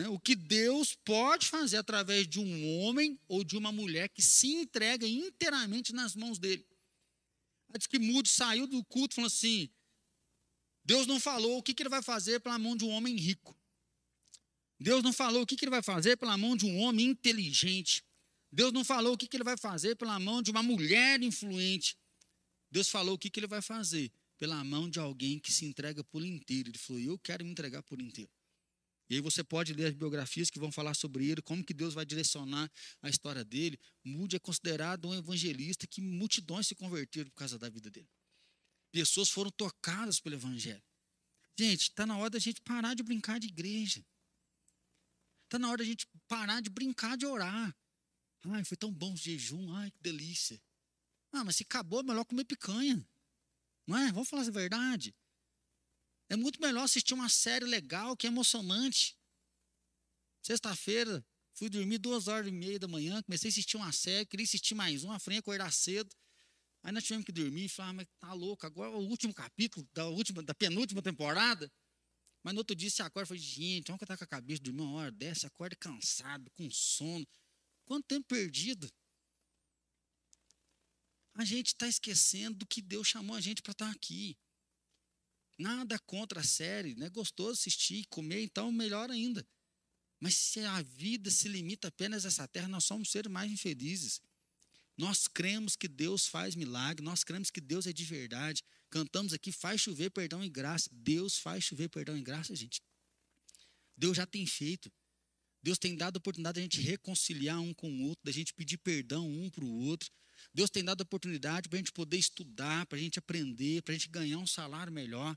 né? 0.00 0.08
o 0.08 0.18
que 0.18 0.34
Deus 0.34 0.94
pode 1.04 1.46
fazer 1.46 1.76
através 1.76 2.26
de 2.26 2.40
um 2.40 2.80
homem 2.80 3.20
ou 3.28 3.44
de 3.44 3.56
uma 3.56 3.70
mulher 3.70 4.08
que 4.08 4.22
se 4.22 4.48
entrega 4.48 5.06
inteiramente 5.06 5.92
nas 5.92 6.16
mãos 6.16 6.38
dele. 6.38 6.66
Diz 7.76 7.86
que 7.86 7.98
Moody 7.98 8.28
saiu 8.28 8.66
do 8.66 8.82
culto 8.84 9.14
falando 9.14 9.28
assim: 9.28 9.70
Deus 10.84 11.06
não 11.06 11.20
falou 11.20 11.58
o 11.58 11.62
que, 11.62 11.74
que 11.74 11.82
ele 11.82 11.90
vai 11.90 12.02
fazer 12.02 12.40
pela 12.40 12.58
mão 12.58 12.76
de 12.76 12.84
um 12.84 12.90
homem 12.90 13.14
rico. 13.14 13.56
Deus 14.78 15.02
não 15.02 15.12
falou 15.12 15.42
o 15.42 15.46
que, 15.46 15.54
que 15.54 15.64
ele 15.64 15.70
vai 15.70 15.82
fazer 15.82 16.16
pela 16.16 16.36
mão 16.38 16.56
de 16.56 16.64
um 16.64 16.78
homem 16.78 17.06
inteligente. 17.06 18.02
Deus 18.50 18.72
não 18.72 18.82
falou 18.82 19.12
o 19.12 19.18
que, 19.18 19.28
que 19.28 19.36
ele 19.36 19.44
vai 19.44 19.56
fazer 19.56 19.94
pela 19.96 20.18
mão 20.18 20.42
de 20.42 20.50
uma 20.50 20.62
mulher 20.62 21.22
influente. 21.22 21.96
Deus 22.70 22.88
falou 22.88 23.14
o 23.14 23.18
que, 23.18 23.28
que 23.28 23.38
ele 23.38 23.46
vai 23.46 23.60
fazer 23.60 24.10
pela 24.38 24.64
mão 24.64 24.88
de 24.88 24.98
alguém 24.98 25.38
que 25.38 25.52
se 25.52 25.66
entrega 25.66 26.02
por 26.02 26.24
inteiro. 26.24 26.70
Ele 26.70 26.78
falou: 26.78 27.02
Eu 27.02 27.18
quero 27.18 27.44
me 27.44 27.50
entregar 27.50 27.82
por 27.82 28.00
inteiro. 28.00 28.30
E 29.10 29.16
aí 29.16 29.20
você 29.20 29.42
pode 29.42 29.74
ler 29.74 29.86
as 29.86 29.94
biografias 29.94 30.48
que 30.50 30.60
vão 30.60 30.70
falar 30.70 30.94
sobre 30.94 31.28
ele, 31.28 31.42
como 31.42 31.64
que 31.64 31.74
Deus 31.74 31.92
vai 31.92 32.06
direcionar 32.06 32.70
a 33.02 33.10
história 33.10 33.44
dele. 33.44 33.76
Mude 34.04 34.36
é 34.36 34.38
considerado 34.38 35.08
um 35.08 35.14
evangelista 35.14 35.84
que 35.84 36.00
multidões 36.00 36.68
se 36.68 36.76
converteram 36.76 37.28
por 37.28 37.34
causa 37.34 37.58
da 37.58 37.68
vida 37.68 37.90
dele. 37.90 38.08
Pessoas 38.92 39.28
foram 39.28 39.50
tocadas 39.50 40.20
pelo 40.20 40.36
evangelho. 40.36 40.82
Gente, 41.58 41.82
está 41.82 42.06
na 42.06 42.16
hora 42.16 42.30
da 42.30 42.38
gente 42.38 42.60
parar 42.60 42.94
de 42.94 43.02
brincar 43.02 43.40
de 43.40 43.48
igreja. 43.48 44.06
Está 45.44 45.58
na 45.58 45.68
hora 45.68 45.78
da 45.78 45.84
gente 45.84 46.06
parar 46.28 46.60
de 46.60 46.70
brincar 46.70 47.16
de 47.16 47.26
orar. 47.26 47.76
Ai, 48.44 48.64
foi 48.64 48.76
tão 48.76 48.92
bom 48.92 49.12
o 49.12 49.16
jejum, 49.16 49.74
ai, 49.74 49.90
que 49.90 50.00
delícia. 50.00 50.62
Ah, 51.32 51.42
mas 51.42 51.56
se 51.56 51.64
acabou, 51.64 51.98
é 51.98 52.02
melhor 52.04 52.24
comer 52.24 52.44
picanha. 52.44 53.04
Não 53.88 53.98
é? 53.98 54.12
Vamos 54.12 54.28
falar 54.28 54.46
a 54.46 54.50
verdade. 54.50 55.12
É 56.30 56.36
muito 56.36 56.60
melhor 56.60 56.84
assistir 56.84 57.12
uma 57.12 57.28
série 57.28 57.64
legal 57.64 58.16
que 58.16 58.26
é 58.26 58.30
emocionante. 58.30 59.18
Sexta-feira, 60.40 61.22
fui 61.52 61.68
dormir 61.68 61.98
duas 61.98 62.28
horas 62.28 62.46
e 62.46 62.52
meia 62.52 62.78
da 62.78 62.88
manhã, 62.88 63.22
comecei 63.22 63.48
a 63.48 63.50
assistir 63.50 63.76
uma 63.76 63.92
série, 63.92 64.24
queria 64.24 64.44
assistir 64.44 64.74
mais 64.74 65.04
uma, 65.04 65.18
frente 65.18 65.40
acordar 65.40 65.72
cedo. 65.72 66.08
Aí 66.82 66.92
nós 66.92 67.04
tivemos 67.04 67.26
que 67.26 67.32
dormir 67.32 67.64
e 67.64 67.68
falar, 67.68 67.90
ah, 67.90 67.92
mas 67.92 68.06
tá 68.18 68.32
louco, 68.32 68.64
agora 68.64 68.92
é 68.92 68.96
o 68.96 69.00
último 69.00 69.34
capítulo 69.34 69.86
da, 69.92 70.06
última, 70.06 70.42
da 70.42 70.54
penúltima 70.54 71.02
temporada. 71.02 71.70
Mas 72.42 72.54
no 72.54 72.60
outro 72.60 72.74
dia 72.74 72.88
você 72.88 73.02
acorda 73.02 73.26
e 73.26 73.28
fala, 73.28 73.40
gente, 73.40 73.88
vamos 73.88 73.98
que 73.98 74.06
tá 74.06 74.16
com 74.16 74.24
a 74.24 74.26
cabeça, 74.26 74.62
dormir 74.62 74.80
uma 74.80 74.92
hora 74.92 75.10
dessa, 75.10 75.48
acorda 75.48 75.76
cansado, 75.76 76.50
com 76.52 76.70
sono. 76.70 77.26
Quanto 77.84 78.06
tempo 78.06 78.26
perdido? 78.26 78.90
a 81.34 81.44
gente 81.44 81.68
está 81.68 81.88
esquecendo 81.88 82.58
do 82.58 82.66
que 82.66 82.82
Deus 82.82 83.08
chamou 83.08 83.36
a 83.36 83.40
gente 83.40 83.62
para 83.62 83.72
estar 83.72 83.86
tá 83.86 83.92
aqui. 83.92 84.36
Nada 85.60 85.98
contra 85.98 86.40
a 86.40 86.42
série, 86.42 86.94
né? 86.94 87.10
Gostoso 87.10 87.52
assistir, 87.52 88.06
comer, 88.08 88.42
então 88.42 88.72
melhor 88.72 89.10
ainda. 89.10 89.46
Mas 90.18 90.34
se 90.34 90.60
a 90.60 90.80
vida 90.80 91.30
se 91.30 91.48
limita 91.48 91.88
apenas 91.88 92.24
a 92.24 92.28
essa 92.28 92.48
terra, 92.48 92.66
nós 92.66 92.86
somos 92.86 93.10
seres 93.10 93.30
mais 93.30 93.52
infelizes. 93.52 94.22
Nós 94.96 95.28
cremos 95.28 95.76
que 95.76 95.86
Deus 95.86 96.26
faz 96.26 96.54
milagre, 96.54 97.04
nós 97.04 97.22
cremos 97.22 97.50
que 97.50 97.60
Deus 97.60 97.86
é 97.86 97.92
de 97.92 98.04
verdade. 98.06 98.64
Cantamos 98.88 99.34
aqui, 99.34 99.52
faz 99.52 99.82
chover 99.82 100.08
perdão 100.08 100.42
e 100.42 100.48
graça. 100.48 100.88
Deus 100.90 101.36
faz 101.36 101.62
chover 101.62 101.90
perdão 101.90 102.16
e 102.16 102.22
graça, 102.22 102.56
gente. 102.56 102.82
Deus 103.94 104.16
já 104.16 104.24
tem 104.24 104.46
feito. 104.46 104.90
Deus 105.62 105.78
tem 105.78 105.94
dado 105.94 106.16
a 106.16 106.20
oportunidade 106.20 106.54
de 106.54 106.60
a 106.60 106.62
gente 106.62 106.80
reconciliar 106.80 107.60
um 107.60 107.74
com 107.74 107.92
o 107.92 108.04
outro, 108.04 108.24
da 108.24 108.32
gente 108.32 108.54
pedir 108.54 108.78
perdão 108.78 109.28
um 109.28 109.50
para 109.50 109.64
o 109.64 109.78
outro. 109.84 110.10
Deus 110.52 110.70
tem 110.70 110.84
dado 110.84 111.02
oportunidade 111.02 111.68
para 111.68 111.76
a 111.76 111.80
gente 111.80 111.92
poder 111.92 112.16
estudar, 112.16 112.86
para 112.86 112.98
a 112.98 113.00
gente 113.00 113.18
aprender, 113.18 113.82
para 113.82 113.92
a 113.92 113.96
gente 113.96 114.08
ganhar 114.08 114.38
um 114.38 114.46
salário 114.46 114.92
melhor. 114.92 115.36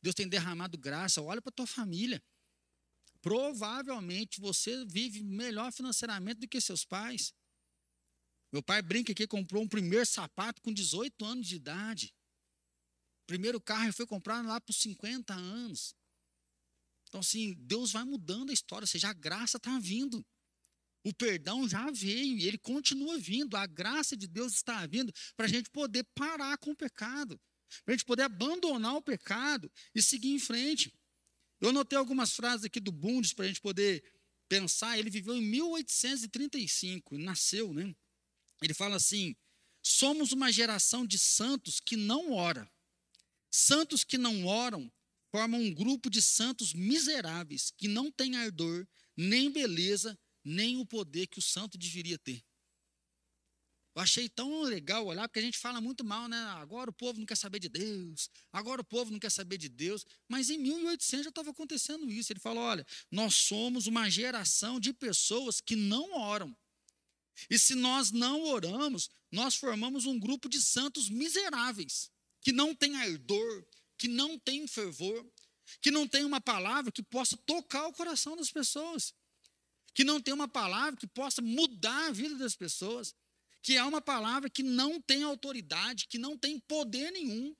Deus 0.00 0.14
tem 0.14 0.28
derramado 0.28 0.78
graça. 0.78 1.20
Olha 1.20 1.42
para 1.42 1.50
a 1.50 1.54
tua 1.54 1.66
família. 1.66 2.22
Provavelmente 3.20 4.40
você 4.40 4.84
vive 4.84 5.22
melhor 5.22 5.72
financeiramente 5.72 6.40
do 6.40 6.48
que 6.48 6.60
seus 6.60 6.84
pais. 6.84 7.32
Meu 8.52 8.62
pai 8.62 8.82
brinca 8.82 9.14
que 9.14 9.26
comprou 9.26 9.62
um 9.62 9.68
primeiro 9.68 10.04
sapato 10.04 10.60
com 10.60 10.72
18 10.72 11.24
anos 11.24 11.46
de 11.46 11.56
idade. 11.56 12.14
Primeiro 13.26 13.60
carro 13.60 13.84
ele 13.84 13.92
foi 13.92 14.06
comprado 14.06 14.46
lá 14.46 14.60
por 14.60 14.72
50 14.72 15.32
anos. 15.32 15.94
Então, 17.08 17.20
assim, 17.20 17.54
Deus 17.54 17.92
vai 17.92 18.04
mudando 18.04 18.50
a 18.50 18.52
história, 18.52 18.84
ou 18.84 18.88
seja, 18.88 19.08
a 19.08 19.12
graça 19.12 19.56
está 19.56 19.78
vindo. 19.78 20.24
O 21.04 21.12
perdão 21.12 21.68
já 21.68 21.90
veio 21.90 22.38
e 22.38 22.46
ele 22.46 22.58
continua 22.58 23.18
vindo. 23.18 23.56
A 23.56 23.66
graça 23.66 24.16
de 24.16 24.26
Deus 24.26 24.54
está 24.54 24.86
vindo 24.86 25.12
para 25.36 25.46
a 25.46 25.48
gente 25.48 25.68
poder 25.70 26.04
parar 26.14 26.56
com 26.58 26.70
o 26.70 26.76
pecado, 26.76 27.40
para 27.84 27.94
a 27.94 27.96
gente 27.96 28.04
poder 28.04 28.22
abandonar 28.22 28.94
o 28.94 29.02
pecado 29.02 29.70
e 29.94 30.00
seguir 30.00 30.30
em 30.30 30.38
frente. 30.38 30.92
Eu 31.60 31.70
anotei 31.70 31.98
algumas 31.98 32.32
frases 32.32 32.64
aqui 32.64 32.80
do 32.80 32.92
Bundes 32.92 33.32
para 33.32 33.44
a 33.44 33.48
gente 33.48 33.60
poder 33.60 34.02
pensar. 34.48 34.98
Ele 34.98 35.10
viveu 35.10 35.36
em 35.36 35.42
1835, 35.42 37.18
nasceu, 37.18 37.72
né? 37.72 37.94
Ele 38.62 38.74
fala 38.74 38.96
assim: 38.96 39.34
somos 39.82 40.32
uma 40.32 40.52
geração 40.52 41.06
de 41.06 41.18
santos 41.18 41.80
que 41.80 41.96
não 41.96 42.32
ora. 42.32 42.70
Santos 43.50 44.04
que 44.04 44.16
não 44.16 44.46
oram 44.46 44.90
formam 45.30 45.60
um 45.60 45.72
grupo 45.72 46.10
de 46.10 46.22
santos 46.22 46.72
miseráveis 46.74 47.72
que 47.76 47.88
não 47.88 48.10
têm 48.10 48.36
ardor 48.36 48.86
nem 49.16 49.50
beleza 49.50 50.18
nem 50.44 50.76
o 50.78 50.86
poder 50.86 51.26
que 51.26 51.38
o 51.38 51.42
santo 51.42 51.78
deveria 51.78 52.18
ter. 52.18 52.44
Eu 53.94 54.00
achei 54.00 54.26
tão 54.26 54.62
legal 54.62 55.04
olhar, 55.04 55.28
porque 55.28 55.38
a 55.38 55.42
gente 55.42 55.58
fala 55.58 55.78
muito 55.78 56.02
mal, 56.02 56.26
né? 56.26 56.38
Agora 56.56 56.88
o 56.88 56.92
povo 56.94 57.18
não 57.18 57.26
quer 57.26 57.36
saber 57.36 57.58
de 57.58 57.68
Deus, 57.68 58.30
agora 58.50 58.80
o 58.80 58.84
povo 58.84 59.10
não 59.10 59.18
quer 59.18 59.30
saber 59.30 59.58
de 59.58 59.68
Deus. 59.68 60.06
Mas 60.26 60.48
em 60.48 60.56
1800 60.58 61.24
já 61.24 61.28
estava 61.28 61.50
acontecendo 61.50 62.10
isso. 62.10 62.32
Ele 62.32 62.40
falou: 62.40 62.64
olha, 62.64 62.86
nós 63.10 63.34
somos 63.34 63.86
uma 63.86 64.08
geração 64.08 64.80
de 64.80 64.94
pessoas 64.94 65.60
que 65.60 65.76
não 65.76 66.14
oram. 66.14 66.56
E 67.50 67.58
se 67.58 67.74
nós 67.74 68.10
não 68.10 68.42
oramos, 68.44 69.10
nós 69.30 69.56
formamos 69.56 70.06
um 70.06 70.18
grupo 70.18 70.48
de 70.48 70.60
santos 70.60 71.10
miseráveis, 71.10 72.10
que 72.40 72.52
não 72.52 72.74
tem 72.74 72.96
ardor, 72.96 73.66
que 73.98 74.08
não 74.08 74.38
tem 74.38 74.66
fervor, 74.66 75.26
que 75.80 75.90
não 75.90 76.08
tem 76.08 76.24
uma 76.24 76.40
palavra 76.40 76.90
que 76.90 77.02
possa 77.02 77.36
tocar 77.46 77.86
o 77.86 77.92
coração 77.92 78.36
das 78.36 78.50
pessoas, 78.50 79.14
que 79.94 80.04
não 80.04 80.20
tem 80.20 80.32
uma 80.32 80.48
palavra 80.48 80.96
que 80.96 81.06
possa 81.06 81.42
mudar 81.42 82.08
a 82.08 82.12
vida 82.12 82.36
das 82.36 82.56
pessoas 82.56 83.14
que 83.62 83.76
é 83.76 83.84
uma 83.84 84.02
palavra 84.02 84.50
que 84.50 84.62
não 84.62 85.00
tem 85.00 85.22
autoridade, 85.22 86.08
que 86.08 86.18
não 86.18 86.36
tem 86.36 86.58
poder 86.58 87.12
nenhum. 87.12 87.54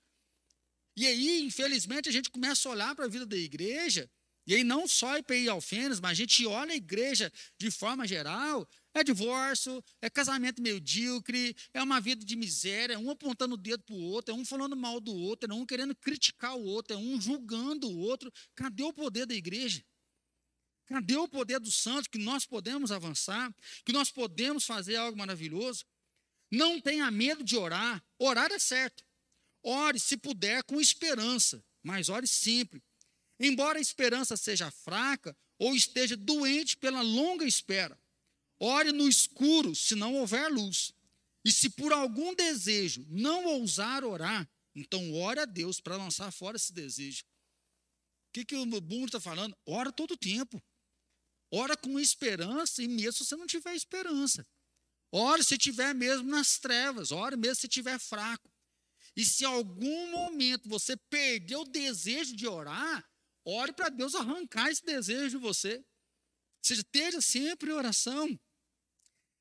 E 0.96 1.06
aí, 1.06 1.42
infelizmente, 1.42 2.08
a 2.08 2.12
gente 2.12 2.28
começa 2.28 2.68
a 2.68 2.72
olhar 2.72 2.94
para 2.94 3.04
a 3.04 3.08
vida 3.08 3.24
da 3.24 3.36
igreja, 3.36 4.10
e 4.44 4.54
aí 4.54 4.64
não 4.64 4.88
só 4.88 5.16
IPI 5.16 5.48
Alfenas, 5.48 6.00
mas 6.00 6.10
a 6.10 6.14
gente 6.14 6.44
olha 6.44 6.72
a 6.72 6.76
igreja 6.76 7.32
de 7.56 7.70
forma 7.70 8.06
geral, 8.06 8.68
é 8.92 9.04
divórcio, 9.04 9.82
é 10.02 10.10
casamento 10.10 10.60
medíocre, 10.60 11.54
é 11.72 11.80
uma 11.80 12.00
vida 12.00 12.24
de 12.24 12.34
miséria, 12.34 12.94
é 12.94 12.98
um 12.98 13.08
apontando 13.08 13.54
o 13.54 13.56
dedo 13.56 13.84
para 13.84 13.94
o 13.94 14.02
outro, 14.02 14.34
é 14.34 14.36
um 14.36 14.44
falando 14.44 14.76
mal 14.76 15.00
do 15.00 15.14
outro, 15.14 15.50
é 15.50 15.54
um 15.54 15.64
querendo 15.64 15.94
criticar 15.94 16.56
o 16.56 16.64
outro, 16.64 16.94
é 16.94 16.98
um 16.98 17.20
julgando 17.20 17.88
o 17.88 17.98
outro. 17.98 18.32
Cadê 18.56 18.82
o 18.82 18.92
poder 18.92 19.24
da 19.24 19.34
igreja? 19.34 19.82
Cadê 20.92 21.16
o 21.16 21.26
poder 21.26 21.58
dos 21.58 21.76
santos 21.76 22.06
que 22.06 22.18
nós 22.18 22.44
podemos 22.44 22.92
avançar, 22.92 23.50
que 23.82 23.94
nós 23.94 24.10
podemos 24.10 24.66
fazer 24.66 24.96
algo 24.96 25.16
maravilhoso? 25.16 25.86
Não 26.50 26.78
tenha 26.78 27.10
medo 27.10 27.42
de 27.42 27.56
orar. 27.56 28.04
Orar 28.18 28.52
é 28.52 28.58
certo. 28.58 29.02
Ore, 29.62 29.98
se 29.98 30.18
puder, 30.18 30.62
com 30.64 30.78
esperança, 30.78 31.64
mas 31.82 32.10
ore 32.10 32.26
sempre. 32.26 32.82
Embora 33.40 33.78
a 33.78 33.80
esperança 33.80 34.36
seja 34.36 34.70
fraca 34.70 35.34
ou 35.58 35.74
esteja 35.74 36.14
doente 36.14 36.76
pela 36.76 37.00
longa 37.00 37.46
espera, 37.46 37.98
ore 38.60 38.92
no 38.92 39.08
escuro 39.08 39.74
se 39.74 39.94
não 39.94 40.16
houver 40.16 40.52
luz. 40.52 40.92
E 41.42 41.50
se 41.50 41.70
por 41.70 41.90
algum 41.94 42.34
desejo 42.34 43.06
não 43.08 43.46
ousar 43.46 44.04
orar, 44.04 44.46
então 44.74 45.14
ore 45.14 45.40
a 45.40 45.46
Deus 45.46 45.80
para 45.80 45.96
lançar 45.96 46.30
fora 46.30 46.58
esse 46.58 46.70
desejo. 46.70 47.24
O 48.28 48.32
que, 48.34 48.44
que 48.44 48.56
o 48.56 48.66
Bundo 48.66 49.06
está 49.06 49.20
falando? 49.20 49.56
Ora 49.64 49.90
todo 49.90 50.18
tempo. 50.18 50.62
Ora 51.54 51.76
com 51.76 52.00
esperança, 52.00 52.82
e 52.82 52.88
mesmo 52.88 53.12
se 53.12 53.24
você 53.26 53.36
não 53.36 53.46
tiver 53.46 53.74
esperança. 53.74 54.46
Ore 55.12 55.44
se 55.44 55.54
estiver 55.54 55.94
mesmo 55.94 56.30
nas 56.30 56.58
trevas, 56.58 57.12
ore 57.12 57.36
mesmo 57.36 57.56
se 57.56 57.66
estiver 57.66 57.98
fraco. 57.98 58.50
E 59.14 59.22
se 59.26 59.44
algum 59.44 60.10
momento 60.10 60.66
você 60.70 60.96
perder 60.96 61.56
o 61.56 61.64
desejo 61.64 62.34
de 62.34 62.46
orar, 62.46 63.06
ore 63.44 63.72
para 63.74 63.90
Deus 63.90 64.14
arrancar 64.14 64.70
esse 64.70 64.82
desejo 64.82 65.28
de 65.28 65.36
você. 65.36 65.84
Seja, 66.62 66.80
esteja 66.80 67.20
sempre 67.20 67.70
em 67.70 67.74
oração. 67.74 68.40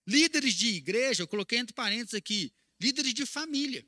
Líderes 0.06 0.56
de 0.56 0.68
igreja, 0.68 1.24
eu 1.24 1.28
coloquei 1.28 1.60
entre 1.60 1.74
parênteses 1.74 2.16
aqui, 2.16 2.54
líderes 2.82 3.14
de 3.14 3.26
família. 3.26 3.88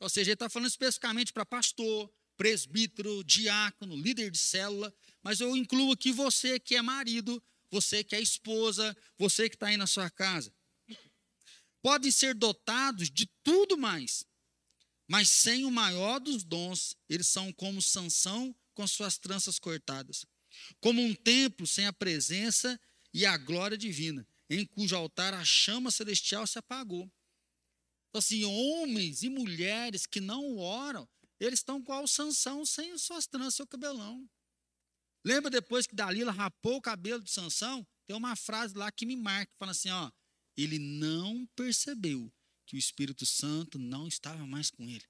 Ou 0.00 0.10
seja, 0.10 0.28
ele 0.30 0.34
está 0.34 0.50
falando 0.50 0.68
especificamente 0.68 1.32
para 1.32 1.46
pastor, 1.46 2.12
presbítero, 2.36 3.24
diácono, 3.24 3.96
líder 3.96 4.30
de 4.30 4.38
célula, 4.38 4.94
mas 5.22 5.40
eu 5.40 5.56
incluo 5.56 5.92
aqui 5.92 6.12
você 6.12 6.58
que 6.58 6.76
é 6.76 6.82
marido, 6.82 7.42
você 7.74 8.04
que 8.04 8.14
é 8.14 8.20
esposa, 8.20 8.96
você 9.18 9.48
que 9.48 9.56
está 9.56 9.66
aí 9.66 9.76
na 9.76 9.86
sua 9.86 10.08
casa 10.08 10.54
podem 11.82 12.10
ser 12.10 12.34
dotados 12.34 13.10
de 13.10 13.26
tudo 13.42 13.76
mais, 13.76 14.24
mas 15.06 15.28
sem 15.28 15.66
o 15.66 15.70
maior 15.70 16.18
dos 16.18 16.42
dons, 16.42 16.96
eles 17.08 17.26
são 17.26 17.52
como 17.52 17.82
Sansão 17.82 18.56
com 18.72 18.86
suas 18.86 19.18
tranças 19.18 19.58
cortadas, 19.58 20.24
como 20.80 21.02
um 21.02 21.14
templo 21.14 21.66
sem 21.66 21.86
a 21.86 21.92
presença 21.92 22.80
e 23.12 23.26
a 23.26 23.36
glória 23.36 23.76
divina, 23.76 24.26
em 24.48 24.64
cujo 24.64 24.96
altar 24.96 25.34
a 25.34 25.44
chama 25.44 25.90
celestial 25.90 26.46
se 26.46 26.58
apagou. 26.58 27.10
Então, 28.08 28.20
assim, 28.20 28.44
homens 28.44 29.22
e 29.24 29.28
mulheres 29.28 30.06
que 30.06 30.20
não 30.20 30.56
oram, 30.56 31.06
eles 31.40 31.58
estão 31.58 31.80
igual 31.80 32.06
Sansão 32.06 32.64
sem 32.64 32.96
suas 32.96 33.26
tranças, 33.26 33.56
seu 33.56 33.66
cabelão. 33.66 34.26
Lembra 35.24 35.50
depois 35.50 35.86
que 35.86 35.94
Dalila 35.94 36.30
rapou 36.30 36.76
o 36.76 36.82
cabelo 36.82 37.22
de 37.22 37.30
Sansão? 37.30 37.86
Tem 38.06 38.14
uma 38.14 38.36
frase 38.36 38.76
lá 38.76 38.92
que 38.92 39.06
me 39.06 39.16
marca, 39.16 39.52
fala 39.58 39.72
assim, 39.72 39.88
ó, 39.88 40.10
ele 40.56 40.78
não 40.78 41.46
percebeu 41.56 42.30
que 42.66 42.76
o 42.76 42.78
Espírito 42.78 43.24
Santo 43.24 43.78
não 43.78 44.06
estava 44.06 44.46
mais 44.46 44.70
com 44.70 44.88
ele. 44.88 45.04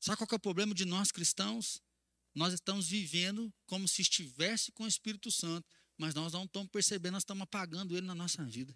Sabe 0.00 0.18
qual 0.18 0.28
é 0.32 0.34
o 0.34 0.40
problema 0.40 0.74
de 0.74 0.84
nós 0.84 1.12
cristãos? 1.12 1.82
Nós 2.34 2.52
estamos 2.52 2.88
vivendo 2.88 3.52
como 3.66 3.86
se 3.86 4.02
estivesse 4.02 4.72
com 4.72 4.84
o 4.84 4.88
Espírito 4.88 5.30
Santo, 5.30 5.68
mas 5.96 6.14
nós 6.14 6.32
não 6.32 6.44
estamos 6.44 6.70
percebendo, 6.70 7.12
nós 7.12 7.22
estamos 7.22 7.42
apagando 7.42 7.96
ele 7.96 8.06
na 8.06 8.14
nossa 8.14 8.44
vida. 8.44 8.74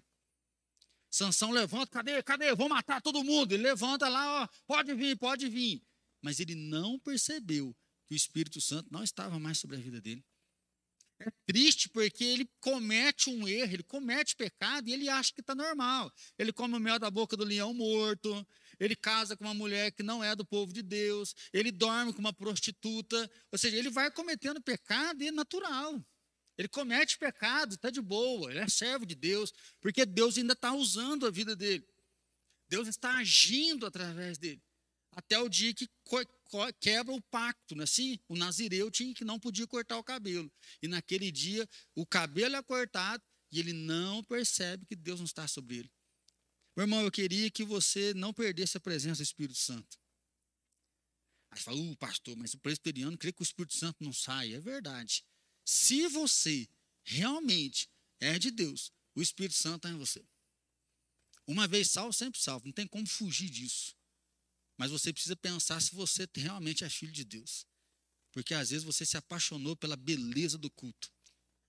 Sansão 1.10 1.50
levanta, 1.50 1.90
cadê? 1.90 2.22
Cadê? 2.22 2.54
Vou 2.54 2.68
matar 2.68 3.00
todo 3.00 3.24
mundo. 3.24 3.52
Ele 3.52 3.62
levanta 3.62 4.08
lá, 4.08 4.42
ó, 4.42 4.48
pode 4.66 4.94
vir, 4.94 5.16
pode 5.16 5.48
vir. 5.48 5.82
Mas 6.22 6.38
ele 6.38 6.54
não 6.54 6.98
percebeu 6.98 7.74
que 8.08 8.14
o 8.14 8.16
Espírito 8.16 8.60
Santo 8.60 8.88
não 8.90 9.04
estava 9.04 9.38
mais 9.38 9.58
sobre 9.58 9.76
a 9.76 9.80
vida 9.80 10.00
dele. 10.00 10.24
É 11.20 11.30
triste 11.46 11.88
porque 11.88 12.24
ele 12.24 12.48
comete 12.60 13.28
um 13.28 13.46
erro, 13.46 13.74
ele 13.74 13.82
comete 13.82 14.36
pecado 14.36 14.88
e 14.88 14.92
ele 14.92 15.08
acha 15.08 15.32
que 15.34 15.40
está 15.40 15.54
normal. 15.54 16.12
Ele 16.38 16.52
come 16.52 16.76
o 16.76 16.80
mel 16.80 16.98
da 16.98 17.10
boca 17.10 17.36
do 17.36 17.44
leão 17.44 17.74
morto, 17.74 18.46
ele 18.78 18.94
casa 18.94 19.36
com 19.36 19.44
uma 19.44 19.54
mulher 19.54 19.90
que 19.90 20.02
não 20.02 20.22
é 20.22 20.36
do 20.36 20.44
povo 20.44 20.72
de 20.72 20.80
Deus, 20.82 21.34
ele 21.52 21.72
dorme 21.72 22.12
com 22.12 22.20
uma 22.20 22.32
prostituta. 22.32 23.30
Ou 23.50 23.58
seja, 23.58 23.76
ele 23.76 23.90
vai 23.90 24.10
cometendo 24.10 24.62
pecado 24.62 25.22
e 25.22 25.28
é 25.28 25.32
natural. 25.32 26.00
Ele 26.56 26.68
comete 26.68 27.18
pecado, 27.18 27.74
está 27.74 27.90
de 27.90 28.00
boa, 28.00 28.50
ele 28.50 28.60
é 28.60 28.68
servo 28.68 29.04
de 29.04 29.14
Deus, 29.14 29.52
porque 29.80 30.06
Deus 30.06 30.38
ainda 30.38 30.54
está 30.54 30.72
usando 30.72 31.26
a 31.26 31.30
vida 31.30 31.54
dele. 31.54 31.86
Deus 32.68 32.86
está 32.86 33.16
agindo 33.18 33.86
através 33.86 34.38
dele. 34.38 34.62
Até 35.12 35.38
o 35.38 35.48
dia 35.48 35.74
que 35.74 35.88
quebra 36.80 37.14
o 37.14 37.22
pacto, 37.22 37.74
não 37.74 37.82
é 37.82 37.84
assim? 37.84 38.18
O 38.28 38.36
nazireu 38.36 38.90
tinha 38.90 39.14
que 39.14 39.24
não 39.24 39.38
podia 39.38 39.66
cortar 39.66 39.98
o 39.98 40.04
cabelo. 40.04 40.50
E 40.82 40.88
naquele 40.88 41.30
dia 41.30 41.68
o 41.94 42.06
cabelo 42.06 42.56
é 42.56 42.62
cortado 42.62 43.22
e 43.50 43.58
ele 43.58 43.72
não 43.72 44.22
percebe 44.24 44.86
que 44.86 44.96
Deus 44.96 45.20
não 45.20 45.26
está 45.26 45.46
sobre 45.46 45.78
ele. 45.78 45.92
Meu 46.76 46.84
irmão, 46.84 47.02
eu 47.02 47.10
queria 47.10 47.50
que 47.50 47.64
você 47.64 48.14
não 48.14 48.32
perdesse 48.32 48.76
a 48.76 48.80
presença 48.80 49.16
do 49.16 49.24
Espírito 49.24 49.58
Santo. 49.58 49.98
Aí 51.50 51.60
fala, 51.60 51.78
uh, 51.78 51.96
pastor, 51.96 52.36
mas 52.36 52.54
o 52.54 52.58
presbiteriano 52.58 53.16
crê 53.16 53.32
que 53.32 53.42
o 53.42 53.44
Espírito 53.44 53.74
Santo 53.74 53.96
não 54.04 54.12
sai. 54.12 54.52
É 54.54 54.60
verdade. 54.60 55.24
Se 55.64 56.06
você 56.08 56.68
realmente 57.02 57.88
é 58.20 58.38
de 58.38 58.50
Deus, 58.50 58.92
o 59.14 59.22
Espírito 59.22 59.56
Santo 59.56 59.76
está 59.76 59.90
em 59.90 59.98
você. 59.98 60.24
Uma 61.46 61.66
vez 61.66 61.90
salvo, 61.90 62.12
sempre 62.12 62.38
salvo. 62.38 62.66
Não 62.66 62.72
tem 62.72 62.86
como 62.86 63.06
fugir 63.06 63.48
disso. 63.48 63.96
Mas 64.78 64.92
você 64.92 65.12
precisa 65.12 65.36
pensar 65.36 65.82
se 65.82 65.94
você 65.94 66.26
realmente 66.36 66.84
é 66.84 66.88
filho 66.88 67.12
de 67.12 67.24
Deus. 67.24 67.66
Porque 68.32 68.54
às 68.54 68.70
vezes 68.70 68.84
você 68.84 69.04
se 69.04 69.16
apaixonou 69.16 69.74
pela 69.74 69.96
beleza 69.96 70.56
do 70.56 70.70
culto, 70.70 71.10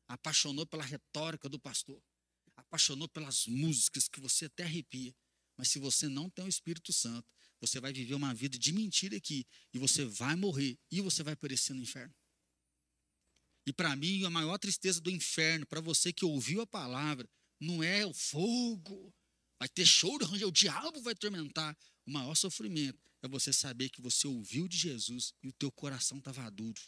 apaixonou 0.07 0.65
pela 0.65 0.83
retórica 0.83 1.49
do 1.49 1.59
pastor, 1.59 2.01
apaixonou 2.55 3.09
pelas 3.09 3.47
músicas 3.47 4.07
que 4.07 4.19
você 4.19 4.45
até 4.45 4.63
arrepia. 4.63 5.15
Mas 5.57 5.69
se 5.69 5.79
você 5.79 6.07
não 6.07 6.29
tem 6.29 6.45
o 6.45 6.49
Espírito 6.49 6.93
Santo, 6.93 7.27
você 7.59 7.79
vai 7.79 7.91
viver 7.91 8.13
uma 8.13 8.33
vida 8.33 8.57
de 8.57 8.71
mentira 8.71 9.17
aqui 9.17 9.45
e 9.73 9.79
você 9.79 10.05
vai 10.05 10.35
morrer 10.35 10.77
e 10.91 11.01
você 11.01 11.23
vai 11.23 11.35
perecer 11.35 11.75
no 11.75 11.81
inferno. 11.81 12.13
E 13.65 13.73
para 13.73 13.95
mim, 13.95 14.23
a 14.23 14.29
maior 14.29 14.57
tristeza 14.57 15.01
do 15.01 15.09
inferno, 15.09 15.65
para 15.65 15.81
você 15.81 16.13
que 16.13 16.25
ouviu 16.25 16.61
a 16.61 16.67
palavra, 16.67 17.29
não 17.59 17.83
é 17.83 18.05
o 18.05 18.13
fogo, 18.13 19.13
vai 19.59 19.67
ter 19.67 19.85
choro, 19.85 20.25
o 20.25 20.51
diabo 20.51 21.01
vai 21.01 21.13
atormentar. 21.13 21.77
O 22.09 22.11
maior 22.11 22.33
sofrimento 22.33 22.97
é 23.21 23.27
você 23.27 23.53
saber 23.53 23.87
que 23.89 24.01
você 24.01 24.25
ouviu 24.25 24.67
de 24.67 24.75
Jesus 24.75 25.31
e 25.43 25.47
o 25.47 25.53
teu 25.53 25.71
coração 25.71 26.17
estava 26.17 26.49
duro. 26.49 26.81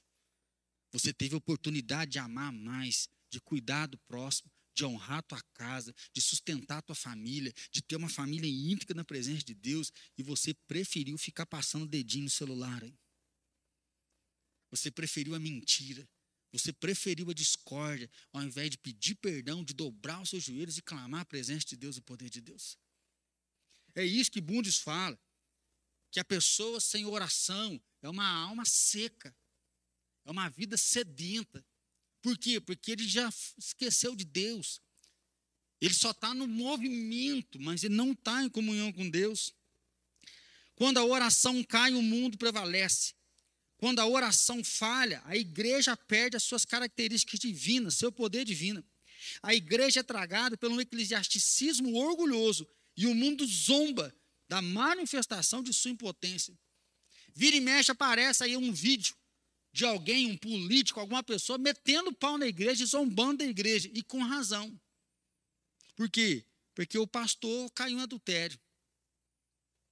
Você 0.91 1.13
teve 1.13 1.35
a 1.35 1.37
oportunidade 1.37 2.13
de 2.13 2.17
amar 2.17 2.51
mais, 2.51 3.07
de 3.29 3.39
cuidar 3.39 3.85
do 3.85 3.99
próximo, 3.99 4.49
de 4.73 4.83
honrar 4.83 5.19
a 5.19 5.21
tua 5.21 5.39
casa, 5.53 5.93
de 6.11 6.19
sustentar 6.19 6.79
a 6.79 6.81
tua 6.81 6.95
família, 6.95 7.53
de 7.71 7.83
ter 7.83 7.97
uma 7.97 8.09
família 8.09 8.49
íntegra 8.49 8.95
na 8.95 9.05
presença 9.05 9.43
de 9.43 9.53
Deus 9.53 9.93
e 10.17 10.23
você 10.23 10.55
preferiu 10.67 11.15
ficar 11.19 11.45
passando 11.45 11.83
o 11.83 11.87
dedinho 11.87 12.23
no 12.23 12.29
celular. 12.31 12.81
Hein? 12.81 12.97
Você 14.71 14.89
preferiu 14.89 15.35
a 15.35 15.39
mentira. 15.39 16.09
Você 16.51 16.73
preferiu 16.73 17.29
a 17.29 17.33
discórdia 17.33 18.09
ao 18.33 18.41
invés 18.41 18.71
de 18.71 18.77
pedir 18.79 19.13
perdão, 19.13 19.63
de 19.63 19.75
dobrar 19.75 20.19
os 20.19 20.29
seus 20.31 20.43
joelhos 20.43 20.79
e 20.79 20.81
clamar 20.81 21.21
a 21.21 21.25
presença 21.25 21.67
de 21.67 21.77
Deus 21.77 21.97
e 21.97 21.99
o 21.99 22.01
poder 22.01 22.27
de 22.27 22.41
Deus. 22.41 22.75
É 23.95 24.03
isso 24.03 24.31
que 24.31 24.41
Bundes 24.41 24.77
fala. 24.77 25.19
Que 26.11 26.19
a 26.19 26.25
pessoa 26.25 26.79
sem 26.79 27.05
oração 27.05 27.81
é 28.01 28.09
uma 28.09 28.27
alma 28.27 28.65
seca. 28.65 29.35
É 30.25 30.31
uma 30.31 30.49
vida 30.49 30.77
sedenta. 30.77 31.65
Por 32.21 32.37
quê? 32.37 32.59
Porque 32.59 32.91
ele 32.91 33.07
já 33.07 33.29
esqueceu 33.57 34.15
de 34.15 34.23
Deus. 34.23 34.81
Ele 35.79 35.93
só 35.93 36.11
está 36.11 36.33
no 36.33 36.47
movimento, 36.47 37.59
mas 37.59 37.83
ele 37.83 37.95
não 37.95 38.11
está 38.11 38.43
em 38.43 38.49
comunhão 38.49 38.91
com 38.93 39.09
Deus. 39.09 39.53
Quando 40.75 40.97
a 40.97 41.05
oração 41.05 41.63
cai, 41.63 41.93
o 41.93 42.01
mundo 42.01 42.37
prevalece. 42.37 43.15
Quando 43.77 43.99
a 43.99 44.05
oração 44.05 44.63
falha, 44.63 45.23
a 45.25 45.35
igreja 45.35 45.97
perde 45.97 46.37
as 46.37 46.43
suas 46.43 46.65
características 46.65 47.39
divinas, 47.39 47.95
seu 47.95 48.11
poder 48.11 48.45
divino. 48.45 48.85
A 49.41 49.55
igreja 49.55 50.01
é 50.01 50.03
tragada 50.03 50.55
pelo 50.55 50.79
eclesiasticismo 50.79 51.95
orgulhoso 51.95 52.67
e 53.03 53.07
o 53.07 53.15
mundo 53.15 53.45
zomba 53.45 54.13
da 54.47 54.61
manifestação 54.61 55.63
de 55.63 55.73
sua 55.73 55.91
impotência. 55.91 56.57
Vira 57.33 57.55
e 57.55 57.61
mexe 57.61 57.91
aparece 57.91 58.43
aí 58.43 58.57
um 58.57 58.71
vídeo 58.71 59.15
de 59.73 59.85
alguém, 59.85 60.29
um 60.29 60.37
político, 60.37 60.99
alguma 60.99 61.23
pessoa 61.23 61.57
metendo 61.57 62.13
pau 62.13 62.37
na 62.37 62.45
igreja, 62.45 62.85
zombando 62.85 63.37
da 63.37 63.45
igreja, 63.45 63.89
e 63.93 64.03
com 64.03 64.21
razão. 64.21 64.79
Por 65.95 66.09
quê? 66.09 66.45
Porque 66.75 66.97
o 66.97 67.07
pastor 67.07 67.71
caiu 67.71 67.97
em 67.97 68.01
adultério. 68.01 68.59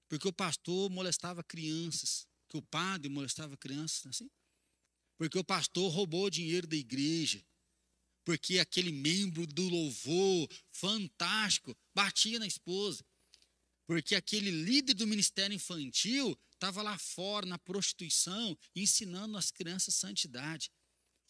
Porque 0.09 0.27
o 0.27 0.33
pastor 0.33 0.89
molestava 0.89 1.43
crianças 1.43 2.27
que 2.49 2.57
o 2.57 2.61
padre 2.61 3.09
molestava 3.09 3.55
crianças, 3.55 4.07
assim? 4.07 4.29
Porque 5.17 5.37
o 5.37 5.43
pastor 5.43 5.91
roubou 5.91 6.29
dinheiro 6.29 6.67
da 6.67 6.75
igreja. 6.75 7.45
Porque 8.29 8.59
aquele 8.59 8.91
membro 8.91 9.47
do 9.47 9.67
louvor 9.67 10.47
fantástico 10.71 11.75
batia 11.95 12.37
na 12.37 12.45
esposa. 12.45 13.03
Porque 13.87 14.13
aquele 14.13 14.51
líder 14.51 14.93
do 14.93 15.07
ministério 15.07 15.55
infantil 15.55 16.39
estava 16.53 16.83
lá 16.83 16.95
fora 16.99 17.47
na 17.47 17.57
prostituição, 17.57 18.55
ensinando 18.75 19.35
as 19.35 19.49
crianças 19.49 19.95
santidade. 19.95 20.69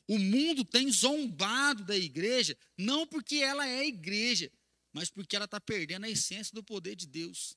O 0.10 0.20
mundo 0.20 0.66
tem 0.66 0.92
zombado 0.92 1.86
da 1.86 1.96
igreja, 1.96 2.58
não 2.78 3.08
porque 3.08 3.38
ela 3.38 3.66
é 3.66 3.88
igreja, 3.88 4.52
mas 4.92 5.10
porque 5.10 5.38
ela 5.38 5.46
está 5.46 5.62
perdendo 5.62 6.06
a 6.06 6.10
essência 6.10 6.54
do 6.54 6.62
poder 6.62 6.98
de 6.98 7.08
Deus. 7.08 7.56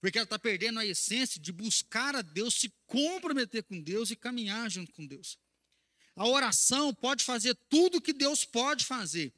Porque 0.00 0.16
ela 0.16 0.26
está 0.26 0.38
perdendo 0.38 0.78
a 0.78 0.86
essência 0.86 1.40
de 1.40 1.50
buscar 1.50 2.14
a 2.14 2.22
Deus, 2.22 2.54
se 2.54 2.72
comprometer 2.86 3.64
com 3.64 3.82
Deus 3.82 4.12
e 4.12 4.16
caminhar 4.16 4.70
junto 4.70 4.92
com 4.92 5.04
Deus. 5.04 5.36
A 6.20 6.26
oração 6.26 6.94
pode 6.94 7.24
fazer 7.24 7.54
tudo 7.70 7.96
o 7.96 8.00
que 8.02 8.12
Deus 8.12 8.44
pode 8.44 8.84
fazer. 8.84 9.32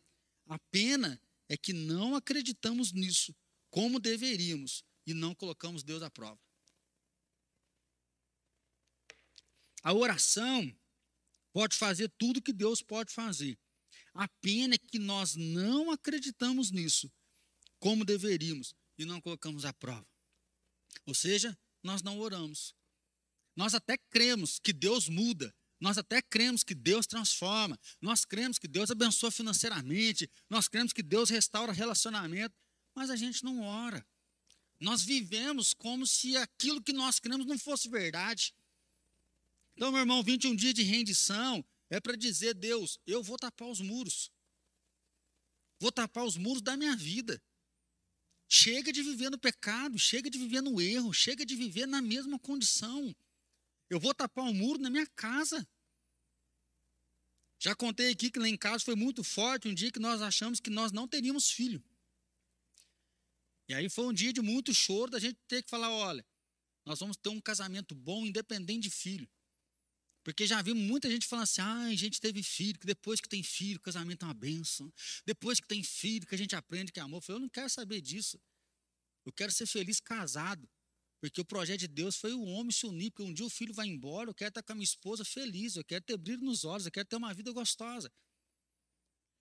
A 0.48 0.58
pena 0.58 1.22
é 1.48 1.56
que 1.56 1.72
não 1.72 2.16
acreditamos 2.16 2.90
nisso 2.90 3.32
como 3.70 4.00
deveríamos 4.00 4.84
e 5.06 5.14
não 5.14 5.32
colocamos 5.32 5.84
Deus 5.84 6.02
à 6.02 6.10
prova. 6.10 6.40
A 9.84 9.92
oração 9.92 10.76
pode 11.52 11.76
fazer 11.76 12.08
tudo 12.18 12.38
o 12.38 12.42
que 12.42 12.52
Deus 12.52 12.82
pode 12.82 13.12
fazer. 13.12 13.56
A 14.12 14.26
pena 14.26 14.74
é 14.74 14.78
que 14.78 14.98
nós 14.98 15.36
não 15.36 15.92
acreditamos 15.92 16.72
nisso 16.72 17.08
como 17.78 18.04
deveríamos 18.04 18.74
e 18.98 19.04
não 19.04 19.20
colocamos 19.20 19.64
à 19.64 19.72
prova. 19.72 20.04
Ou 21.06 21.14
seja, 21.14 21.56
nós 21.80 22.02
não 22.02 22.18
oramos. 22.18 22.74
Nós 23.54 23.72
até 23.72 23.96
cremos 23.96 24.58
que 24.58 24.72
Deus 24.72 25.08
muda, 25.08 25.54
nós 25.82 25.98
até 25.98 26.22
cremos 26.22 26.62
que 26.62 26.76
Deus 26.76 27.08
transforma, 27.08 27.76
nós 28.00 28.24
cremos 28.24 28.56
que 28.56 28.68
Deus 28.68 28.88
abençoa 28.92 29.32
financeiramente, 29.32 30.30
nós 30.48 30.68
cremos 30.68 30.92
que 30.92 31.02
Deus 31.02 31.28
restaura 31.28 31.72
relacionamento, 31.72 32.54
mas 32.94 33.10
a 33.10 33.16
gente 33.16 33.42
não 33.42 33.62
ora. 33.62 34.06
Nós 34.78 35.02
vivemos 35.02 35.74
como 35.74 36.06
se 36.06 36.36
aquilo 36.36 36.80
que 36.80 36.92
nós 36.92 37.18
cremos 37.18 37.46
não 37.46 37.58
fosse 37.58 37.88
verdade. 37.88 38.54
Então, 39.74 39.90
meu 39.90 39.98
irmão, 39.98 40.22
21 40.22 40.54
dias 40.54 40.72
de 40.72 40.84
rendição 40.84 41.64
é 41.90 41.98
para 41.98 42.14
dizer, 42.14 42.54
Deus, 42.54 43.00
eu 43.04 43.20
vou 43.20 43.36
tapar 43.36 43.68
os 43.68 43.80
muros. 43.80 44.30
Vou 45.80 45.90
tapar 45.90 46.24
os 46.24 46.36
muros 46.36 46.62
da 46.62 46.76
minha 46.76 46.94
vida. 46.94 47.42
Chega 48.48 48.92
de 48.92 49.02
viver 49.02 49.30
no 49.30 49.38
pecado, 49.38 49.98
chega 49.98 50.30
de 50.30 50.38
viver 50.38 50.60
no 50.60 50.80
erro, 50.80 51.12
chega 51.12 51.44
de 51.44 51.56
viver 51.56 51.86
na 51.86 52.00
mesma 52.00 52.38
condição. 52.38 53.12
Eu 53.92 54.00
vou 54.00 54.14
tapar 54.14 54.46
um 54.46 54.54
muro 54.54 54.80
na 54.80 54.88
minha 54.88 55.06
casa. 55.08 55.68
Já 57.58 57.74
contei 57.74 58.10
aqui 58.10 58.30
que 58.30 58.38
lá 58.38 58.48
em 58.48 58.56
casa 58.56 58.82
foi 58.82 58.96
muito 58.96 59.22
forte 59.22 59.68
um 59.68 59.74
dia 59.74 59.92
que 59.92 59.98
nós 59.98 60.22
achamos 60.22 60.58
que 60.60 60.70
nós 60.70 60.92
não 60.92 61.06
teríamos 61.06 61.50
filho. 61.50 61.84
E 63.68 63.74
aí 63.74 63.90
foi 63.90 64.06
um 64.06 64.12
dia 64.14 64.32
de 64.32 64.40
muito 64.40 64.72
choro 64.72 65.10
da 65.10 65.18
gente 65.18 65.38
ter 65.46 65.62
que 65.62 65.68
falar, 65.68 65.90
olha, 65.90 66.26
nós 66.86 67.00
vamos 67.00 67.18
ter 67.18 67.28
um 67.28 67.38
casamento 67.38 67.94
bom, 67.94 68.24
independente 68.24 68.88
de 68.88 68.90
filho. 68.90 69.28
Porque 70.24 70.46
já 70.46 70.62
vi 70.62 70.72
muita 70.72 71.10
gente 71.10 71.26
falando 71.26 71.42
assim: 71.42 71.60
ah, 71.60 71.88
a 71.88 71.94
gente 71.94 72.18
teve 72.18 72.42
filho, 72.42 72.78
que 72.78 72.86
depois 72.86 73.20
que 73.20 73.28
tem 73.28 73.42
filho, 73.42 73.78
casamento 73.78 74.24
é 74.24 74.28
uma 74.28 74.32
benção. 74.34 74.90
Depois 75.26 75.60
que 75.60 75.68
tem 75.68 75.82
filho, 75.82 76.26
que 76.26 76.34
a 76.34 76.38
gente 76.38 76.56
aprende 76.56 76.90
que 76.90 76.98
é 76.98 77.02
amor. 77.02 77.18
Eu 77.18 77.22
falei: 77.22 77.36
eu 77.36 77.42
não 77.42 77.48
quero 77.50 77.68
saber 77.68 78.00
disso. 78.00 78.40
Eu 79.26 79.32
quero 79.34 79.52
ser 79.52 79.66
feliz 79.66 80.00
casado. 80.00 80.66
Porque 81.22 81.40
o 81.40 81.44
projeto 81.44 81.78
de 81.78 81.86
Deus 81.86 82.16
foi 82.16 82.32
o 82.32 82.42
homem 82.42 82.72
se 82.72 82.84
unir. 82.84 83.12
Porque 83.12 83.22
um 83.22 83.32
dia 83.32 83.46
o 83.46 83.48
filho 83.48 83.72
vai 83.72 83.86
embora, 83.86 84.28
eu 84.28 84.34
quero 84.34 84.48
estar 84.48 84.60
com 84.60 84.72
a 84.72 84.74
minha 84.74 84.82
esposa 84.82 85.24
feliz, 85.24 85.76
eu 85.76 85.84
quero 85.84 86.04
ter 86.04 86.16
brilho 86.16 86.44
nos 86.44 86.64
olhos, 86.64 86.84
eu 86.84 86.90
quero 86.90 87.06
ter 87.06 87.14
uma 87.14 87.32
vida 87.32 87.52
gostosa. 87.52 88.10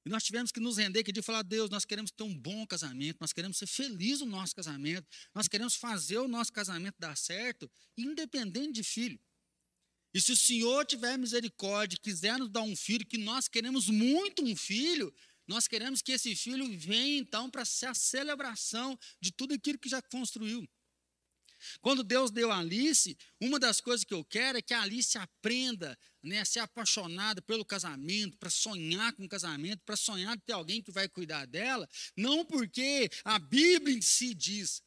E 0.05 0.09
nós 0.09 0.23
tivemos 0.23 0.51
que 0.51 0.59
nos 0.59 0.77
render 0.77 1.03
que 1.03 1.11
de 1.11 1.23
falar, 1.23 1.41
Deus, 1.41 1.71
nós 1.71 1.83
queremos 1.83 2.11
ter 2.11 2.23
um 2.23 2.37
bom 2.37 2.67
casamento, 2.67 3.17
nós 3.19 3.33
queremos 3.33 3.57
ser 3.57 3.65
felizes 3.65 4.19
no 4.19 4.27
nosso 4.27 4.55
casamento, 4.55 5.07
nós 5.33 5.47
queremos 5.47 5.75
fazer 5.75 6.19
o 6.19 6.27
nosso 6.27 6.53
casamento 6.53 6.97
dar 6.99 7.17
certo, 7.17 7.69
independente 7.97 8.73
de 8.73 8.83
filho. 8.83 9.19
E 10.13 10.21
se 10.21 10.31
o 10.31 10.37
Senhor 10.37 10.85
tiver 10.85 11.17
misericórdia, 11.17 11.97
quiser 11.99 12.37
nos 12.37 12.49
dar 12.49 12.61
um 12.61 12.75
filho, 12.75 13.07
que 13.07 13.17
nós 13.17 13.47
queremos 13.47 13.89
muito 13.89 14.43
um 14.43 14.55
filho, 14.55 15.11
nós 15.47 15.67
queremos 15.67 16.03
que 16.03 16.11
esse 16.11 16.35
filho 16.35 16.77
venha 16.77 17.17
então 17.17 17.49
para 17.49 17.65
ser 17.65 17.87
a 17.87 17.95
celebração 17.95 18.97
de 19.19 19.31
tudo 19.31 19.55
aquilo 19.55 19.79
que 19.79 19.89
já 19.89 19.99
construiu. 19.99 20.67
Quando 21.81 22.03
Deus 22.03 22.31
deu 22.31 22.51
a 22.51 22.59
Alice, 22.59 23.17
uma 23.39 23.59
das 23.59 23.79
coisas 23.81 24.03
que 24.03 24.13
eu 24.13 24.23
quero 24.23 24.57
é 24.57 24.61
que 24.61 24.73
a 24.73 24.81
Alice 24.81 25.17
aprenda 25.17 25.97
né, 26.23 26.39
a 26.39 26.45
ser 26.45 26.59
apaixonada 26.59 27.41
pelo 27.41 27.65
casamento, 27.65 28.37
para 28.37 28.49
sonhar 28.49 29.13
com 29.13 29.25
o 29.25 29.29
casamento, 29.29 29.81
para 29.85 29.95
sonhar 29.95 30.35
de 30.37 30.43
ter 30.43 30.53
alguém 30.53 30.81
que 30.81 30.91
vai 30.91 31.07
cuidar 31.07 31.45
dela, 31.45 31.87
não 32.15 32.45
porque 32.45 33.09
a 33.23 33.39
Bíblia 33.39 33.97
em 33.97 34.01
si 34.01 34.33
diz, 34.33 34.81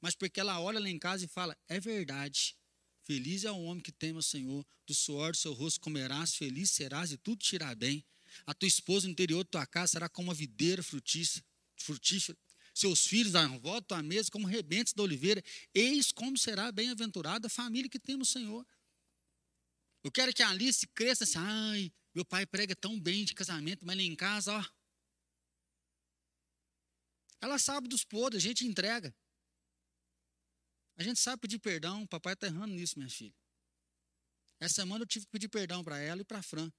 mas 0.00 0.14
porque 0.14 0.40
ela 0.40 0.60
olha 0.60 0.80
lá 0.80 0.88
em 0.88 0.98
casa 0.98 1.24
e 1.24 1.28
fala: 1.28 1.56
é 1.68 1.80
verdade, 1.80 2.56
Feliz 3.04 3.44
é 3.44 3.50
o 3.50 3.62
homem 3.64 3.82
que 3.82 3.92
teme 3.92 4.18
o 4.18 4.22
Senhor, 4.22 4.66
do 4.86 4.94
suor 4.94 5.32
do 5.32 5.36
seu 5.36 5.52
rosto 5.52 5.78
comerás, 5.78 6.34
feliz 6.34 6.70
serás 6.70 7.12
e 7.12 7.18
tudo 7.18 7.36
te 7.36 7.54
irá 7.54 7.74
bem. 7.74 8.02
A 8.46 8.54
tua 8.54 8.66
esposa 8.66 9.06
no 9.06 9.12
interior 9.12 9.44
de 9.44 9.50
tua 9.50 9.66
casa 9.66 9.92
será 9.92 10.08
como 10.08 10.28
uma 10.28 10.34
videira 10.34 10.82
frutífera. 10.82 11.46
Seus 12.74 13.06
filhos 13.06 13.36
à 13.36 13.46
volta 13.46 13.80
da 13.80 13.86
tua 13.86 14.02
mesa 14.02 14.30
como 14.30 14.48
rebentes 14.48 14.92
da 14.92 15.02
oliveira. 15.04 15.42
Eis 15.72 16.10
como 16.10 16.36
será 16.36 16.72
bem-aventurada 16.72 17.46
a 17.46 17.50
família 17.50 17.88
que 17.88 18.00
teme 18.00 18.22
o 18.22 18.26
Senhor. 18.26 18.66
Eu 20.02 20.10
quero 20.10 20.34
que 20.34 20.42
a 20.42 20.50
Alice 20.50 20.86
cresça 20.88 21.22
assim, 21.24 21.38
ai, 21.38 21.92
meu 22.12 22.24
pai 22.24 22.44
prega 22.44 22.74
tão 22.74 22.98
bem 23.00 23.24
de 23.24 23.32
casamento, 23.32 23.86
mas 23.86 23.96
lá 23.96 24.02
em 24.02 24.16
casa, 24.16 24.52
ó. 24.52 24.64
Ela 27.40 27.58
sabe 27.58 27.88
dos 27.88 28.04
podres, 28.04 28.42
a 28.42 28.46
gente 28.46 28.66
entrega. 28.66 29.14
A 30.96 31.02
gente 31.02 31.20
sabe 31.20 31.40
pedir 31.40 31.58
perdão, 31.58 32.02
o 32.02 32.08
papai 32.08 32.34
está 32.34 32.46
errando 32.48 32.74
nisso, 32.74 32.98
minha 32.98 33.10
filha. 33.10 33.34
Essa 34.60 34.74
semana 34.74 35.02
eu 35.02 35.06
tive 35.06 35.26
que 35.26 35.32
pedir 35.32 35.48
perdão 35.48 35.84
para 35.84 35.98
ela 35.98 36.22
e 36.22 36.24
para 36.24 36.38
a 36.38 36.42
Fran. 36.42 36.72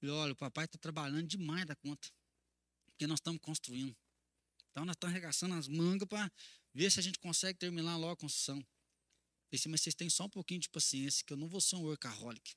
Falei, 0.00 0.14
olha, 0.14 0.32
o 0.32 0.36
papai 0.36 0.64
está 0.64 0.78
trabalhando 0.78 1.26
demais 1.26 1.64
da 1.64 1.76
conta, 1.76 2.08
porque 2.86 3.06
nós 3.06 3.18
estamos 3.18 3.40
construindo. 3.40 3.96
Então 4.74 4.84
nós 4.84 4.96
estamos 4.96 5.14
arregaçando 5.14 5.54
as 5.54 5.68
mangas 5.68 6.08
para 6.08 6.28
ver 6.74 6.90
se 6.90 6.98
a 6.98 7.02
gente 7.02 7.20
consegue 7.20 7.56
terminar 7.56 7.96
logo 7.96 8.14
a 8.14 8.16
construção. 8.16 8.56
Falei, 8.56 9.62
mas 9.68 9.82
vocês 9.82 9.94
têm 9.94 10.10
só 10.10 10.24
um 10.24 10.28
pouquinho 10.28 10.58
de 10.58 10.68
paciência, 10.68 11.24
que 11.24 11.32
eu 11.32 11.36
não 11.36 11.48
vou 11.48 11.60
ser 11.60 11.76
um 11.76 11.82
workaholic. 11.82 12.56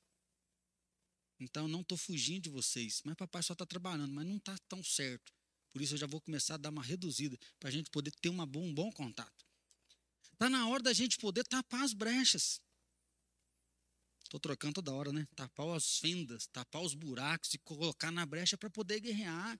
Então 1.38 1.68
não 1.68 1.82
estou 1.82 1.96
fugindo 1.96 2.42
de 2.42 2.50
vocês. 2.50 3.02
Mas 3.04 3.14
papai 3.14 3.40
só 3.40 3.52
está 3.52 3.64
trabalhando, 3.64 4.12
mas 4.12 4.26
não 4.26 4.36
está 4.36 4.58
tão 4.68 4.82
certo. 4.82 5.32
Por 5.72 5.80
isso 5.80 5.94
eu 5.94 5.98
já 5.98 6.08
vou 6.08 6.20
começar 6.20 6.54
a 6.54 6.56
dar 6.56 6.70
uma 6.70 6.82
reduzida 6.82 7.38
para 7.60 7.68
a 7.68 7.72
gente 7.72 7.88
poder 7.88 8.10
ter 8.20 8.30
uma 8.30 8.42
um 8.42 8.74
bom 8.74 8.90
contato. 8.90 9.46
Está 10.32 10.50
na 10.50 10.68
hora 10.68 10.82
da 10.82 10.92
gente 10.92 11.18
poder 11.18 11.44
tapar 11.44 11.84
as 11.84 11.92
brechas. 11.92 12.60
Estou 14.24 14.40
trocando 14.40 14.74
toda 14.74 14.92
hora, 14.92 15.12
né? 15.12 15.24
Tapar 15.36 15.68
as 15.76 15.98
fendas, 15.98 16.48
tapar 16.48 16.82
os 16.82 16.94
buracos 16.94 17.54
e 17.54 17.58
colocar 17.58 18.10
na 18.10 18.26
brecha 18.26 18.58
para 18.58 18.68
poder 18.68 18.98
guerrear, 18.98 19.56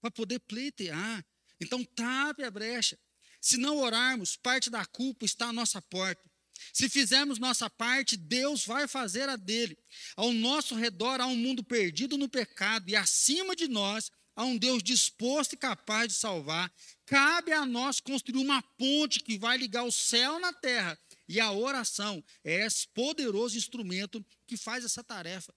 para 0.00 0.10
poder 0.10 0.40
pleitear. 0.40 1.24
Então, 1.60 1.84
tape 1.84 2.42
a 2.42 2.50
brecha. 2.50 2.98
Se 3.40 3.56
não 3.56 3.78
orarmos, 3.78 4.36
parte 4.36 4.70
da 4.70 4.84
culpa 4.84 5.24
está 5.24 5.48
à 5.48 5.52
nossa 5.52 5.80
porta. 5.80 6.30
Se 6.72 6.88
fizermos 6.88 7.38
nossa 7.38 7.70
parte, 7.70 8.16
Deus 8.16 8.66
vai 8.66 8.86
fazer 8.86 9.28
a 9.28 9.36
dele. 9.36 9.78
Ao 10.14 10.32
nosso 10.32 10.74
redor 10.74 11.20
há 11.20 11.26
um 11.26 11.36
mundo 11.36 11.64
perdido 11.64 12.18
no 12.18 12.28
pecado 12.28 12.88
e 12.88 12.96
acima 12.96 13.56
de 13.56 13.66
nós 13.66 14.10
a 14.36 14.44
um 14.44 14.56
Deus 14.56 14.82
disposto 14.82 15.54
e 15.54 15.56
capaz 15.56 16.08
de 16.08 16.14
salvar, 16.14 16.72
cabe 17.04 17.52
a 17.52 17.66
nós 17.66 18.00
construir 18.00 18.40
uma 18.40 18.62
ponte 18.62 19.20
que 19.20 19.38
vai 19.38 19.58
ligar 19.58 19.84
o 19.84 19.92
céu 19.92 20.38
na 20.38 20.52
terra. 20.52 20.98
E 21.28 21.38
a 21.38 21.52
oração 21.52 22.22
é 22.44 22.66
esse 22.66 22.88
poderoso 22.88 23.56
instrumento 23.56 24.24
que 24.46 24.56
faz 24.56 24.84
essa 24.84 25.02
tarefa. 25.02 25.54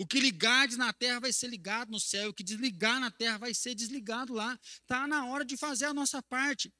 O 0.00 0.06
que 0.06 0.18
ligares 0.18 0.78
na 0.78 0.94
terra 0.94 1.20
vai 1.20 1.30
ser 1.30 1.48
ligado 1.48 1.90
no 1.90 2.00
céu, 2.00 2.30
o 2.30 2.32
que 2.32 2.42
desligar 2.42 2.98
na 2.98 3.10
terra 3.10 3.36
vai 3.36 3.52
ser 3.52 3.74
desligado 3.74 4.32
lá. 4.32 4.58
Está 4.62 5.06
na 5.06 5.26
hora 5.26 5.44
de 5.44 5.58
fazer 5.58 5.84
a 5.84 5.92
nossa 5.92 6.22
parte. 6.22 6.72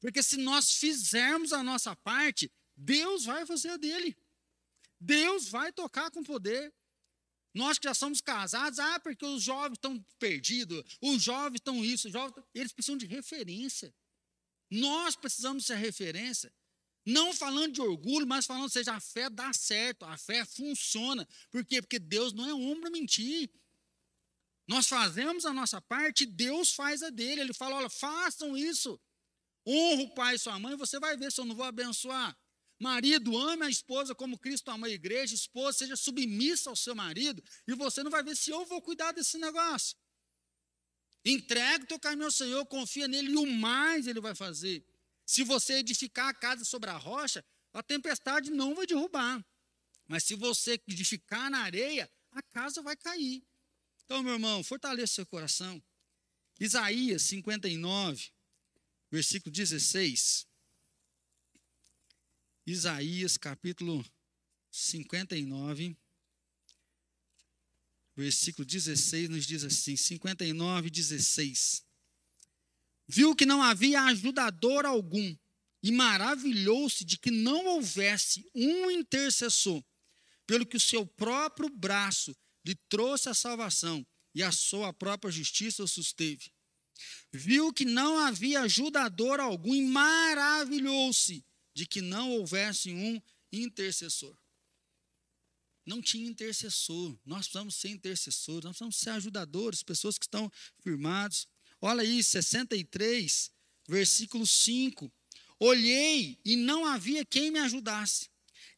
Porque 0.00 0.22
se 0.22 0.36
nós 0.36 0.74
fizermos 0.74 1.52
a 1.52 1.64
nossa 1.64 1.96
parte, 1.96 2.48
Deus 2.76 3.24
vai 3.24 3.44
fazer 3.44 3.70
a 3.70 3.76
dele. 3.76 4.16
Deus 5.00 5.48
vai 5.48 5.72
tocar 5.72 6.12
com 6.12 6.22
poder. 6.22 6.72
Nós 7.52 7.76
que 7.76 7.88
já 7.88 7.92
somos 7.92 8.20
casados, 8.20 8.78
ah, 8.78 9.00
porque 9.00 9.26
os 9.26 9.42
jovens 9.42 9.72
estão 9.74 10.00
perdidos, 10.20 10.84
os 11.00 11.20
jovens 11.20 11.56
estão 11.56 11.84
isso, 11.84 12.06
os 12.06 12.12
jovens, 12.12 12.44
eles 12.54 12.72
precisam 12.72 12.96
de 12.96 13.04
referência. 13.04 13.92
Nós 14.70 15.16
precisamos 15.16 15.66
ser 15.66 15.74
referência. 15.74 16.54
Não 17.10 17.34
falando 17.34 17.72
de 17.72 17.80
orgulho, 17.80 18.26
mas 18.26 18.46
falando, 18.46 18.70
seja, 18.70 18.94
a 18.94 19.00
fé 19.00 19.28
dá 19.28 19.52
certo, 19.52 20.04
a 20.04 20.16
fé 20.16 20.44
funciona. 20.44 21.26
Por 21.50 21.64
quê? 21.64 21.82
Porque 21.82 21.98
Deus 21.98 22.32
não 22.32 22.48
é 22.48 22.54
homem 22.54 22.80
para 22.80 22.90
mentir. 22.90 23.50
Nós 24.68 24.86
fazemos 24.86 25.44
a 25.44 25.52
nossa 25.52 25.80
parte, 25.80 26.24
Deus 26.24 26.72
faz 26.72 27.02
a 27.02 27.10
dele. 27.10 27.40
Ele 27.40 27.52
fala: 27.52 27.76
olha, 27.76 27.90
façam 27.90 28.56
isso. 28.56 29.00
Honra 29.66 30.02
o 30.02 30.14
pai 30.14 30.36
e 30.36 30.38
sua 30.38 30.58
mãe, 30.58 30.76
você 30.76 31.00
vai 31.00 31.16
ver 31.16 31.32
se 31.32 31.40
eu 31.40 31.44
não 31.44 31.56
vou 31.56 31.64
abençoar. 31.64 32.36
Marido, 32.78 33.36
ame 33.36 33.66
a 33.66 33.68
esposa 33.68 34.14
como 34.14 34.38
Cristo 34.38 34.70
ama 34.70 34.86
a 34.86 34.90
igreja. 34.90 35.34
Esposa, 35.34 35.78
seja 35.78 35.96
submissa 35.96 36.70
ao 36.70 36.76
seu 36.76 36.94
marido. 36.94 37.42
E 37.66 37.74
você 37.74 38.04
não 38.04 38.10
vai 38.10 38.22
ver 38.22 38.36
se 38.36 38.50
eu 38.50 38.64
vou 38.64 38.80
cuidar 38.80 39.10
desse 39.10 39.36
negócio. 39.36 39.96
Entrega 41.24 41.84
o 41.84 41.88
teu 41.88 41.98
caminho 41.98 42.26
ao 42.26 42.30
Senhor, 42.30 42.64
confia 42.66 43.08
nele 43.08 43.32
e 43.32 43.36
o 43.36 43.46
mais 43.46 44.06
ele 44.06 44.20
vai 44.20 44.34
fazer. 44.34 44.84
Se 45.30 45.44
você 45.44 45.74
edificar 45.74 46.26
a 46.26 46.34
casa 46.34 46.64
sobre 46.64 46.90
a 46.90 46.96
rocha, 46.96 47.44
a 47.72 47.84
tempestade 47.84 48.50
não 48.50 48.74
vai 48.74 48.84
derrubar. 48.84 49.40
Mas 50.08 50.24
se 50.24 50.34
você 50.34 50.72
edificar 50.88 51.48
na 51.48 51.60
areia, 51.60 52.10
a 52.32 52.42
casa 52.42 52.82
vai 52.82 52.96
cair. 52.96 53.40
Então, 54.02 54.24
meu 54.24 54.32
irmão, 54.32 54.64
fortaleça 54.64 55.14
seu 55.14 55.24
coração. 55.24 55.80
Isaías 56.58 57.22
59, 57.22 58.32
versículo 59.08 59.52
16. 59.52 60.48
Isaías 62.66 63.36
capítulo 63.36 64.04
59, 64.68 65.96
versículo 68.16 68.66
16, 68.66 69.28
nos 69.28 69.46
diz 69.46 69.62
assim: 69.62 69.94
59, 69.94 70.90
16 70.90 71.88
viu 73.10 73.34
que 73.34 73.44
não 73.44 73.60
havia 73.60 74.02
ajudador 74.04 74.86
algum 74.86 75.36
e 75.82 75.90
maravilhou-se 75.90 77.04
de 77.04 77.18
que 77.18 77.30
não 77.30 77.66
houvesse 77.66 78.48
um 78.54 78.88
intercessor, 78.88 79.82
pelo 80.46 80.64
que 80.64 80.76
o 80.76 80.80
seu 80.80 81.04
próprio 81.04 81.68
braço 81.68 82.36
lhe 82.64 82.76
trouxe 82.88 83.28
a 83.28 83.34
salvação 83.34 84.06
e 84.32 84.42
a 84.44 84.52
sua 84.52 84.92
própria 84.92 85.30
justiça 85.30 85.82
o 85.82 85.88
susteve. 85.88 86.52
Viu 87.32 87.72
que 87.72 87.84
não 87.84 88.18
havia 88.18 88.60
ajudador 88.60 89.40
algum 89.40 89.74
e 89.74 89.82
maravilhou-se 89.82 91.44
de 91.74 91.86
que 91.86 92.00
não 92.00 92.30
houvesse 92.30 92.92
um 92.92 93.20
intercessor. 93.50 94.36
Não 95.84 96.00
tinha 96.00 96.28
intercessor. 96.28 97.18
Nós 97.24 97.46
precisamos 97.46 97.74
ser 97.74 97.88
intercessores, 97.88 98.64
nós 98.64 98.72
precisamos 98.76 98.96
ser 98.96 99.10
ajudadores, 99.10 99.82
pessoas 99.82 100.18
que 100.18 100.26
estão 100.26 100.52
firmados. 100.80 101.48
Olha 101.80 102.02
aí, 102.02 102.22
63, 102.22 103.50
versículo 103.88 104.46
5. 104.46 105.10
Olhei 105.58 106.38
e 106.44 106.56
não 106.56 106.84
havia 106.84 107.24
quem 107.24 107.50
me 107.50 107.58
ajudasse, 107.58 108.28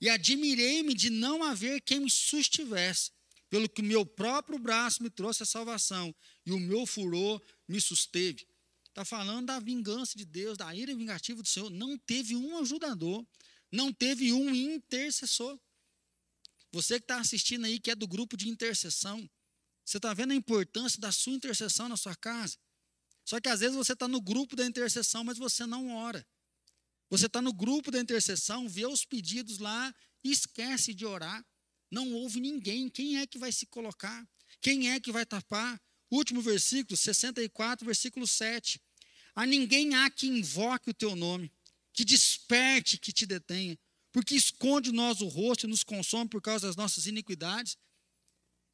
e 0.01 0.09
admirei-me 0.09 0.95
de 0.95 1.11
não 1.11 1.43
haver 1.43 1.81
quem 1.81 2.01
me 2.01 2.11
sustivesse, 2.11 3.11
pelo 3.49 3.69
que 3.69 3.81
o 3.81 3.85
meu 3.85 4.07
próprio 4.07 4.59
braço 4.59 5.03
me 5.03 5.11
trouxe 5.11 5.43
a 5.43 5.47
salvação, 5.47 6.15
e 6.47 6.53
o 6.53 6.59
meu 6.59 6.87
furor 6.87 7.41
me 7.69 7.81
susteve. 7.81 8.47
Está 8.89 9.05
falando 9.05 9.47
da 9.47 9.59
vingança 9.59 10.19
de 10.19 10.25
Deus, 10.25 10.59
da 10.59 10.75
ira 10.75 10.95
vingativa 10.95 11.43
do 11.43 11.49
Senhor. 11.49 11.71
Não 11.71 11.97
teve 11.97 12.37
um 12.37 12.59
ajudador, 12.59 13.27
não 13.71 13.93
teve 13.93 14.33
um 14.33 14.55
intercessor. 14.55 15.59
Você 16.71 16.99
que 16.99 17.05
está 17.05 17.19
assistindo 17.19 17.65
aí, 17.65 17.81
que 17.81 17.91
é 17.91 17.95
do 17.95 18.07
grupo 18.07 18.37
de 18.37 18.49
intercessão, 18.49 19.29
você 19.85 19.97
está 19.97 20.13
vendo 20.13 20.33
a 20.33 20.37
importância 20.37 21.01
da 21.01 21.11
sua 21.11 21.33
intercessão 21.33 21.89
na 21.89 21.97
sua 21.97 22.15
casa? 22.15 22.59
Só 23.25 23.41
que 23.41 23.49
às 23.49 23.61
vezes 23.61 23.77
você 23.77 23.93
está 23.93 24.09
no 24.09 24.21
grupo 24.21 24.57
da 24.57 24.67
intercessão, 24.67 25.25
mas 25.25 25.39
você 25.39 25.67
não 25.67 25.95
ora. 25.97 26.27
Você 27.11 27.27
está 27.27 27.43
no 27.43 27.53
grupo 27.53 27.91
da 27.91 28.01
intercessão, 28.01 28.69
vê 28.69 28.87
os 28.87 29.05
pedidos 29.05 29.59
lá 29.59 29.95
esquece 30.31 30.95
de 30.95 31.05
orar. 31.05 31.45
Não 31.91 32.13
ouve 32.15 32.41
ninguém. 32.41 32.89
Quem 32.89 33.19
é 33.19 33.27
que 33.27 33.39
vai 33.39 33.53
se 33.53 33.67
colocar? 33.67 34.27
Quem 34.61 34.91
é 34.91 35.01
que 35.01 35.13
vai 35.13 35.27
tapar? 35.27 35.81
Último 36.11 36.41
versículo, 36.41 36.97
64, 36.97 37.85
versículo 37.85 38.27
7. 38.27 38.81
A 39.35 39.47
ninguém 39.47 39.95
há 39.95 40.11
que 40.11 40.27
invoque 40.27 40.91
o 40.91 40.95
teu 40.95 41.17
nome, 41.17 41.51
que 41.93 42.05
desperte, 42.05 42.99
que 42.99 43.13
te 43.13 43.25
detenha, 43.25 43.79
porque 44.13 44.35
esconde 44.35 44.93
nós 44.93 45.23
o 45.23 45.29
rosto 45.29 45.67
e 45.67 45.71
nos 45.71 45.83
consome 45.83 46.29
por 46.29 46.43
causa 46.43 46.67
das 46.67 46.77
nossas 46.77 47.07
iniquidades. 47.07 47.79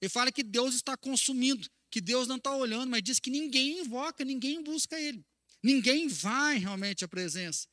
Ele 0.01 0.09
fala 0.09 0.33
que 0.33 0.43
Deus 0.43 0.75
está 0.75 0.97
consumindo 0.97 1.69
que 1.91 2.01
Deus 2.01 2.29
não 2.29 2.37
está 2.37 2.55
olhando, 2.55 2.91
mas 2.91 3.03
diz 3.03 3.19
que 3.19 3.31
ninguém 3.31 3.81
invoca, 3.81 4.25
ninguém 4.25 4.63
busca 4.63 5.01
Ele. 5.01 5.25
Ninguém 5.63 6.09
vai 6.09 6.59
realmente 6.59 7.05
à 7.05 7.09
presença. 7.09 7.67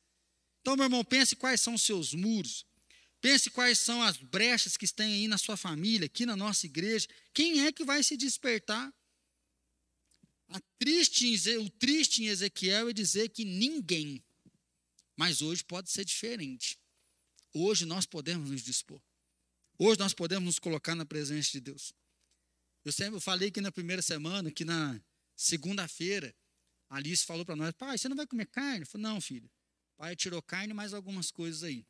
Então, 0.60 0.76
meu 0.76 0.86
irmão, 0.86 1.04
pense 1.04 1.36
quais 1.36 1.60
são 1.60 1.74
os 1.74 1.82
seus 1.82 2.12
muros. 2.12 2.66
Pense 3.20 3.50
quais 3.50 3.78
são 3.78 4.02
as 4.02 4.16
brechas 4.16 4.76
que 4.76 4.86
tem 4.92 5.14
aí 5.14 5.28
na 5.28 5.38
sua 5.38 5.56
família, 5.56 6.06
aqui 6.06 6.26
na 6.26 6.36
nossa 6.36 6.66
igreja. 6.66 7.06
Quem 7.32 7.66
é 7.66 7.72
que 7.72 7.84
vai 7.84 8.02
se 8.02 8.16
despertar? 8.16 8.92
Triste, 10.78 11.56
o 11.56 11.70
triste 11.70 12.22
em 12.22 12.26
Ezequiel 12.26 12.88
é 12.88 12.92
dizer 12.92 13.30
que 13.30 13.44
ninguém. 13.44 14.22
Mas 15.16 15.42
hoje 15.42 15.64
pode 15.64 15.90
ser 15.90 16.04
diferente. 16.04 16.78
Hoje 17.52 17.86
nós 17.86 18.04
podemos 18.04 18.50
nos 18.50 18.62
dispor. 18.62 19.00
Hoje 19.78 19.98
nós 19.98 20.12
podemos 20.12 20.46
nos 20.46 20.58
colocar 20.58 20.94
na 20.94 21.06
presença 21.06 21.50
de 21.52 21.60
Deus. 21.60 21.92
Eu 22.86 22.92
sempre 22.92 23.18
falei 23.18 23.50
que 23.50 23.60
na 23.60 23.72
primeira 23.72 24.00
semana, 24.00 24.48
que 24.48 24.64
na 24.64 25.02
segunda-feira, 25.34 26.32
a 26.88 26.98
Alice 26.98 27.26
falou 27.26 27.44
para 27.44 27.56
nós: 27.56 27.72
pai, 27.72 27.98
você 27.98 28.08
não 28.08 28.14
vai 28.14 28.28
comer 28.28 28.46
carne? 28.46 28.82
Eu 28.82 28.86
falei: 28.86 29.02
não, 29.02 29.20
filho. 29.20 29.50
Pai 29.96 30.14
tirou 30.14 30.40
carne 30.40 30.72
mais 30.72 30.94
algumas 30.94 31.32
coisas 31.32 31.64
aí. 31.64 31.84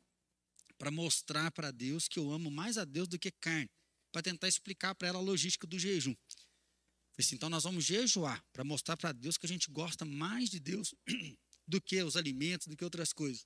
Para 0.75 0.89
mostrar 0.89 1.51
para 1.51 1.69
Deus 1.69 2.07
que 2.07 2.17
eu 2.17 2.31
amo 2.31 2.49
mais 2.49 2.79
a 2.79 2.83
Deus 2.83 3.07
do 3.07 3.19
que 3.19 3.29
carne. 3.29 3.69
Para 4.11 4.23
tentar 4.23 4.47
explicar 4.47 4.95
para 4.95 5.09
ela 5.09 5.19
a 5.19 5.21
logística 5.21 5.67
do 5.67 5.77
jejum. 5.77 6.15
Falei 6.15 7.19
assim, 7.19 7.35
então 7.35 7.49
nós 7.49 7.63
vamos 7.63 7.85
jejuar 7.85 8.43
para 8.51 8.63
mostrar 8.63 8.97
para 8.97 9.11
Deus 9.11 9.37
que 9.37 9.45
a 9.45 9.49
gente 9.49 9.69
gosta 9.69 10.03
mais 10.03 10.49
de 10.49 10.59
Deus 10.59 10.95
do 11.67 11.79
que 11.79 12.01
os 12.01 12.17
alimentos, 12.17 12.65
do 12.65 12.75
que 12.75 12.83
outras 12.83 13.13
coisas. 13.13 13.45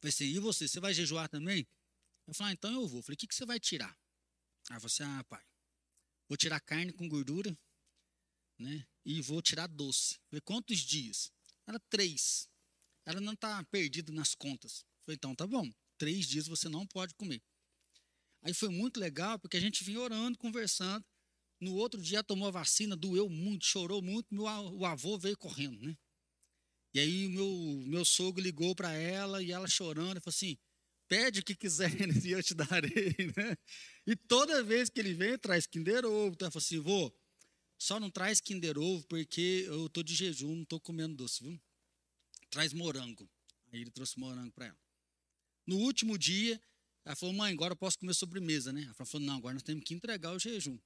Falei 0.00 0.14
assim, 0.14 0.24
e 0.24 0.38
você, 0.38 0.66
você 0.66 0.80
vai 0.80 0.94
jejuar 0.94 1.28
também? 1.28 1.68
Eu 2.26 2.32
falei, 2.32 2.52
ah, 2.52 2.54
então 2.54 2.72
eu 2.72 2.88
vou. 2.88 3.02
Falei, 3.02 3.16
o 3.16 3.18
que, 3.18 3.26
que 3.26 3.34
você 3.34 3.44
vai 3.44 3.60
tirar? 3.60 3.94
Aí 4.70 4.78
você, 4.78 5.02
ah, 5.02 5.24
pai, 5.24 5.42
Vou 6.28 6.36
tirar 6.36 6.60
carne 6.60 6.92
com 6.92 7.08
gordura, 7.08 7.56
né? 8.58 8.86
E 9.04 9.22
vou 9.22 9.40
tirar 9.40 9.66
doce. 9.66 10.18
Falei, 10.28 10.40
quantos 10.42 10.78
dias? 10.80 11.32
Era 11.66 11.80
três. 11.88 12.48
Ela 13.04 13.20
não 13.20 13.32
está 13.32 13.64
perdida 13.64 14.12
nas 14.12 14.34
contas. 14.34 14.84
Falei, 15.04 15.16
então 15.16 15.34
tá 15.34 15.46
bom. 15.46 15.70
Três 15.96 16.26
dias 16.28 16.46
você 16.46 16.68
não 16.68 16.86
pode 16.86 17.14
comer. 17.14 17.42
Aí 18.42 18.52
foi 18.52 18.68
muito 18.68 19.00
legal, 19.00 19.38
porque 19.38 19.56
a 19.56 19.60
gente 19.60 19.82
vinha 19.82 20.00
orando, 20.00 20.38
conversando. 20.38 21.04
No 21.60 21.74
outro 21.74 22.00
dia 22.00 22.22
tomou 22.22 22.48
a 22.48 22.52
vacina, 22.52 22.96
doeu 22.96 23.28
muito, 23.28 23.64
chorou 23.64 24.00
muito. 24.00 24.32
Meu, 24.32 24.44
o 24.44 24.84
avô 24.84 25.18
veio 25.18 25.36
correndo, 25.36 25.80
né? 25.80 25.96
E 26.94 27.00
aí 27.00 27.26
o 27.26 27.30
meu, 27.30 27.88
meu 27.88 28.04
sogro 28.04 28.42
ligou 28.42 28.74
para 28.74 28.92
ela 28.92 29.42
e 29.42 29.50
ela 29.50 29.66
chorando, 29.66 30.18
e 30.18 30.20
falou 30.20 30.34
assim: 30.34 30.56
pede 31.08 31.40
o 31.40 31.44
que 31.44 31.54
quiser 31.54 31.90
e 32.24 32.30
eu 32.30 32.42
te 32.42 32.54
darei, 32.54 33.14
né? 33.36 33.56
E 34.06 34.14
toda 34.14 34.62
vez 34.62 34.88
que 34.90 35.00
ele 35.00 35.14
vem, 35.14 35.38
traz 35.38 35.66
Kinder 35.66 36.04
Ovo. 36.04 36.34
Então, 36.34 36.48
eu 36.48 36.52
falo 36.52 36.62
assim, 36.62 36.78
vô, 36.78 37.12
só 37.78 37.98
não 37.98 38.10
traz 38.10 38.40
Kinder 38.40 38.78
Ovo 38.78 39.04
porque 39.06 39.64
eu 39.66 39.88
tô 39.88 40.02
de 40.02 40.14
jejum, 40.14 40.54
não 40.54 40.64
tô 40.64 40.78
comendo 40.78 41.16
doce, 41.16 41.42
viu? 41.42 41.60
Traz 42.50 42.72
morango. 42.72 43.28
Aí 43.72 43.80
ele 43.80 43.90
trouxe 43.90 44.18
morango 44.18 44.52
para 44.52 44.66
ela. 44.66 44.78
No 45.66 45.76
último 45.76 46.16
dia, 46.16 46.60
ela 47.04 47.16
falou, 47.16 47.34
mãe, 47.34 47.52
agora 47.52 47.72
eu 47.72 47.76
posso 47.76 47.98
comer 47.98 48.14
sobremesa, 48.14 48.72
né? 48.72 48.82
Ela 48.82 48.94
falou, 48.94 49.26
não, 49.26 49.36
agora 49.36 49.54
nós 49.54 49.62
temos 49.62 49.84
que 49.84 49.94
entregar 49.94 50.32
o 50.32 50.38
jejum. 50.38 50.78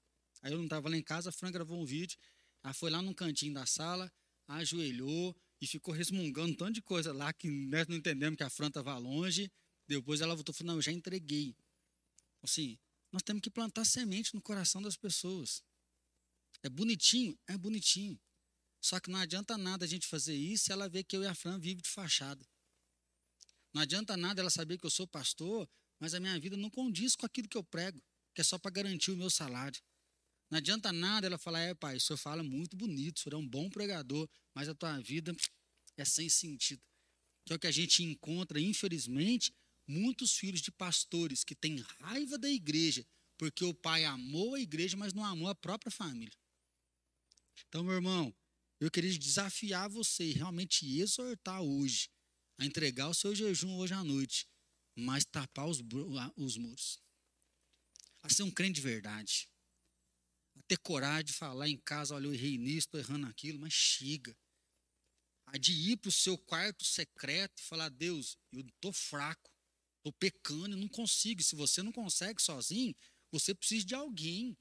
Aí 0.43 0.53
eu 0.53 0.59
não 0.59 0.65
estava 0.65 0.89
lá 0.89 0.97
em 0.97 1.03
casa, 1.03 1.31
a 1.31 1.33
Fran 1.33 1.53
gravou 1.53 1.81
um 1.81 1.85
vídeo, 1.85 2.19
ela 2.63 2.75
foi 2.75 2.91
lá 2.91 3.01
no 3.01 3.15
cantinho 3.15 3.55
da 3.55 3.65
sala, 3.65 4.13
ajoelhou 4.49 5.37
e 5.61 5.67
ficou 5.67 5.95
resmungando 5.95 6.53
um 6.53 6.57
tanto 6.57 6.73
de 6.73 6.83
coisa 6.83 7.13
lá 7.13 7.33
que 7.33 7.49
nós 7.49 7.87
não 7.87 7.97
entendemos 7.97 8.37
que 8.37 8.43
a 8.43 8.51
Fran 8.51 8.69
estava 8.69 8.97
longe. 8.99 9.51
Depois 9.87 10.21
ela 10.21 10.35
voltou 10.35 10.55
e 10.55 10.57
falou: 10.57 10.73
Não, 10.73 10.79
eu 10.79 10.83
já 10.83 10.93
entreguei. 10.93 11.57
Assim, 12.43 12.79
nós 13.11 13.23
temos 13.23 13.43
que 13.43 13.51
plantar 13.51 13.85
semente 13.85 14.35
no 14.35 14.41
coração 14.41 14.81
das 14.81 14.97
pessoas. 14.97 15.63
É 16.63 16.69
bonitinho? 16.69 17.39
É 17.47 17.57
bonitinho. 17.57 18.19
Só 18.81 18.99
que 18.99 19.11
não 19.11 19.19
adianta 19.19 19.57
nada 19.57 19.85
a 19.85 19.89
gente 19.89 20.07
fazer 20.07 20.35
isso 20.35 20.65
se 20.65 20.73
ela 20.73 20.89
ver 20.89 21.05
que 21.05 21.17
eu 21.17 21.23
e 21.23 21.27
a 21.27 21.35
Fran 21.35 21.59
vivem 21.59 21.83
de 21.83 21.89
fachada. 21.89 22.45
Não 23.73 23.83
adianta 23.83 24.17
nada 24.17 24.41
ela 24.41 24.51
saber 24.51 24.79
que 24.79 24.87
eu 24.87 24.91
sou 24.91 25.07
pastor, 25.07 25.69
mas 25.99 26.15
a 26.15 26.21
minha 26.21 26.39
vida 26.39 26.57
não 26.57 26.69
condiz 26.69 27.15
com 27.15 27.25
aquilo 27.25 27.49
que 27.49 27.57
eu 27.57 27.65
prego. 27.65 28.03
que 28.35 28.41
é 28.41 28.45
só 28.45 28.59
para 28.59 28.71
garantir 28.71 29.11
o 29.11 29.17
meu 29.17 29.29
salário. 29.29 29.81
Não 30.51 30.59
adianta 30.59 30.93
nada 30.93 31.27
ela 31.27 31.39
falar, 31.39 31.61
é 31.61 31.75
pai, 31.75 31.97
o 31.97 32.01
senhor 32.01 32.17
fala 32.17 32.43
muito 32.43 32.77
bonito, 32.77 33.19
o 33.19 33.21
senhor 33.21 33.37
é 33.37 33.39
um 33.39 33.47
bom 33.47 33.71
pregador, 33.71 34.29
mas 34.55 34.69
a 34.69 34.75
tua 34.75 34.99
vida 35.01 35.35
é 35.97 36.05
sem 36.05 36.29
sentido. 36.29 36.83
Que 37.45 37.53
é 37.53 37.57
o 37.57 37.59
que 37.59 37.67
a 37.67 37.71
gente 37.71 38.03
encontra, 38.03 38.61
infelizmente, 38.61 39.53
muitos 39.87 40.37
filhos 40.37 40.61
de 40.61 40.71
pastores 40.71 41.45
que 41.45 41.55
têm 41.55 41.85
raiva 42.01 42.39
da 42.39 42.49
igreja, 42.49 43.07
porque 43.37 43.65
o 43.65 43.75
pai 43.75 44.05
amou 44.05 44.55
a 44.55 44.61
igreja, 44.61 44.97
mas 44.97 45.13
não 45.13 45.25
amou 45.25 45.49
a 45.49 45.55
própria 45.55 45.91
família. 45.91 46.37
Então, 47.69 47.83
meu 47.83 47.95
irmão, 47.95 48.35
eu 48.81 48.91
queria 48.91 49.17
desafiar 49.19 49.89
você 49.89 50.25
e 50.25 50.33
realmente 50.33 50.87
exortar 50.99 51.63
hoje 51.63 52.11
a 52.59 52.65
entregar 52.65 53.09
o 53.09 53.15
seu 53.15 53.35
jejum 53.35 53.77
hoje 53.77 53.95
à 53.95 54.05
noite, 54.05 54.49
mas 54.97 55.25
tapar 55.25 55.67
os, 55.67 55.81
os 56.37 56.57
muros. 56.57 57.01
A 58.23 58.29
ser 58.29 58.43
um 58.43 58.51
crente 58.51 58.77
de 58.77 58.81
verdade. 58.81 59.49
A 60.57 60.63
ter 60.69 60.79
coragem 60.79 61.25
de 61.25 61.33
falar 61.33 61.69
em 61.69 61.79
casa, 61.79 62.15
olha, 62.15 62.27
eu 62.27 62.35
errei 62.35 62.59
nisso, 62.59 62.87
estou 62.87 63.01
errando 63.01 63.27
aquilo, 63.27 63.59
mas 63.59 63.73
chega. 63.73 64.37
A 65.47 65.59
de 65.59 65.73
ir 65.73 65.97
para 65.97 66.09
o 66.09 66.13
seu 66.13 66.39
quarto 66.39 66.85
secreto 66.85 67.61
e 67.61 67.65
falar, 67.65 67.89
Deus, 67.89 68.39
eu 68.53 68.61
estou 68.61 68.93
fraco, 68.93 69.52
estou 70.03 70.13
pecando 70.13 70.77
e 70.77 70.81
não 70.81 70.89
consigo. 70.89 71.43
Se 71.43 71.55
você 71.55 71.83
não 71.83 71.93
consegue 71.93 72.43
sozinho, 72.43 72.95
você 73.31 73.55
precisa 73.55 73.87
de 73.87 73.95
alguém. 73.95 74.57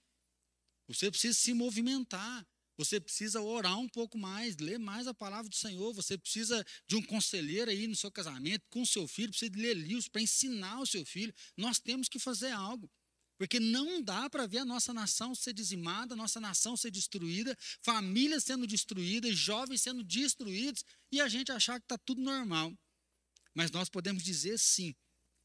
Você 0.88 1.10
precisa 1.10 1.38
se 1.38 1.54
movimentar. 1.54 2.48
Você 2.78 3.00
precisa 3.00 3.42
orar 3.42 3.78
um 3.78 3.88
pouco 3.88 4.18
mais, 4.18 4.58
ler 4.58 4.80
mais 4.80 5.06
a 5.06 5.14
palavra 5.14 5.50
do 5.50 5.56
Senhor. 5.56 5.94
Você 5.94 6.18
precisa 6.18 6.66
de 6.88 6.96
um 6.96 7.02
conselheiro 7.02 7.70
aí 7.70 7.86
no 7.86 7.96
seu 7.96 8.12
casamento, 8.12 8.66
com 8.70 8.82
o 8.82 8.88
seu 8.88 9.08
filho, 9.08 9.30
precisa 9.30 9.52
ler 9.56 9.76
livros 9.76 10.08
para 10.08 10.22
ensinar 10.22 10.80
o 10.80 10.86
seu 10.86 11.06
filho. 11.06 11.34
Nós 11.58 11.80
temos 11.80 12.08
que 12.08 12.18
fazer 12.18 12.52
algo. 12.52 12.90
Porque 13.38 13.60
não 13.60 14.02
dá 14.04 14.30
para 14.30 14.46
ver 14.46 14.60
a 14.60 14.66
nossa 14.66 14.94
nação 14.94 15.34
ser 15.34 15.54
dizimada, 15.54 16.14
a 16.14 16.18
nossa 16.18 16.40
nação 16.40 16.78
ser 16.78 16.92
destruída, 16.92 17.58
famílias 17.82 18.44
sendo 18.44 18.68
destruídas, 18.68 19.36
jovens 19.36 19.82
sendo 19.82 20.04
destruídos, 20.04 20.84
e 21.12 21.20
a 21.20 21.28
gente 21.28 21.52
achar 21.52 21.80
que 21.80 21.86
está 21.86 21.98
tudo 21.98 22.22
normal. 22.22 22.72
Mas 23.54 23.72
nós 23.72 23.90
podemos 23.90 24.24
dizer 24.24 24.60
sim. 24.60 24.96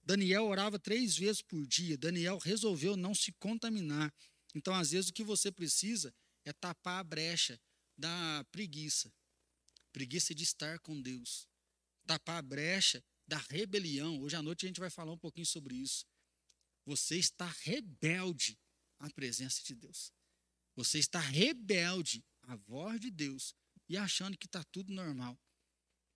Daniel 0.06 0.44
orava 0.44 0.78
três 0.78 1.16
vezes 1.16 1.42
por 1.42 1.66
dia. 1.66 1.98
Daniel 1.98 2.38
resolveu 2.38 2.96
não 2.96 3.12
se 3.12 3.32
contaminar. 3.32 4.14
Então, 4.54 4.72
às 4.72 4.92
vezes, 4.92 5.10
o 5.10 5.12
que 5.12 5.24
você 5.24 5.50
precisa 5.50 6.14
é 6.44 6.52
tapar 6.52 7.00
a 7.00 7.04
brecha 7.04 7.60
da 7.98 8.46
preguiça. 8.52 9.12
Preguiça 9.92 10.32
de 10.32 10.44
estar 10.44 10.78
com 10.78 11.02
Deus. 11.02 11.48
Tapar 12.06 12.38
a 12.38 12.42
brecha 12.42 13.02
da 13.26 13.38
rebelião. 13.50 14.22
Hoje 14.22 14.36
à 14.36 14.42
noite 14.42 14.64
a 14.64 14.68
gente 14.68 14.78
vai 14.78 14.90
falar 14.90 15.12
um 15.12 15.18
pouquinho 15.18 15.46
sobre 15.46 15.74
isso. 15.74 16.06
Você 16.84 17.18
está 17.18 17.52
rebelde 17.64 18.56
à 19.00 19.10
presença 19.10 19.60
de 19.64 19.74
Deus. 19.74 20.12
Você 20.76 21.00
está 21.00 21.18
rebelde 21.18 22.24
à 22.42 22.54
voz 22.54 23.00
de 23.00 23.10
Deus 23.10 23.56
e 23.88 23.96
achando 23.96 24.38
que 24.38 24.46
está 24.46 24.62
tudo 24.70 24.92
normal. 24.92 25.36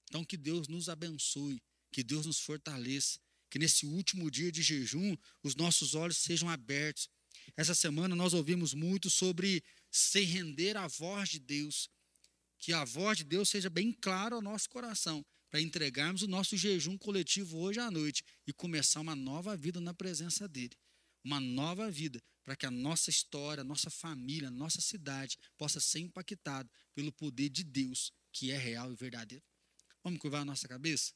Então, 0.05 0.25
que 0.25 0.37
Deus 0.37 0.69
nos 0.69 0.89
abençoe, 0.89 1.61
que 1.91 2.05
Deus 2.05 2.27
nos 2.27 2.39
fortaleça, 2.39 3.19
que 3.51 3.59
nesse 3.59 3.85
último 3.85 4.31
dia 4.31 4.51
de 4.51 4.63
jejum 4.63 5.17
os 5.43 5.57
nossos 5.57 5.95
olhos 5.95 6.19
sejam 6.19 6.49
abertos. 6.49 7.09
Essa 7.57 7.75
semana 7.75 8.15
nós 8.15 8.33
ouvimos 8.33 8.73
muito 8.73 9.11
sobre 9.11 9.63
se 9.91 10.21
render 10.21 10.77
à 10.77 10.87
voz 10.87 11.29
de 11.29 11.41
Deus. 11.41 11.91
Que 12.59 12.73
a 12.73 12.85
voz 12.85 13.19
de 13.19 13.25
Deus 13.25 13.49
seja 13.49 13.69
bem 13.69 13.93
clara 13.93 14.35
ao 14.35 14.43
nosso 14.43 14.69
coração, 14.69 15.25
para 15.51 15.61
entregarmos 15.61 16.23
o 16.23 16.29
nosso 16.29 16.57
jejum 16.57 16.97
coletivo 16.97 17.59
hoje 17.59 17.81
à 17.81 17.91
noite 17.91 18.23
e 18.47 18.53
começar 18.53 19.01
uma 19.01 19.17
nova 19.17 19.57
vida 19.57 19.81
na 19.81 19.93
presença 19.93 20.47
dEle. 20.47 20.77
Uma 21.25 21.41
nova 21.41 21.91
vida, 21.91 22.23
para 22.45 22.55
que 22.55 22.67
a 22.67 22.71
nossa 22.71 23.11
história, 23.11 23.63
a 23.63 23.65
nossa 23.65 23.91
família, 23.91 24.49
a 24.49 24.51
nossa 24.51 24.81
cidade 24.81 25.37
possa 25.59 25.81
ser 25.81 25.99
impactada 25.99 26.71
pelo 26.95 27.13
poder 27.13 27.49
de 27.49 27.65
Deus, 27.65 28.13
que 28.33 28.51
é 28.53 28.57
real 28.57 28.93
e 28.93 28.95
verdadeiro. 28.95 29.45
Vamos 30.03 30.21
curvar 30.21 30.43
a 30.43 30.45
nossa 30.45 30.69
cabeça? 30.69 31.13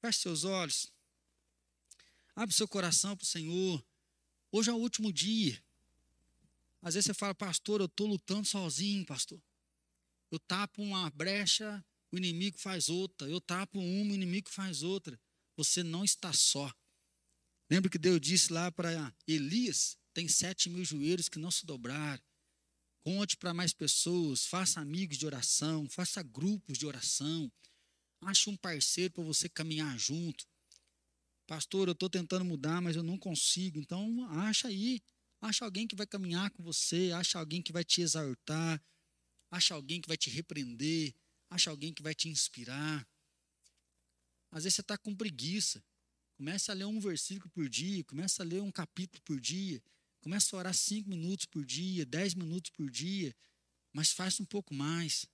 Feche 0.00 0.20
seus 0.20 0.44
olhos. 0.44 0.92
Abre 2.36 2.54
seu 2.54 2.66
coração 2.66 3.16
para 3.16 3.24
o 3.24 3.26
Senhor. 3.26 3.84
Hoje 4.50 4.70
é 4.70 4.72
o 4.72 4.76
último 4.78 5.12
dia. 5.12 5.62
Às 6.82 6.94
vezes 6.94 7.06
você 7.06 7.14
fala, 7.14 7.34
pastor, 7.34 7.80
eu 7.80 7.86
estou 7.86 8.06
lutando 8.06 8.46
sozinho, 8.46 9.06
pastor. 9.06 9.40
Eu 10.30 10.38
tapo 10.38 10.82
uma 10.82 11.08
brecha, 11.10 11.84
o 12.10 12.16
inimigo 12.16 12.58
faz 12.58 12.88
outra. 12.88 13.28
Eu 13.28 13.40
tapo 13.40 13.78
uma, 13.78 14.12
o 14.12 14.14
inimigo 14.14 14.50
faz 14.50 14.82
outra. 14.82 15.18
Você 15.56 15.82
não 15.82 16.04
está 16.04 16.32
só. 16.32 16.72
Lembra 17.70 17.90
que 17.90 17.98
Deus 17.98 18.20
disse 18.20 18.52
lá 18.52 18.70
para 18.70 19.14
Elias: 19.26 19.96
tem 20.12 20.28
sete 20.28 20.68
mil 20.68 20.84
joelhos 20.84 21.28
que 21.28 21.38
não 21.38 21.50
se 21.50 21.64
dobraram. 21.64 22.22
Conte 23.02 23.36
para 23.36 23.54
mais 23.54 23.72
pessoas, 23.72 24.46
faça 24.46 24.80
amigos 24.80 25.18
de 25.18 25.26
oração, 25.26 25.88
faça 25.88 26.22
grupos 26.22 26.78
de 26.78 26.86
oração. 26.86 27.52
Ache 28.22 28.48
um 28.48 28.56
parceiro 28.56 29.12
para 29.12 29.24
você 29.24 29.48
caminhar 29.48 29.98
junto. 29.98 30.46
Pastor, 31.46 31.88
eu 31.88 31.92
estou 31.92 32.08
tentando 32.08 32.44
mudar, 32.44 32.80
mas 32.80 32.96
eu 32.96 33.02
não 33.02 33.18
consigo. 33.18 33.78
Então, 33.78 34.26
acha 34.30 34.68
aí 34.68 35.02
Acha 35.44 35.66
alguém 35.66 35.86
que 35.86 35.94
vai 35.94 36.06
caminhar 36.06 36.50
com 36.52 36.62
você, 36.62 37.12
acha 37.12 37.38
alguém 37.38 37.60
que 37.60 37.70
vai 37.70 37.84
te 37.84 38.00
exaltar, 38.00 38.82
acha 39.50 39.74
alguém 39.74 40.00
que 40.00 40.08
vai 40.08 40.16
te 40.16 40.30
repreender, 40.30 41.14
acha 41.50 41.68
alguém 41.68 41.92
que 41.92 42.02
vai 42.02 42.14
te 42.14 42.30
inspirar. 42.30 43.06
Às 44.50 44.64
vezes 44.64 44.76
você 44.76 44.80
está 44.80 44.96
com 44.96 45.14
preguiça. 45.14 45.84
Começa 46.38 46.72
a 46.72 46.74
ler 46.74 46.86
um 46.86 46.98
versículo 46.98 47.50
por 47.50 47.68
dia, 47.68 48.02
começa 48.04 48.42
a 48.42 48.46
ler 48.46 48.62
um 48.62 48.72
capítulo 48.72 49.22
por 49.22 49.38
dia, 49.38 49.82
começa 50.22 50.56
a 50.56 50.58
orar 50.58 50.74
cinco 50.74 51.10
minutos 51.10 51.44
por 51.44 51.62
dia, 51.62 52.06
dez 52.06 52.32
minutos 52.34 52.70
por 52.70 52.90
dia, 52.90 53.36
mas 53.92 54.12
faz 54.12 54.40
um 54.40 54.46
pouco 54.46 54.72
mais. 54.72 55.26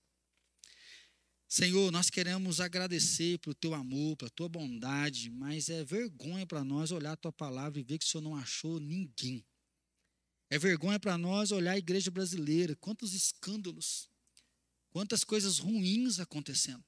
Senhor, 1.53 1.91
nós 1.91 2.09
queremos 2.09 2.61
agradecer 2.61 3.37
pelo 3.41 3.57
teu 3.57 3.75
amor, 3.75 4.17
pela 4.17 4.31
tua 4.31 4.49
bondade, 4.49 5.29
mas 5.31 5.69
é 5.69 5.83
vergonha 5.83 6.47
para 6.47 6.63
nós 6.63 6.93
olhar 6.93 7.11
a 7.11 7.17
tua 7.17 7.33
palavra 7.33 7.81
e 7.81 7.83
ver 7.83 7.99
que 7.99 8.05
o 8.05 8.09
Senhor 8.09 8.23
não 8.23 8.37
achou 8.37 8.79
ninguém. 8.79 9.45
É 10.49 10.61
vergonha 10.61 11.01
para 11.01 11.19
nós 11.19 11.51
olhar 11.51 11.73
a 11.73 11.79
igreja 11.79 12.09
brasileira, 12.09 12.77
quantos 12.77 13.15
escândalos, 13.15 14.09
quantas 14.91 15.25
coisas 15.25 15.59
ruins 15.59 16.21
acontecendo. 16.21 16.85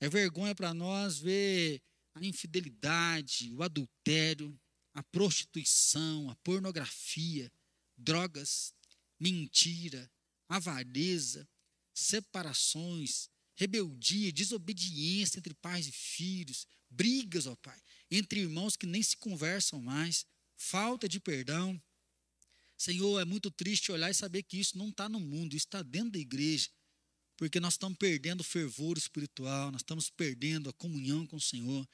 É 0.00 0.08
vergonha 0.08 0.54
para 0.54 0.72
nós 0.72 1.18
ver 1.18 1.82
a 2.14 2.24
infidelidade, 2.24 3.52
o 3.52 3.62
adultério, 3.62 4.58
a 4.94 5.02
prostituição, 5.02 6.30
a 6.30 6.36
pornografia, 6.36 7.52
drogas, 7.98 8.72
mentira, 9.20 10.10
avareza, 10.48 11.46
separações, 11.92 13.28
rebeldia, 13.58 14.32
desobediência 14.32 15.38
entre 15.38 15.52
pais 15.52 15.88
e 15.88 15.92
filhos, 15.92 16.64
brigas, 16.88 17.46
ó 17.46 17.56
Pai, 17.56 17.78
entre 18.08 18.40
irmãos 18.40 18.76
que 18.76 18.86
nem 18.86 19.02
se 19.02 19.16
conversam 19.16 19.82
mais, 19.82 20.24
falta 20.56 21.08
de 21.08 21.18
perdão. 21.18 21.80
Senhor, 22.76 23.20
é 23.20 23.24
muito 23.24 23.50
triste 23.50 23.90
olhar 23.90 24.08
e 24.10 24.14
saber 24.14 24.44
que 24.44 24.56
isso 24.56 24.78
não 24.78 24.90
está 24.90 25.08
no 25.08 25.18
mundo, 25.18 25.56
isso 25.56 25.66
está 25.66 25.82
dentro 25.82 26.12
da 26.12 26.20
igreja, 26.20 26.70
porque 27.36 27.58
nós 27.58 27.74
estamos 27.74 27.98
perdendo 27.98 28.42
o 28.42 28.44
fervor 28.44 28.96
espiritual, 28.96 29.72
nós 29.72 29.80
estamos 29.80 30.08
perdendo 30.08 30.70
a 30.70 30.72
comunhão 30.72 31.26
com 31.26 31.36
o 31.36 31.40
Senhor, 31.40 31.86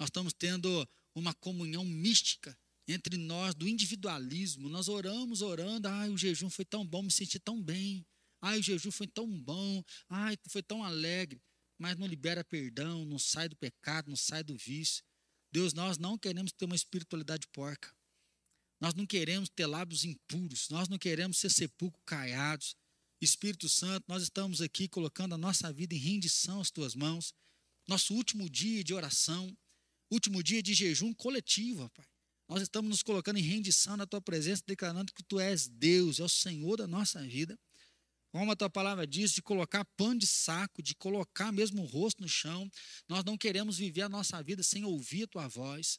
nós 0.00 0.08
estamos 0.08 0.32
tendo 0.32 0.88
uma 1.14 1.32
comunhão 1.32 1.84
mística 1.84 2.58
entre 2.88 3.16
nós, 3.16 3.54
do 3.54 3.68
individualismo. 3.68 4.68
Nós 4.68 4.88
oramos, 4.88 5.42
orando, 5.42 5.86
ai, 5.86 6.08
o 6.08 6.16
jejum 6.16 6.48
foi 6.48 6.64
tão 6.64 6.84
bom, 6.86 7.02
me 7.02 7.10
senti 7.10 7.38
tão 7.38 7.62
bem, 7.62 8.04
ai, 8.40 8.58
o 8.58 8.62
jejum 8.62 8.90
foi 8.90 9.06
tão 9.06 9.28
bom, 9.42 9.82
ai, 10.08 10.36
foi 10.48 10.62
tão 10.62 10.84
alegre, 10.84 11.42
mas 11.78 11.96
não 11.96 12.06
libera 12.06 12.44
perdão, 12.44 13.04
não 13.04 13.18
sai 13.18 13.48
do 13.48 13.56
pecado, 13.56 14.08
não 14.08 14.16
sai 14.16 14.42
do 14.42 14.56
vício. 14.56 15.04
Deus, 15.50 15.72
nós 15.72 15.98
não 15.98 16.18
queremos 16.18 16.52
ter 16.52 16.64
uma 16.64 16.76
espiritualidade 16.76 17.46
porca. 17.48 17.94
Nós 18.80 18.94
não 18.94 19.06
queremos 19.06 19.48
ter 19.48 19.66
lábios 19.66 20.04
impuros, 20.04 20.68
nós 20.68 20.88
não 20.88 20.98
queremos 20.98 21.38
ser 21.38 21.50
sepulcro 21.50 22.00
caiados. 22.04 22.76
Espírito 23.20 23.68
Santo, 23.68 24.04
nós 24.06 24.22
estamos 24.22 24.60
aqui 24.60 24.86
colocando 24.86 25.34
a 25.34 25.38
nossa 25.38 25.72
vida 25.72 25.94
em 25.94 25.98
rendição 25.98 26.60
às 26.60 26.70
tuas 26.70 26.94
mãos. 26.94 27.34
Nosso 27.88 28.14
último 28.14 28.48
dia 28.48 28.84
de 28.84 28.94
oração, 28.94 29.56
último 30.10 30.42
dia 30.42 30.62
de 30.62 30.74
jejum 30.74 31.12
coletivo, 31.12 31.88
Pai. 31.90 32.06
Nós 32.48 32.62
estamos 32.62 32.88
nos 32.88 33.02
colocando 33.02 33.38
em 33.38 33.42
rendição 33.42 33.96
na 33.96 34.06
tua 34.06 34.22
presença, 34.22 34.62
declarando 34.66 35.12
que 35.12 35.22
tu 35.22 35.40
és 35.40 35.68
Deus, 35.68 36.20
é 36.20 36.24
o 36.24 36.28
Senhor 36.28 36.76
da 36.76 36.86
nossa 36.86 37.20
vida. 37.26 37.58
Como 38.30 38.52
a 38.52 38.56
tua 38.56 38.68
palavra 38.68 39.06
diz, 39.06 39.32
de 39.32 39.42
colocar 39.42 39.84
pano 39.96 40.18
de 40.18 40.26
saco, 40.26 40.82
de 40.82 40.94
colocar 40.94 41.50
mesmo 41.50 41.82
o 41.82 41.86
rosto 41.86 42.22
no 42.22 42.28
chão. 42.28 42.70
Nós 43.08 43.24
não 43.24 43.38
queremos 43.38 43.78
viver 43.78 44.02
a 44.02 44.08
nossa 44.08 44.42
vida 44.42 44.62
sem 44.62 44.84
ouvir 44.84 45.24
a 45.24 45.28
tua 45.28 45.48
voz. 45.48 45.98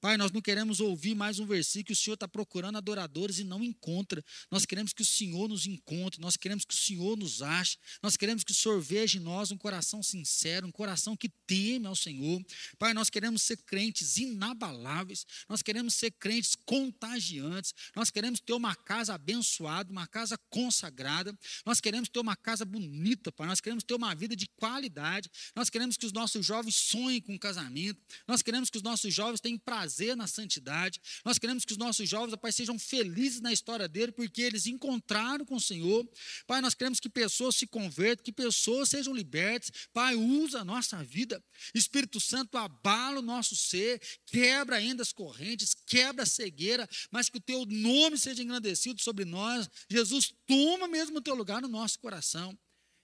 Pai, 0.00 0.16
nós 0.16 0.30
não 0.30 0.40
queremos 0.40 0.80
ouvir 0.80 1.14
mais 1.14 1.38
um 1.38 1.46
versículo 1.46 1.86
que 1.86 1.92
o 1.92 1.96
Senhor 1.96 2.14
está 2.14 2.28
procurando 2.28 2.76
adoradores 2.76 3.38
e 3.38 3.44
não 3.44 3.64
encontra. 3.64 4.24
Nós 4.50 4.64
queremos 4.64 4.92
que 4.92 5.02
o 5.02 5.04
Senhor 5.04 5.48
nos 5.48 5.66
encontre, 5.66 6.20
nós 6.20 6.36
queremos 6.36 6.64
que 6.64 6.74
o 6.74 6.76
Senhor 6.76 7.16
nos 7.16 7.42
ache, 7.42 7.78
nós 8.02 8.16
queremos 8.16 8.44
que 8.44 8.52
o 8.52 8.54
Senhor 8.54 8.80
veja 8.80 9.18
em 9.18 9.20
nós 9.20 9.50
um 9.50 9.56
coração 9.56 10.02
sincero, 10.02 10.66
um 10.66 10.70
coração 10.70 11.16
que 11.16 11.28
teme 11.46 11.86
ao 11.86 11.96
Senhor. 11.96 12.40
Pai, 12.78 12.92
nós 12.92 13.10
queremos 13.10 13.42
ser 13.42 13.56
crentes 13.58 14.18
inabaláveis, 14.18 15.26
nós 15.48 15.62
queremos 15.62 15.94
ser 15.94 16.10
crentes 16.12 16.54
contagiantes, 16.54 17.74
nós 17.96 18.10
queremos 18.10 18.40
ter 18.40 18.52
uma 18.52 18.74
casa 18.74 19.14
abençoada, 19.14 19.90
uma 19.90 20.06
casa 20.06 20.38
consagrada, 20.50 21.36
nós 21.64 21.80
queremos 21.80 22.08
ter 22.08 22.20
uma 22.20 22.36
casa 22.36 22.64
bonita, 22.64 23.32
Pai, 23.32 23.46
nós 23.46 23.60
queremos 23.60 23.82
ter 23.82 23.94
uma 23.94 24.14
vida 24.14 24.36
de 24.36 24.46
qualidade, 24.56 25.30
nós 25.56 25.70
queremos 25.70 25.96
que 25.96 26.06
os 26.06 26.12
nossos 26.12 26.44
jovens 26.44 26.76
sonhem 26.76 27.20
com 27.20 27.38
casamento, 27.38 28.00
nós 28.26 28.42
queremos 28.42 28.70
que 28.70 28.76
os 28.76 28.82
nossos 28.82 29.12
jovens 29.12 29.40
tenham 29.40 29.58
prazer 29.58 29.77
na 30.16 30.26
santidade, 30.26 31.00
nós 31.24 31.38
queremos 31.38 31.64
que 31.64 31.72
os 31.72 31.78
nossos 31.78 32.08
jovens, 32.08 32.36
Pai, 32.36 32.52
sejam 32.52 32.78
felizes 32.78 33.40
na 33.40 33.52
história 33.52 33.88
dele, 33.88 34.12
porque 34.12 34.42
eles 34.42 34.66
encontraram 34.66 35.44
com 35.44 35.56
o 35.56 35.60
Senhor. 35.60 36.08
Pai, 36.46 36.60
nós 36.60 36.74
queremos 36.74 37.00
que 37.00 37.08
pessoas 37.08 37.56
se 37.56 37.66
convertam, 37.66 38.24
que 38.24 38.32
pessoas 38.32 38.88
sejam 38.88 39.14
libertas. 39.14 39.70
Pai, 39.92 40.14
usa 40.14 40.60
a 40.60 40.64
nossa 40.64 41.02
vida. 41.04 41.42
Espírito 41.74 42.20
Santo, 42.20 42.56
abala 42.56 43.20
o 43.20 43.22
nosso 43.22 43.54
ser, 43.54 44.00
quebra 44.26 44.76
ainda 44.76 45.02
as 45.02 45.12
correntes, 45.12 45.74
quebra 45.86 46.22
a 46.22 46.26
cegueira, 46.26 46.88
mas 47.10 47.28
que 47.28 47.38
o 47.38 47.40
teu 47.40 47.64
nome 47.66 48.18
seja 48.18 48.42
engrandecido 48.42 49.00
sobre 49.02 49.24
nós. 49.24 49.68
Jesus, 49.90 50.32
toma 50.46 50.88
mesmo 50.88 51.18
o 51.18 51.22
teu 51.22 51.34
lugar 51.34 51.62
no 51.62 51.68
nosso 51.68 51.98
coração. 51.98 52.56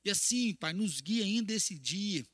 E 0.05 0.11
assim, 0.11 0.55
Pai, 0.55 0.73
nos 0.73 1.01
guia 1.01 1.25
ainda 1.25 1.53
esse 1.53 1.79
dia. 1.79 2.27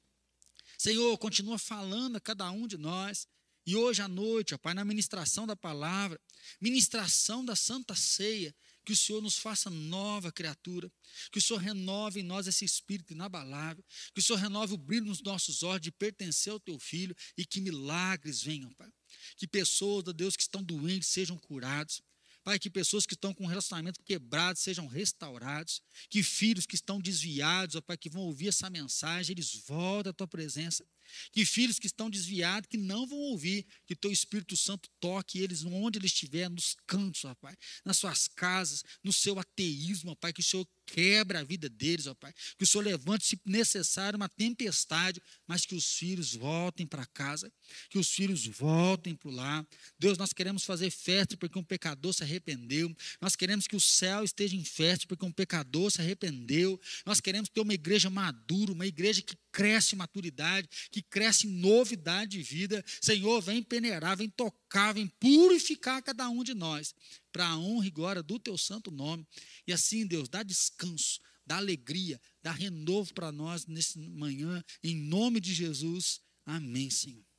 Senhor, 0.77 1.17
continua 1.19 1.59
falando 1.59 2.17
a 2.17 2.21
cada 2.21 2.51
um 2.51 2.67
de 2.67 2.79
nós. 2.79 3.29
E 3.67 3.77
hoje 3.77 4.03
à 4.03 4.09
noite, 4.09 4.55
ó 4.55 4.59
Pai, 4.59 4.75
na 4.75 4.85
ministração 4.85 5.47
da 5.47 5.55
palavra, 5.55 6.21
ministração 6.61 7.45
da 7.45 7.55
Santa 7.55 7.95
Ceia, 7.95 8.55
que 8.85 8.93
o 8.93 8.97
Senhor 8.97 9.21
nos 9.21 9.37
faça 9.37 9.69
nova 9.71 10.33
criatura, 10.33 10.91
que 11.31 11.39
o 11.39 11.43
Senhor 11.43 11.59
renove 11.61 12.21
em 12.21 12.23
nós 12.23 12.47
esse 12.47 12.65
espírito 12.65 13.13
inabalável, 13.13 13.85
que 14.15 14.21
o 14.21 14.23
Senhor 14.23 14.39
renove 14.39 14.75
o 14.75 14.79
brilho 14.79 15.07
nos 15.07 15.23
nossos 15.23 15.63
olhos 15.63 15.83
de 15.83 15.93
pertencer 15.93 16.53
ao 16.53 16.59
Teu 16.61 16.79
Filho 16.79 17.15
e 17.37 17.45
que 17.45 17.61
milagres 17.61 18.43
venham, 18.43 18.73
Pai. 18.75 18.91
Que 19.37 19.47
pessoas, 19.47 20.09
ó 20.09 20.13
Deus, 20.13 20.35
que 20.35 20.43
estão 20.43 20.63
doentes 20.63 21.09
sejam 21.09 21.37
curados, 21.37 22.03
Pai, 22.51 22.59
que 22.59 22.69
pessoas 22.69 23.07
que 23.07 23.15
estão 23.15 23.33
com 23.33 23.47
relacionamento 23.47 24.03
quebrado 24.03 24.59
sejam 24.59 24.89
restaurados, 24.89 25.81
que 26.09 26.21
filhos 26.21 26.67
que 26.67 26.75
estão 26.75 26.99
desviados, 26.99 27.77
ó 27.77 27.81
Pai, 27.81 27.97
que 27.97 28.11
vão 28.11 28.23
ouvir 28.23 28.49
essa 28.49 28.69
mensagem, 28.69 29.35
eles 29.35 29.55
voltem 29.69 30.11
à 30.11 30.13
tua 30.13 30.27
presença. 30.27 30.85
Que 31.31 31.45
filhos 31.45 31.79
que 31.79 31.87
estão 31.87 32.11
desviados, 32.11 32.69
que 32.69 32.77
não 32.77 33.07
vão 33.07 33.19
ouvir, 33.19 33.65
que 33.87 33.95
teu 33.95 34.11
Espírito 34.11 34.57
Santo 34.57 34.91
toque 34.99 35.39
eles 35.39 35.65
onde 35.65 36.01
eles 36.01 36.11
estiverem, 36.11 36.49
nos 36.49 36.75
cantos, 36.89 37.25
ó 37.25 37.37
Pai, 37.37 37.55
nas 37.85 37.99
suas 37.99 38.27
casas, 38.27 38.83
no 39.05 39.13
seu 39.13 39.39
ateísmo, 39.39 40.11
ó 40.11 40.15
Pai, 40.17 40.33
que 40.33 40.41
o 40.41 40.45
Senhor 40.45 40.67
quebra 40.93 41.41
a 41.41 41.45
vida 41.45 41.69
deles, 41.69 42.07
ó 42.07 42.15
Pai, 42.15 42.33
que 42.59 42.65
o 42.65 42.67
Senhor 42.67 42.83
levante, 42.83 43.25
se 43.25 43.41
necessário, 43.45 44.17
uma 44.17 44.29
tempestade, 44.29 45.23
mas 45.47 45.65
que 45.65 45.75
os 45.75 45.95
filhos 45.95 46.35
voltem 46.35 46.87
para 46.87 47.07
casa, 47.07 47.53
que 47.89 47.99
os 47.99 48.11
filhos 48.11 48.47
voltem 48.47 49.15
para 49.15 49.31
lá. 49.31 49.67
Deus, 49.99 50.19
nós 50.19 50.33
queremos 50.33 50.65
fazer 50.65 50.91
festa 50.91 51.37
porque 51.37 51.59
um 51.59 51.65
pecador 51.65 52.13
se 52.13 52.23
arrependeu, 52.23 52.95
nós 53.21 53.37
queremos 53.37 53.67
que 53.67 53.77
o 53.77 53.81
céu 53.81 54.25
esteja 54.25 54.57
em 54.57 54.65
festa 54.65 55.07
porque 55.07 55.25
um 55.25 55.33
pecador 55.33 55.91
se 55.91 56.01
arrependeu, 56.01 56.81
nós 57.07 57.21
queremos 57.21 57.49
ter 57.49 57.61
uma 57.61 57.75
igreja 57.75 58.11
madura, 58.11 58.73
uma 58.73 58.87
igreja 58.87 59.23
que 59.23 59.37
cresce 59.53 59.97
maturidade, 59.97 60.69
que 60.91 61.03
cresce 61.03 61.47
novidade 61.47 62.39
de 62.39 62.43
vida. 62.43 62.85
Senhor, 63.01 63.41
vem 63.41 63.63
peneirar, 63.63 64.17
vem 64.17 64.29
tocar, 64.29 64.93
vem 64.93 65.07
purificar 65.07 66.03
cada 66.03 66.29
um 66.29 66.43
de 66.43 66.55
nós, 66.55 66.95
para 67.33 67.47
a 67.47 67.59
honra 67.59 67.87
e 67.87 67.91
glória 67.91 68.23
do 68.23 68.39
teu 68.39 68.59
santo 68.59 68.91
nome. 68.91 69.27
E 69.67 69.73
assim, 69.73 70.07
Deus, 70.07 70.29
dá 70.29 70.43
descanso, 70.43 71.21
dá 71.47 71.57
alegria, 71.57 72.21
dá 72.43 72.53
renovo 72.53 73.13
para 73.15 73.31
nós 73.31 73.67
nesse 73.67 73.99
manhã, 73.99 74.63
em 74.83 74.97
nome 74.97 75.41
de 75.41 75.55
Jesus. 75.55 76.21
Amém, 76.45 76.91
Senhor. 76.91 77.30